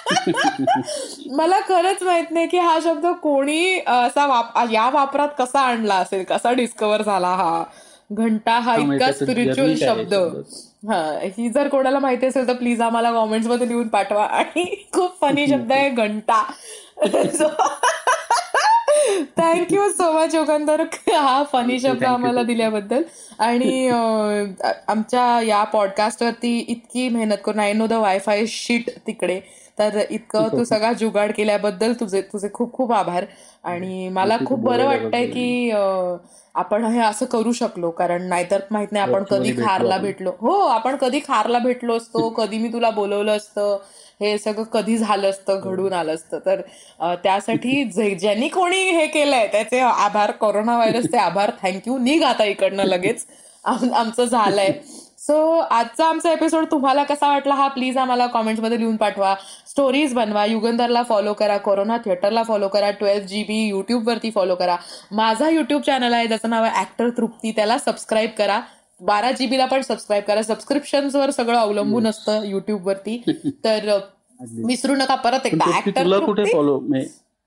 मला 1.36 1.60
खरंच 1.60 2.02
माहीत 2.02 2.30
नाही 2.30 2.46
की 2.46 2.58
हा 2.58 2.78
शब्द 2.84 3.06
कोणी 3.22 3.78
असा 3.86 4.26
वाप 4.26 4.58
या 4.72 4.88
वापरात 4.90 5.28
कसा 5.38 5.60
आणला 5.60 5.94
असेल? 5.94 6.24
कसा 6.24 6.52
डिस्कवर 6.52 7.02
झाला 7.02 7.28
हा? 7.28 7.64
घंटा 8.12 8.58
हा 8.58 8.76
इतका 8.76 9.12
स्पिरिच्युअल 9.12 9.74
शब्द. 9.74 10.14
हा 10.88 11.00
ही 11.36 11.48
जर 11.48 11.68
कोणाला 11.68 11.98
माहिती 11.98 12.26
असेल 12.26 12.46
तर 12.48 12.54
प्लीज 12.54 12.80
आम्हाला 12.82 13.12
कॉमेंट्समध्ये 13.12 13.68
लिहून 13.68 13.88
पाठवा. 13.88 14.24
आणि 14.24 14.64
खूप 14.92 15.20
फनी 15.20 15.46
शब्द 15.48 15.72
आहे 15.72 15.88
घंटा. 15.90 16.42
थँक्यू 19.36 19.88
सो 19.90 20.10
मच 20.12 20.34
युगंधर 20.34 20.82
हा 21.08 21.42
फनी 21.52 21.78
शब्द 21.80 22.04
आम्हाला 22.04 22.42
दिल्याबद्दल. 22.42 23.02
आणि 23.38 23.88
आमच्या 23.88 25.40
या 25.46 25.62
पॉडकास्टवरती 25.72 26.58
इतकी 26.58 27.08
मेहनत 27.08 27.42
करून 27.44 27.60
I 27.60 27.72
know 27.72 27.86
the 27.86 27.92
wifi 27.92 28.44
shit 28.48 28.90
तिकडे. 29.06 29.40
तर 29.78 29.98
इतकं 30.10 30.48
तू 30.48 30.64
सगळा 30.64 30.92
जुगाड 30.92 31.32
केल्याबद्दल 31.32 31.92
तुझे 32.00 32.20
तुझे 32.32 32.48
खूप 32.54 32.72
खूप 32.72 32.92
आभार. 32.92 33.24
आणि 33.64 34.08
मला 34.08 34.36
खूप 34.46 34.58
बरं 34.60 34.86
वाटतंय 34.86 35.26
की 35.26 35.70
आपण 36.54 36.84
हे 36.84 36.98
असं 37.00 37.26
करू 37.26 37.52
शकलो 37.52 37.90
कारण 37.90 38.22
नाहीतर 38.28 38.60
माहीत 38.70 38.92
नाही 38.92 39.02
आपण 39.04 39.22
कधी 39.30 39.52
खारला 39.56 39.96
भेटलो. 39.98 40.30
हो 40.40 40.52
आपण 40.60 40.96
कधी 40.96 41.20
खारला 41.26 41.58
भेटलो 41.58 41.96
असतो 41.96 42.28
कधी 42.36 42.58
मी 42.58 42.68
तुला 42.72 42.90
बोलवलं 42.90 43.36
असतं 43.36 43.76
हे 44.20 44.36
सगळं 44.38 44.64
कधी 44.72 44.96
झालं 44.98 45.30
असतं 45.30 45.60
घडून 45.60 45.92
आलं 45.92 46.14
असतं. 46.14 46.38
तर 46.46 46.60
त्यासाठी 47.24 47.84
ज्यांनी 48.18 48.48
कोणी 48.48 48.82
हे 48.90 49.06
केलंय 49.06 49.46
त्याचे 49.46 49.80
आभार 49.80 50.30
कोरोना 50.30 50.76
व्हायरसचे 50.76 51.16
आभार 51.18 51.50
थँक्यू. 51.62 51.98
निघ 51.98 52.22
आता 52.22 52.44
इकडनं 52.44 52.84
लगेच. 52.84 53.26
आमचं 53.64 54.24
झालंय. 54.24 54.72
सो 55.26 55.34
आजचा 55.58 56.06
आमचा 56.06 56.30
एपिसोड 56.32 56.64
तुम्हाला 56.70 57.02
कसा 57.04 57.28
वाटला 57.28 57.54
हा 57.54 57.66
प्लीज 57.68 57.98
आम्हाला 57.98 58.26
कॉमेंट्समध्ये 58.26 58.78
लिहून 58.78 58.96
पाठवा. 58.96 59.34
स्टोरीज 59.68 60.14
बनवा 60.14 60.44
युगंधरला 60.44 61.02
फॉलो 61.02 61.32
करा 61.32 61.56
कोरोना 61.58 61.96
थिएटरला 62.04 62.42
फॉलो 62.42 62.68
करा 62.68 62.90
ट्वेल्व 62.90 63.26
जी 63.26 63.42
बी 63.42 63.56
युट्यूबवरती 63.68 64.30
फॉलो 64.30 64.54
करा. 64.54 64.76
माझा 65.12 65.48
युट्यूब 65.48 65.82
चॅनल 65.82 66.12
आहे 66.12 66.26
ज्याचं 66.26 66.50
नाव 66.50 66.64
आहे 66.64 66.80
ऍक्टर 66.80 67.08
तृप्ती 67.10 67.50
त्याला 67.50 67.78
सबस्क्राईब 67.78 68.30
करा. 68.38 68.60
बारा 69.00 69.30
जीबीला 69.30 69.66
पण 69.66 69.80
सबस्क्राईब 69.80 70.24
करा. 70.24 70.42
सबस्क्रिप्शन्सवर 70.42 71.30
सगळं 71.30 71.58
अवलंबून 71.58 72.06
असतं 72.06 72.44
युट्यूबवरती 72.44 73.22
तर 73.64 73.98
विसरू 74.66 74.94
नका 74.96 75.14
परत 75.14 75.46
एकदा. 75.46 75.76
ऍक्टर 75.76 76.18
कुठे 76.26 76.44
फॉलो 76.52 76.78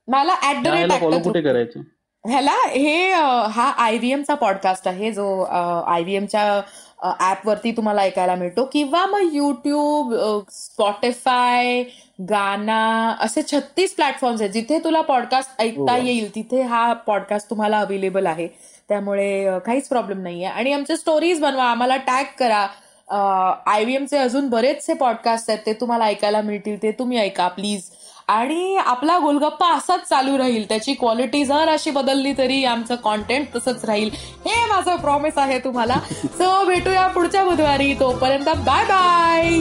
मला 0.08 0.36
ऍट 0.50 0.64
द 0.64 0.68
रेट 0.68 1.24
कुठे 1.24 1.42
करायचं? 1.42 1.80
ह्याला 2.24 2.56
हे 2.70 3.12
हा 3.52 3.70
आयव्हीएमचा 3.78 4.36
पॉडकास्ट 4.36 4.88
आहे 4.88 5.12
जो 5.12 5.28
आयव्हीएमच्या 5.44 6.62
ऍपवरती 7.04 7.72
तुम्हाला 7.72 8.02
ऐकायला 8.02 8.36
मिळतो. 8.36 8.70
किंवा 8.74 9.06
मग 9.06 9.30
युट्यूब 9.34 10.14
स्पॉटीफाय 10.52 11.84
गाना 12.30 13.10
असे 13.20 13.42
छत्तीस 13.52 13.96
प्लॅटफॉर्म्स 13.96 14.42
आहेत. 14.42 14.52
जिथे 14.52 14.80
तुला 14.84 15.02
पॉडकास्ट 15.02 15.62
ऐकता 15.62 15.92
हो. 15.92 16.04
येईल 16.04 16.36
तिथे 16.36 16.62
हा 16.62 16.94
पॉडकास्ट 16.94 17.50
तुम्हाला 17.50 17.80
अवेलेबल 17.80 18.26
आहे. 18.26 18.48
त्यामुळे 18.90 19.60
काहीच 19.66 19.88
प्रॉब्लेम 19.88 20.22
नाहीये. 20.22 20.46
आणि 20.46 20.74
आमचे 20.74 20.98
स्टोरीज 20.98 21.40
बनवा. 21.40 21.64
आम्हाला 21.64 21.98
टॅग 21.98 22.24
करा. 22.40 22.68
आय 23.66 23.84
व्ही 23.84 23.96
एमचे 23.96 24.18
अजून 24.18 24.50
बरेचसे 24.50 24.94
पॉडकास्ट 24.94 25.50
आहेत. 25.50 25.60
ते 25.66 25.74
तुम्हाला 25.74 26.06
ऐकायला 26.06 26.42
मिळतील. 26.42 26.84
ते 26.84 26.92
तुम्ही 26.92 27.18
ऐका 27.18 27.48
प्लीज 27.48 27.90
आणि 28.28 28.76
आपला 28.76 29.18
गोलगप्पा 29.20 29.68
असाच 29.74 30.08
चालू 30.10 30.38
राहील. 30.38 30.68
त्याची 30.70 30.94
क्वालिटी 30.94 31.44
जर 31.46 31.68
अशी 31.70 31.92
बदलली 31.92 32.34
तरी 32.38 32.64
आमचं 32.66 32.96
कॉन्टेंट 32.96 33.48
तसंच 33.56 33.86
राहील. 33.86 34.10
हे 34.46 34.66
माझं 34.70 34.96
प्रॉमिस 34.96 35.38
आहे 35.38 35.60
तुम्हाला. 35.60 35.96
सो 36.26 36.66
भेटूया 36.66 37.08
पुढच्या 37.08 37.44
बुधवारी. 37.44 37.94
तोपर्यंत 37.94 38.46
बाय 38.46 38.84
बाय 38.86 39.60